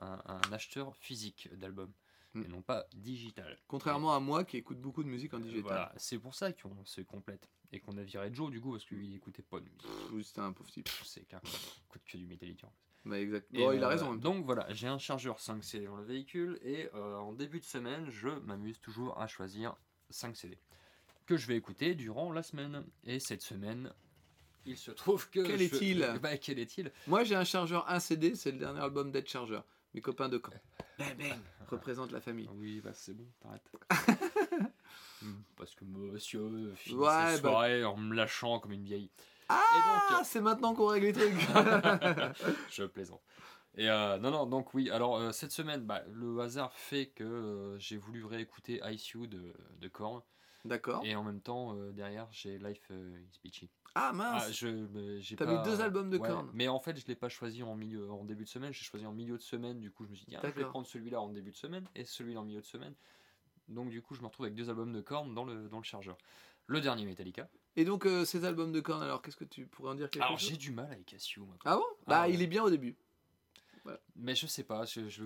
[0.00, 1.90] un- un acheteur physique d'albums
[2.34, 2.42] Mm.
[2.42, 3.58] et non pas digital.
[3.68, 5.62] Contrairement à moi qui écoute beaucoup de musique en digital.
[5.62, 8.84] Voilà, c'est pour ça qu'on se complète et qu'on a viré Joe du coup parce
[8.84, 9.86] qu'il écoutait pas de musique.
[10.12, 10.88] Oui, c'était un pauvre type.
[11.04, 11.40] C'est qu'un
[11.88, 12.66] écoute que du Metallica.
[12.66, 13.08] en fait.
[13.08, 13.46] Bah, exact.
[13.52, 14.14] Bon, il a euh, raison.
[14.14, 17.64] Donc voilà, j'ai un chargeur 5 CD dans le véhicule et euh, en début de
[17.64, 19.76] semaine, je m'amuse toujours à choisir
[20.10, 20.58] 5 CD
[21.26, 22.84] que je vais écouter durant la semaine.
[23.04, 23.92] Et cette semaine,
[24.66, 25.40] il se trouve que.
[25.40, 26.18] Quel je- est-il?
[26.22, 26.92] Bah, Quel est-il?
[27.06, 29.60] Moi, j'ai un chargeur 1 CD, c'est le dernier album d'Ed Charger.
[29.94, 30.52] Mes copains de camp.
[30.98, 31.38] Bang bang
[31.68, 32.48] Représente la famille.
[32.54, 33.70] Oui, bah c'est bon, t'arrêtes.
[35.22, 39.10] Hmm, Parce que monsieur finit Ouais, sa bah- soirée en me lâchant comme une vieille.
[39.48, 41.32] Ah, donc, c'est maintenant qu'on règle les trucs.
[42.70, 43.22] je plaisante.
[43.76, 47.24] Et euh, non, non, donc oui, alors euh, cette semaine, bah, le hasard fait que
[47.24, 50.22] euh, j'ai voulu réécouter Ice You de, de Korn.
[50.64, 51.04] D'accord.
[51.04, 53.70] Et en même temps, euh, derrière, j'ai Life euh, is Peachy.
[53.94, 54.52] Ah Ah, mince.
[54.52, 56.50] je, j'ai T'as pas- mis deux albums de ouais, Korn.
[56.54, 59.06] Mais en fait, je l'ai pas choisi en, milieu, en début de semaine, j'ai choisi
[59.06, 59.78] en milieu de semaine.
[59.78, 61.86] Du coup, je me suis dit, ah, je vais prendre celui-là en début de semaine
[61.94, 62.94] et celui-là en milieu de semaine.
[63.68, 65.84] Donc, du coup, je me retrouve avec deux albums de Korn dans le, dans le
[65.84, 66.16] chargeur.
[66.66, 67.48] Le dernier Metallica.
[67.76, 70.24] Et donc, euh, ces albums de Korn, alors qu'est-ce que tu pourrais en dire quelque
[70.24, 71.46] Alors, j'ai du mal avec Cassio.
[71.64, 71.82] Ah bon?
[72.06, 72.34] Bah, Ah, ouais.
[72.34, 72.96] il est bien au début.
[74.16, 75.24] Mais je sais pas, je, je-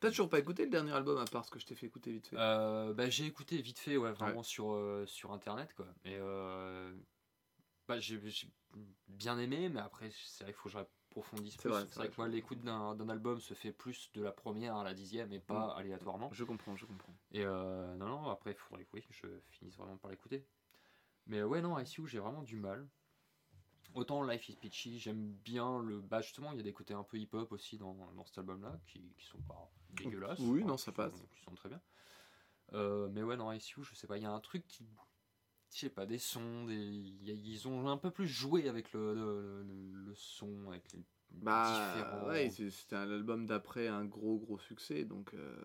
[0.00, 2.12] T'as toujours pas écouté le dernier album à part ce que je t'ai fait écouter
[2.12, 5.86] vite fait Euh, bah, j'ai écouté vite fait, ouais, vraiment sur, euh, sur internet, quoi.
[6.04, 6.92] Et euh,
[7.88, 8.20] bah, j'ai
[9.08, 11.70] bien aimé, mais après, c'est vrai qu'il faut que je approfondisse C'est plus.
[11.70, 14.76] vrai, C'est vrai que moi, l'écoute d'un d'un album se fait plus de la première
[14.76, 16.30] à la dixième et pas aléatoirement.
[16.32, 17.14] Je comprends, je comprends.
[17.32, 20.44] Et non, non, après, il faudrait que oui, je finisse vraiment par l'écouter.
[21.26, 22.88] Mais ouais, non, ICU, j'ai vraiment du mal.
[23.94, 26.00] Autant Life is Peachy, j'aime bien le.
[26.00, 28.78] Bah, justement, il y a des côtés un peu hip-hop aussi dans, dans cet album-là
[28.86, 30.38] qui, qui sont pas dégueulasses.
[30.40, 31.12] Oui, non, ça qui passe.
[31.14, 31.80] sont- qui sont très bien.
[32.74, 34.86] Euh, mais ouais, dans ICU, je sais pas, il y a un truc qui.
[35.72, 39.62] Je sais pas, des sons, des, ils ont un peu plus joué avec le, le,
[39.62, 42.26] le- le son, avec les Bah, différents.
[42.26, 45.56] ouais, c'était un album d'après un gros gros succès, donc euh,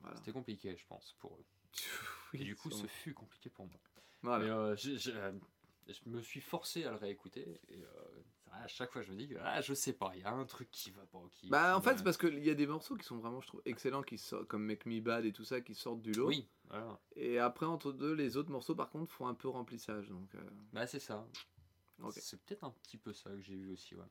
[0.00, 0.16] voilà.
[0.16, 1.44] C'était compliqué, je pense, pour eux.
[2.34, 3.80] Oui, Et du coup, ce fut compliqué pour moi.
[4.22, 4.44] Voilà.
[4.44, 4.76] Mais euh,
[5.08, 5.32] euh,
[5.88, 8.22] je me suis forcé à le réécouter et euh,
[8.52, 10.70] à chaque fois je me dis ah, je sais pas, il y a un truc
[10.70, 11.18] qui va pas.
[11.32, 13.46] Qui, Bah, en fait, c'est parce qu'il y a des morceaux qui sont vraiment, je
[13.48, 16.28] trouve, excellents, qui sortent, comme Make Me Bad et tout ça, qui sortent du lot.
[16.28, 16.98] Oui, voilà.
[17.16, 20.08] Et après, entre deux, les autres morceaux, par contre, font un peu remplissage.
[20.08, 20.40] Donc, euh,
[20.72, 21.26] Bah, c'est ça.
[22.12, 24.04] C'est peut-être un petit peu ça que j'ai vu aussi, ouais.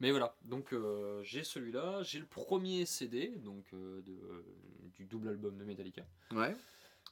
[0.00, 4.02] Mais voilà, donc euh, j'ai celui-là, j'ai le premier CD donc de,
[4.96, 6.56] du double album de Metallica, Ouais.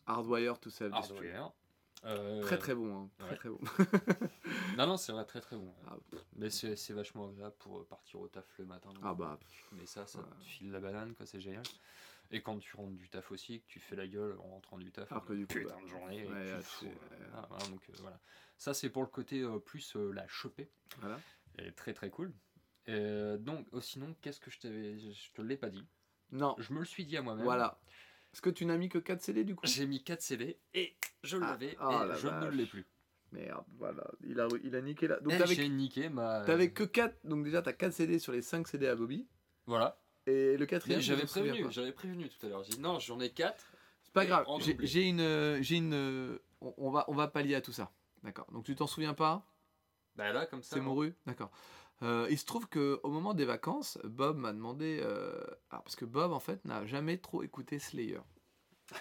[0.07, 0.87] Hardwire, tout ça.
[0.91, 1.53] Hardwire.
[2.05, 3.11] Euh, Très très bon, hein.
[3.19, 3.37] très ouais.
[3.37, 3.61] très bon.
[4.77, 5.73] Non, non, c'est vrai, très très bon.
[5.87, 5.97] Ah,
[6.37, 8.91] Mais c'est c'est vachement agréable pour euh, partir au taf le matin.
[9.03, 9.39] Ah bah,
[9.73, 10.25] Mais ça, ça Ouais.
[10.41, 11.63] te file la banane, quoi, c'est génial.
[12.31, 14.91] Et quand tu rentres du taf aussi, que tu fais la gueule en rentrant du
[14.91, 17.83] taf, Alors que du coup, putain bah, de journée, et tu fous, euh, voilà, donc
[17.91, 18.19] euh, voilà.
[18.59, 20.71] Ça, c'est pour le côté euh, plus euh, la choper.
[21.01, 21.21] voilà.
[21.59, 22.33] Et très très cool.
[22.89, 24.99] Euh, donc, oh, sinon, qu'est-ce que je t'avais.
[24.99, 25.87] Je te l'ai pas dit.
[26.33, 27.45] Non, Je me le suis dit à moi-même.
[27.45, 27.79] voilà.
[28.33, 29.67] Est-ce que tu n'as mis que 4 CD du coup?
[29.67, 32.55] J'ai mis 4 CD et je Ah, l'avais oh et je ne vache.
[32.55, 32.87] l'ai plus.
[33.33, 34.05] Merde, voilà.
[34.25, 35.19] Il a, il a niqué là.
[35.21, 36.43] Donc t'avais j'ai niqué ma.
[36.45, 39.27] t'avais que 4, donc déjà t'as 4 CD sur les 5 CD à Bobby.
[39.67, 39.99] Voilà.
[40.27, 42.63] Et le quatrième, J'avais prévenu, j'avais prévenu tout à l'heure.
[42.63, 43.67] J'ai dit non, j'en ai 4.
[44.03, 44.47] C'est pas grave,
[44.81, 45.63] j'ai une.
[45.63, 47.91] J'ai une on, va, on va pallier à tout ça.
[48.23, 48.47] D'accord.
[48.53, 49.45] Donc tu t'en souviens pas?
[50.15, 50.75] Bah là, comme ça.
[50.77, 50.91] C'est non.
[50.91, 51.15] mouru?
[51.27, 51.51] D'accord.
[52.03, 54.99] Euh, il se trouve que au moment des vacances, Bob m'a demandé.
[55.03, 55.41] euh,
[55.71, 58.19] alors, parce que Bob, en fait, n'a jamais trop écouté Slayer.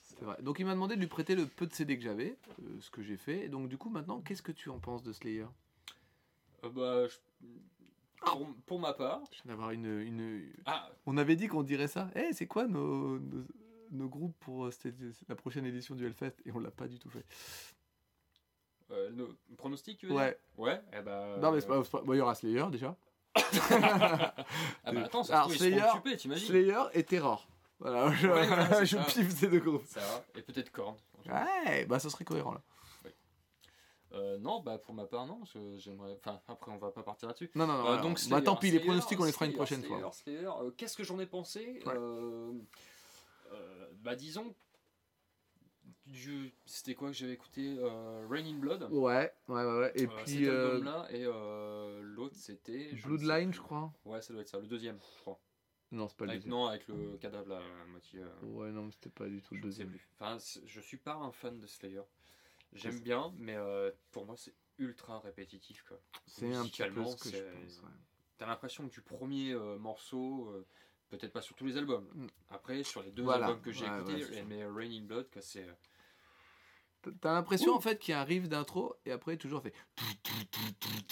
[0.00, 0.36] C'est vrai.
[0.42, 2.90] Donc il m'a demandé de lui prêter le peu de CD que j'avais, euh, ce
[2.90, 3.44] que j'ai fait.
[3.44, 5.46] Et donc du coup, maintenant, qu'est-ce que tu en penses de Slayer?
[6.62, 7.16] Bah, je-
[8.26, 9.22] pour, pour ma part.
[9.30, 10.52] Je viens d'avoir une, une.
[10.66, 12.10] Ah, On avait dit qu'on dirait ça.
[12.14, 13.44] Eh, c'est quoi nos, nos,
[13.92, 14.94] nos groupes pour cette-
[15.28, 16.34] la prochaine édition du Hellfest?
[16.44, 17.24] Et on l'a pas du tout fait.
[18.92, 19.10] Euh,
[19.98, 20.14] tu veux dire?
[20.14, 20.38] Ouais.
[20.56, 21.36] Ouais, eh bah.
[21.40, 21.82] Non, mais c'est pas.
[21.84, 22.96] c'est pas- bon, il y aura Slayer déjà.
[24.84, 26.48] Ah bah attends, ça se Alors, trouve, ils seront Slayer- occupés, t'imagines?
[26.48, 27.46] Slayer et Terror.
[27.78, 29.04] Voilà, je, Ouais, voilà, c'est je ça.
[29.04, 29.86] piffe ces deux groupes.
[29.86, 30.24] Ça va.
[30.36, 30.96] Et peut-être Korn.
[31.26, 32.60] Ouais, bah ça serait cohérent là.
[34.12, 35.40] Euh, non, bah pour ma part, non.
[35.54, 36.16] je- J'aimerais.
[36.18, 37.48] Enfin, après, on va pas partir là-dessus.
[37.54, 37.78] Non, non, non.
[37.78, 38.02] Euh, voilà.
[38.02, 40.00] donc, bah Slayer, tant pis, les Slayer, pronostics, on les fera une Slayer, prochaine Slayer,
[40.00, 40.12] fois.
[40.12, 41.80] Slayer, euh, Qu'est-ce que j'en ai pensé?
[41.86, 41.92] Ouais.
[41.96, 42.52] Euh,
[43.52, 44.52] euh, Bah disons,
[46.10, 48.88] du- c'était quoi que j'avais écouté euh, Rain in Blood.
[48.90, 49.78] Ouais, ouais, ouais.
[49.78, 49.92] ouais.
[49.94, 52.92] Et Euh, puis cet euh, album-là, et euh, l'autre c'était.
[53.04, 53.92] Bloodline, je crois.
[54.04, 55.40] Ouais, ça doit être ça, le deuxième, je crois.
[55.92, 56.58] Non, c'est pas le Avec, deuxième.
[56.58, 58.20] non, avec le cadavre là, à moitié.
[58.42, 59.88] Ouais, non, mais c'était pas du tout le je sais deuxième.
[59.90, 60.08] plus.
[60.18, 62.02] Enfin, je suis pas un fan de Slayer.
[62.72, 63.56] J'aime bien, mais
[64.12, 65.98] pour moi c'est ultra répétitif quoi.
[66.26, 67.80] C'est un petit peu ce que je c'est- pense.
[67.82, 67.88] ouais.
[68.38, 70.64] T'as l'impression que du premier morceau,
[71.10, 72.08] peut-être pas sur tous les albums.
[72.14, 72.26] Mm.
[72.50, 75.26] Après, sur les deux Voilà, albums que j'ai ouais, écoutés, ouais, mais Rain in Blood,
[75.40, 75.66] c'est.
[77.20, 79.72] T'as- l'impression en fait qu'il y a un riff d'intro et après toujours fait.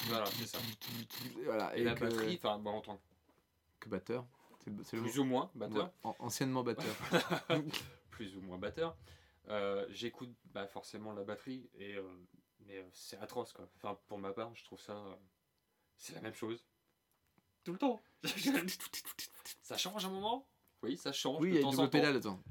[0.09, 0.59] Voilà, c'est ça.
[0.59, 3.01] Et Voilà, Et, la que- batterie, enfin, bon, en tant
[3.81, 4.27] Que batteur.
[4.65, 6.95] C'est le, le plus ou moins batteur, Ouais, anciennement batteur.
[8.11, 8.97] plus ou moins batteur,
[9.49, 12.03] euh, j'écoute bah, forcément la batterie, et, euh,
[12.67, 13.67] mais euh, c'est atroce quoi.
[13.77, 14.93] Enfin, pour ma part, je trouve ça.
[14.93, 15.15] euh,
[15.97, 16.65] c'est la même chose.
[17.65, 18.01] Tout le temps.
[19.63, 20.47] ça change un moment?
[20.83, 21.41] Oui, ça change.
[21.41, 22.43] oui, il y a une double temps.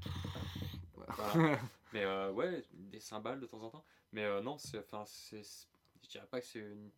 [1.16, 1.58] Voilà.
[1.92, 3.84] Mais euh, ouais, des cymbales de temps en temps.
[4.12, 5.42] Mais euh, non, c'est, enfin, c'est,
[6.02, 6.90] je dirais pas que c'est une,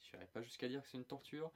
[0.00, 1.50] je dirais pas jusqu'à dire que c'est une torture.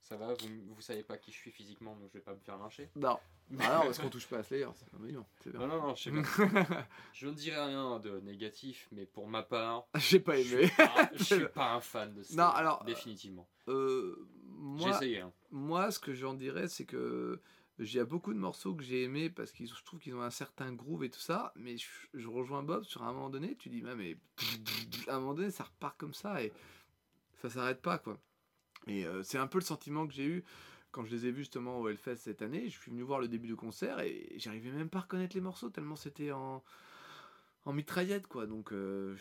[0.00, 2.40] Ça va, vous, vous savez pas qui je suis physiquement, donc je vais pas me
[2.40, 2.90] faire lyncher.
[2.96, 3.18] Non.
[3.58, 5.26] Ah non, parce qu'on touche pas à Slayer, c'est pas mignon.
[5.42, 5.58] C'est bien.
[5.58, 6.10] Non, non, non, je sais
[7.12, 10.66] je ne dirais rien de négatif, mais pour ma part, J'ai pas je aimé.
[10.68, 12.48] suis pas, je suis pas un fan de ça.
[12.50, 13.48] alors, définitivement.
[13.66, 14.28] Euh,
[14.76, 15.18] J'ai moi, essayé.
[15.18, 15.32] Hein.
[15.50, 17.40] moi, ce que j'en dirais, c'est que
[17.80, 20.22] il y a beaucoup de morceaux que j'ai aimés parce que je trouve qu'ils ont
[20.22, 21.76] un certain groove et tout ça, mais
[22.12, 24.18] je, rejoins Bob sur un moment donné, tu dis, mais
[25.08, 26.52] à un moment donné, ça repart comme ça et
[27.40, 28.18] ça s'arrête pas, quoi.
[28.86, 30.44] Et euh, c'est un peu le sentiment que j'ai eu
[30.90, 32.68] quand je les ai vus justement au Hellfest cette année.
[32.68, 35.40] Je suis venu voir le début du concert et j'arrivais même pas à reconnaître les
[35.40, 36.62] morceaux tellement c'était en,
[37.66, 38.46] mitraillette, quoi.
[38.46, 39.16] Donc, euh,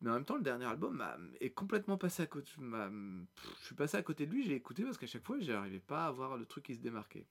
[0.00, 1.04] mais en même temps, le dernier album
[1.40, 2.52] est complètement passé à côté.
[2.56, 6.06] Je suis passé à côté de lui, j'ai écouté parce qu'à chaque fois, j'arrivais pas
[6.06, 7.26] à voir le truc qui se démarquait.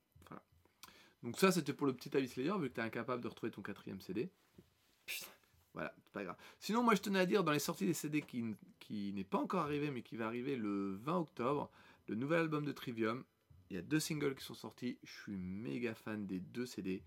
[1.24, 3.51] Donc, ça, c'était pour le petit avis Slayer, vu que tu es incapable de retrouver
[3.51, 4.30] ton quatrième CD.
[5.74, 6.38] Voilà, c'est pas grave.
[6.59, 8.43] Sinon, moi, je tenais à dire, dans les sorties des CD qui,
[8.80, 11.70] qui n'est pas encore arrivé, mais qui va arriver le 20 octobre,
[12.07, 13.24] le nouvel album de Trivium.
[13.70, 14.97] Il y a deux singles qui sont sortis.
[15.03, 17.03] Je suis méga fan des deux CD.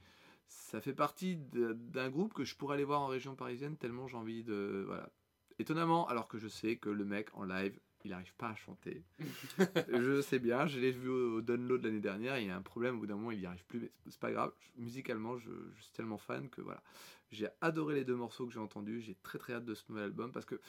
[0.46, 4.16] Ça fait partie d'un groupe que je pourrais aller voir en région parisienne tellement j'ai
[4.16, 4.84] envie de.
[4.86, 5.10] Voilà.
[5.58, 9.02] Étonnamment, alors que je sais que le mec en live, il n'arrive pas à chanter.
[9.88, 12.38] je sais bien, je l'ai vu au, au download l'année dernière.
[12.38, 14.18] Il y a un problème, au bout d'un moment, il n'y arrive plus, mais c'est
[14.20, 14.52] pas grave.
[14.60, 16.82] Je- musicalement, je, je suis tellement fan que voilà.
[17.30, 19.00] J'ai adoré les deux morceaux que j'ai entendus.
[19.00, 20.60] J'ai très très hâte de ce nouvel album parce que.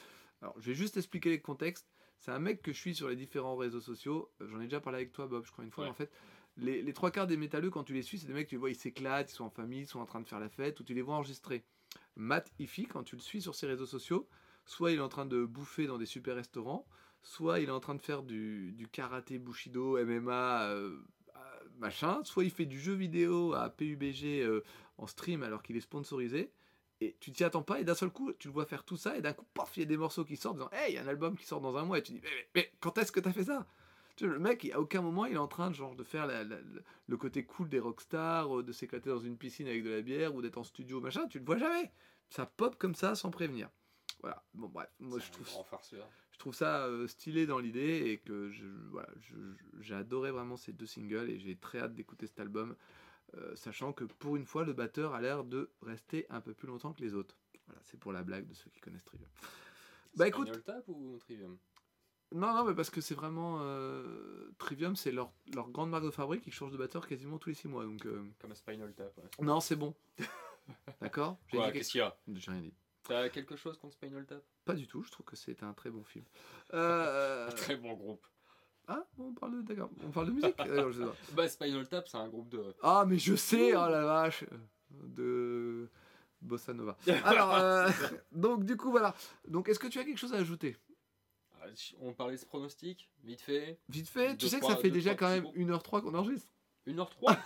[0.42, 1.88] Alors, je vais juste expliquer les contextes.
[2.18, 4.30] C'est un mec que je suis sur les différents réseaux sociaux.
[4.40, 5.84] Euh, J'en ai déjà parlé avec toi, Bob, je crois, une fois.
[5.84, 5.88] Ouais.
[5.88, 6.12] mais En fait,
[6.56, 8.58] les, les trois quarts des métalleux, quand tu les suis, c'est des mecs, tu les
[8.58, 10.78] vois, ils s'éclatent, ils sont en famille, ils sont en train de faire la fête,
[10.80, 11.64] ou tu les vois enregistrer.
[12.16, 14.28] Matt Ifi, quand tu le suis sur ses réseaux sociaux,
[14.66, 16.86] soit il est en train de bouffer dans des super restaurants,
[17.24, 20.96] soit il est en train de faire du, du karaté bushido, MMA, euh,
[21.34, 21.40] euh,
[21.78, 24.62] machin, soit il fait du jeu vidéo à PUBG euh,
[24.98, 26.52] en stream alors qu'il est sponsorisé.
[27.00, 29.18] Et tu t'y attends pas, et d'un seul coup, tu le vois faire tout ça,
[29.18, 30.94] et d'un coup, paf, il y a des morceaux qui sortent, en disant Hey, il
[30.94, 32.72] y a un album qui sort dans un mois, et tu dis Mais, mais- mais
[32.78, 33.66] quand est-ce que t'as fait ça?
[34.16, 36.44] Tu Le mec, à aucun moment, il est en train de, genre, de faire la-
[36.44, 40.02] la- la- le côté cool des rockstars, de s'éclater dans une piscine avec de la
[40.02, 41.90] bière, ou d'être en studio, machin, tu le vois jamais.
[42.30, 43.68] Ça pop comme ça, sans prévenir.
[44.20, 46.08] Voilà, bon, bref, moi je trouve, grand farceur.
[46.34, 49.08] Je trouve ça euh, stylé dans l'idée et que je, voilà,
[49.80, 52.74] j'ai adoré vraiment ces deux singles et j'ai très hâte d'écouter cet album,
[53.36, 56.66] euh, sachant que pour une fois, le batteur a l'air de rester un peu plus
[56.66, 57.38] longtemps que les autres.
[57.66, 59.30] Voilà, c'est pour la blague de ceux qui connaissent Trivium.
[60.16, 61.56] Bah, écoute- Spinal Tap ou Trivium?
[62.32, 63.58] Non, non, mais parce que c'est vraiment.
[63.60, 67.50] euh, Trivium, c'est leur, leur grande marque de fabrique, ils changent de batteur quasiment tous
[67.50, 67.84] les six mois.
[67.84, 69.16] Donc, euh, Comme Spinal Tap.
[69.18, 69.44] Ouais.
[69.46, 69.94] non, c'est bon.
[71.00, 71.38] D'accord?
[71.46, 72.18] J'ai qu'est-ce qu'il y a?
[72.34, 72.74] J'ai rien dit.
[73.04, 74.42] T'as quelque chose contre Spinal Tap?
[74.64, 76.24] Pas du tout, je trouve que c'est un très bon film.
[76.72, 78.26] Euh, Très bon groupe.
[78.88, 81.14] Ah, on parle de, d'accord, on parle de musique Alors, je sais pas.
[81.34, 82.74] Bah, Spinal Tap, c'est un groupe de.
[82.82, 84.44] Ah, mais je sais, oh la vache
[84.90, 85.88] De
[86.40, 86.96] Bossa Nova.
[87.24, 87.88] Alors, euh,
[88.32, 89.14] donc du coup, voilà.
[89.46, 90.76] Donc, est-ce que tu as quelque chose à ajouter?
[91.60, 91.66] Ah,
[92.00, 93.78] On parlait de ce pronostic, vite fait.
[93.88, 95.56] Vite fait, tu sais que ça fait deux, déjà trois quand même groupes.
[95.56, 96.50] 1h03 qu'on enregistre
[96.86, 97.38] 1h03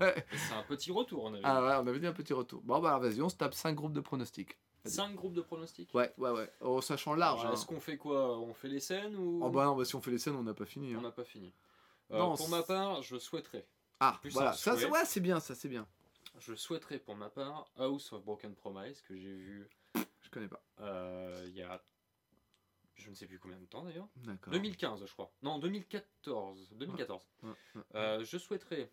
[0.00, 0.26] Ouais.
[0.32, 2.60] C'est un petit retour, on avait Ah ouais, on avait dit un petit retour.
[2.62, 4.58] Bon, bah alors, vas-y, on se tape 5 groupes de pronostics.
[4.88, 5.92] 5 groupes de pronostics.
[5.94, 6.50] Ouais, ouais, ouais.
[6.60, 7.40] Oh, sachant large.
[7.40, 7.54] Alors, hein.
[7.54, 8.38] Est-ce qu'on fait quoi?
[8.38, 10.42] On fait les scènes ou Oh bah non, bah, si on fait les scènes, on
[10.42, 10.94] n'a pas fini.
[10.94, 11.02] on hein.
[11.02, 11.52] n'a pas fini
[12.10, 13.66] Euh, Non, Pour ma part, je souhaiterais.
[14.00, 14.52] Ah, plus voilà.
[14.52, 15.86] Ça, c'est ouais, c'est bien, ça, c'est bien.
[16.38, 20.62] Je souhaiterais pour ma part House of Broken Promise que j'ai vu Je connais pas.
[20.80, 21.82] euh, il y a
[22.96, 24.08] je ne sais plus combien de temps d'ailleurs.
[24.16, 24.52] D'accord.
[24.52, 25.30] 2015 je crois.
[25.42, 26.70] Non 2014.
[26.72, 27.22] 2014.
[27.42, 27.82] Ouais, ouais.
[27.94, 28.90] Euh, je souhaiterais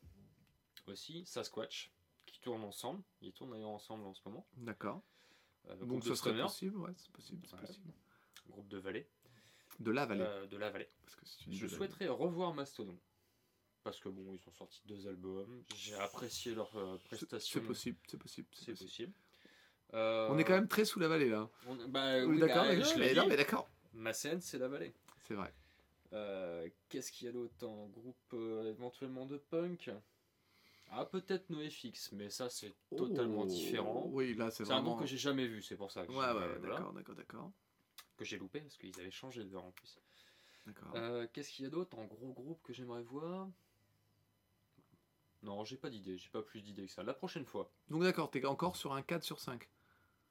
[0.88, 1.92] aussi Sasquatch
[2.26, 3.02] qui tournent ensemble.
[3.22, 4.46] Ils tournent d'ailleurs ensemble en ce moment.
[4.58, 5.02] D'accord.
[5.70, 7.92] Euh, Donc, ce serait possible, ouais, c'est possible, c'est possible.
[8.50, 9.08] groupe de vallée,
[9.80, 10.22] De la vallée.
[10.22, 10.90] euh, de la vallée.
[11.02, 12.98] Parce que si Je souhaiterais revoir Mastodon.
[13.84, 15.64] Parce que bon, ils ont sorti deux albums.
[15.76, 17.60] J'ai apprécié leur euh, prestation.
[17.62, 18.48] C'est possible, c'est possible.
[18.54, 19.14] C'est possible.
[19.94, 21.50] Euh, On est quand même très sous la vallée là.
[21.68, 23.70] on- bah, On oui, est d'accord, bah, d'accord je l'ai mais mais d'accord.
[23.94, 24.94] Ma scène, c'est la vallée.
[25.28, 25.54] C'est vrai.
[26.90, 28.34] Qu'est-ce qu'il y a d'autre en groupe
[28.66, 29.90] éventuellement de punk?
[30.92, 34.04] Ah, peut-être NoFX, mais ça, c'est totalement Oh, différent.
[34.12, 34.92] Oui, là c'est C'est un vraiment.
[34.92, 37.16] groupe que j'ai jamais vu, c'est pour ça que, Ouais, ouais, ouais, voilà, d'accord, d'accord,
[37.16, 37.52] d'accord.
[38.18, 40.00] que j'ai loupé parce qu'ils avaient changé de verre en plus.
[40.66, 40.96] d'accord.
[40.96, 43.50] Euh, Qu'est-ce qu'il y a d'autre en gros groupe que j'aimerais voir?
[45.44, 47.04] Non, j'ai pas d'idée, j'ai pas plus d'idées que ça.
[47.04, 47.72] La prochaine fois.
[47.90, 49.70] Donc d'accord, t'es encore sur un 4 sur 5.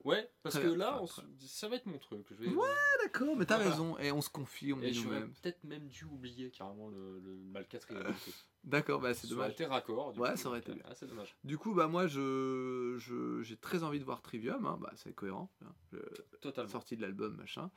[0.04, 2.26] Ouais, parce que là, on ça va être mon truc.
[2.30, 2.48] Je vais...
[2.48, 2.68] Ouais,
[3.02, 3.70] D'accord, mais t'as Voilà.
[3.70, 3.98] raison.
[3.98, 5.32] Et on se confie, on Et est j'aurais nous-mêmes.
[5.42, 8.02] peut-être même dû oublier carrément le, le, bah, le quatrième.
[8.04, 8.30] coup.
[8.64, 9.52] D'accord, bah c'est Ça aurait dommage.
[9.52, 10.12] été raccord.
[10.12, 10.82] du Ouais, coup, ça aurait été bien.
[10.86, 11.36] Ah, c'est dommage.
[11.44, 14.66] Du coup, bah moi, je, je- j'ai très envie de voir Trivium.
[14.66, 14.78] Hein.
[14.80, 15.50] Bah, c'est cohérent.
[15.64, 15.72] hein.
[15.90, 16.08] Le-
[16.40, 16.70] Totalement.
[16.70, 17.70] sortie de l'album, machin.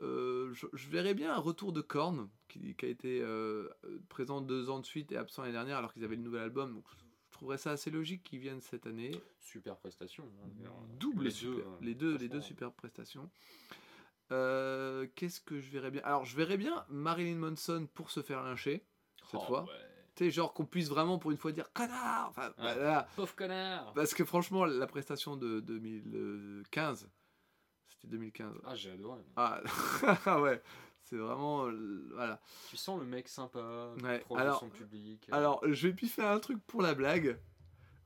[0.00, 4.00] Euh, je, je verrais bien un retour de Korn, qui, qui a été euh, euh,
[4.08, 6.74] présent deux ans de suite et absent l'année dernière, alors qu'ils avaient le nouvel album.
[6.74, 7.01] Donc, je
[7.42, 9.10] trouverais ça assez logique qu'ils viennent cette année.
[9.40, 10.22] Super prestation.
[10.24, 10.76] hein, d'ailleurs.
[11.00, 11.60] Double les super- deux.
[11.62, 13.28] euh, les deux, les deux franchement, super prestations.
[14.30, 16.02] Euh, Qu'est-ce que je verrais bien?
[16.04, 18.86] Alors, je verrais bien Marilyn Manson pour se faire lyncher,
[19.26, 19.64] cette oh, fois.
[19.64, 19.70] ouais.
[20.14, 22.52] Tu sais, genre qu'on puisse vraiment pour une fois dire connard enfin.
[23.16, 27.10] Pauvre connard Parce que franchement, la prestation de 2015,
[27.88, 28.54] c'était 2015.
[28.64, 29.22] Ah, j'ai adoré.
[29.36, 30.62] Ah, ouais,
[31.04, 31.66] c'est vraiment.
[31.66, 32.40] euh, voilà.
[32.70, 35.28] Tu sens le mec sympa, Ouais, proche alors- de son public.
[35.30, 37.38] euh, Alors, je vais puis faire un truc pour la blague.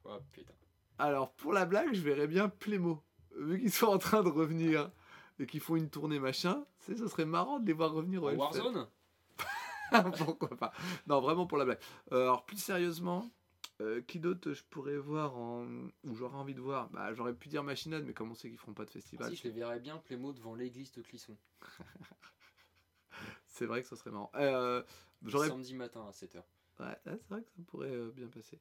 [0.05, 0.53] Oh putain.
[0.99, 3.03] Alors, pour la blague, je verrais bien Plémo.
[3.39, 4.91] Vu qu'ils sont en train de revenir
[5.39, 8.23] et qu'ils font une tournée machin, tu sais, ce serait marrant de les voir revenir
[8.23, 8.61] au En Hellfest.
[8.63, 8.89] Warzone
[10.25, 10.73] Pourquoi pas
[11.07, 11.79] Non, vraiment pour la blague.
[12.13, 13.31] Euh, alors, plus sérieusement,
[13.83, 15.67] euh, qui d'autre je pourrais voir en...
[16.05, 16.89] ou j'aurais envie de voir?
[16.91, 19.31] Bah, J'aurais pu dire Machinade, mais comme on sait qu'ils feront pas de Ah, festival,
[19.31, 21.37] Si, je les verrais bien Plémo devant l'église de Clisson.
[23.57, 24.31] c'est vrai que ce serait marrant.
[24.35, 24.83] Euh,
[25.25, 26.43] j'aurais Samedi matin à 7h.
[26.79, 28.61] Ouais, ouais, c'est vrai que ça pourrait euh, bien passer.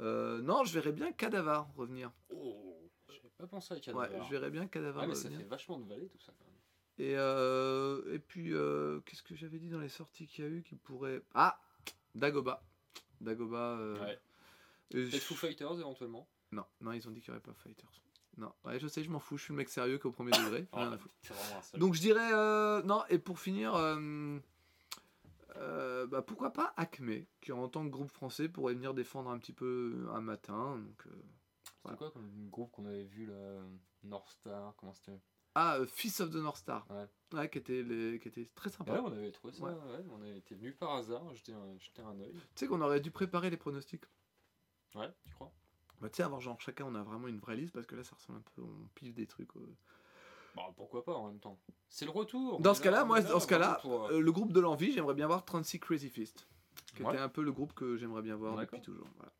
[0.00, 2.10] Euh, non, je verrais bien Cadavar revenir.
[2.34, 2.78] Oh
[3.08, 4.18] J'avais pas pensé à Ouais, Cadaver.
[4.24, 5.40] je verrais bien Cadavar Ah, mais ça revenir.
[5.40, 6.54] fait vachement de vallée tout ça quand même.
[6.98, 10.50] Et, euh, et puis, euh, qu'est-ce que j'avais dit dans les sorties qu'il y a
[10.50, 11.22] eu qui pourrait.
[11.34, 11.60] Ah
[12.14, 12.62] Dagoba.
[13.20, 13.76] Dagoba.
[14.00, 14.18] Ouais.
[14.90, 16.28] et Peut-être je- Foo Fighters éventuellement.
[16.52, 18.00] Non, non, ils ont dit qu'il n'y aurait pas Fighters.
[18.36, 20.66] Non, ouais, je sais, je m'en fous, je suis le mec sérieux qu'au premier degré.
[20.72, 21.14] rien à foutre.
[21.62, 21.80] seul.
[21.80, 22.32] Donc je dirais.
[22.32, 23.74] euh, non, et pour finir.
[23.74, 24.38] euh,
[25.56, 29.38] euh, bah, pourquoi pas Acme, qui en tant que groupe français pourrait venir défendre un
[29.38, 30.78] petit peu un matin.
[30.78, 31.04] Donc,
[31.84, 33.62] C'était quoi comme groupe qu'on avait vu là
[34.04, 35.20] North Star Comment c'était
[35.56, 36.86] Ah, Fist of the North Star.
[37.32, 37.48] Ouais.
[37.50, 38.94] qui, était les- qui était très sympa.
[38.94, 39.72] là, on avait trouvé ça, Ouais.
[39.72, 40.04] ouais.
[40.10, 42.32] on avait été venu par hasard, jeter un, jeter un œil.
[42.32, 44.04] Tu sais qu'on aurait dû préparer les pronostics.
[44.94, 45.52] Ouais, tu crois?
[46.00, 48.04] Bah, tu sais, avoir genre chacun, on a vraiment une vraie liste parce que là,
[48.04, 49.54] ça ressemble un peu, on pile des trucs.
[49.56, 49.60] euh.
[50.56, 51.58] Bah pourquoi pas en même temps.
[51.88, 52.58] C'est le retour.
[52.60, 55.14] Dans ce cas-là, moi, dans ce cas-là, pour, euh, euh, le groupe de l'envie, j'aimerais
[55.14, 56.46] bien voir 36 Crazy Fist.
[56.96, 57.12] Qui Ouais.
[57.14, 59.06] était un peu le groupe que j'aimerais bien voir depuis toujours.
[59.16, 59.30] Voilà.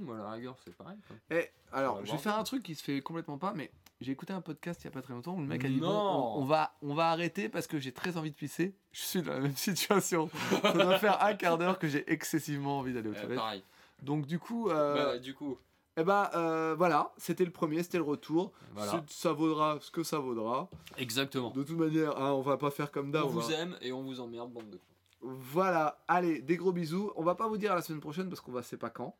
[0.00, 0.98] Moi, la rigueur, c'est pareil.
[1.06, 1.16] quoi.
[1.36, 4.12] Et alors, va je vais faire un truc qui se fait complètement pas, mais j'ai
[4.12, 5.88] écouté un podcast il y a pas très longtemps où le mec a dit Non.
[5.88, 8.74] bon, on, on va, on va arrêter parce que j'ai très envie de pisser.
[8.92, 10.30] Je suis dans la même situation.
[10.62, 13.36] Ça doit faire un quart d'heure que j'ai excessivement envie d'aller aux Euh, toilettes.
[13.38, 13.62] pareil.
[14.02, 15.58] Donc du coup, euh, Bah, du coup,
[15.96, 18.52] eh ben euh, voilà, c'était le premier, c'était le retour.
[18.74, 19.02] voilà.
[19.08, 20.68] C'est- Ça vaudra ce que ça vaudra.
[20.98, 21.50] Exactement.
[21.50, 23.24] De toute manière, hein, on va pas faire comme d'hab.
[23.24, 24.80] On vous va- aime et on vous emmerde, bande de.
[25.22, 27.10] Voilà, allez, des gros bisous.
[27.16, 29.16] On va pas vous dire à la semaine prochaine parce qu'on va sait pas quand.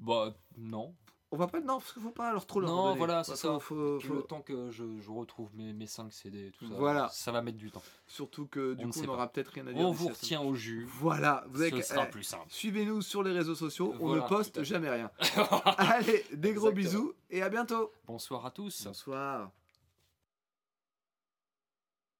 [0.00, 0.94] Bah, non.
[1.36, 3.58] On va pas non parce qu'il faut pas leur trop leur Non, voilà, c'est ça.
[3.60, 6.74] faut- faut- Le temps que je, je retrouve mes, mes 5 CD et tout ça,
[6.78, 7.10] Voilà.
[7.12, 7.82] ça va mettre du temps.
[8.06, 9.12] Surtout que du On coup on pas.
[9.12, 9.86] aura peut-être rien à dire.
[9.86, 10.86] On vous retient au jus.
[10.98, 12.46] Voilà, vous avez Ce sera eh, plus simple.
[12.48, 15.10] Suivez-nous sur les réseaux sociaux, on ne poste jamais rien.
[15.76, 16.72] Allez, des gros Exactement.
[16.72, 17.92] bisous et à bientôt.
[18.06, 18.84] Bonsoir à tous.
[18.86, 19.50] Bonsoir.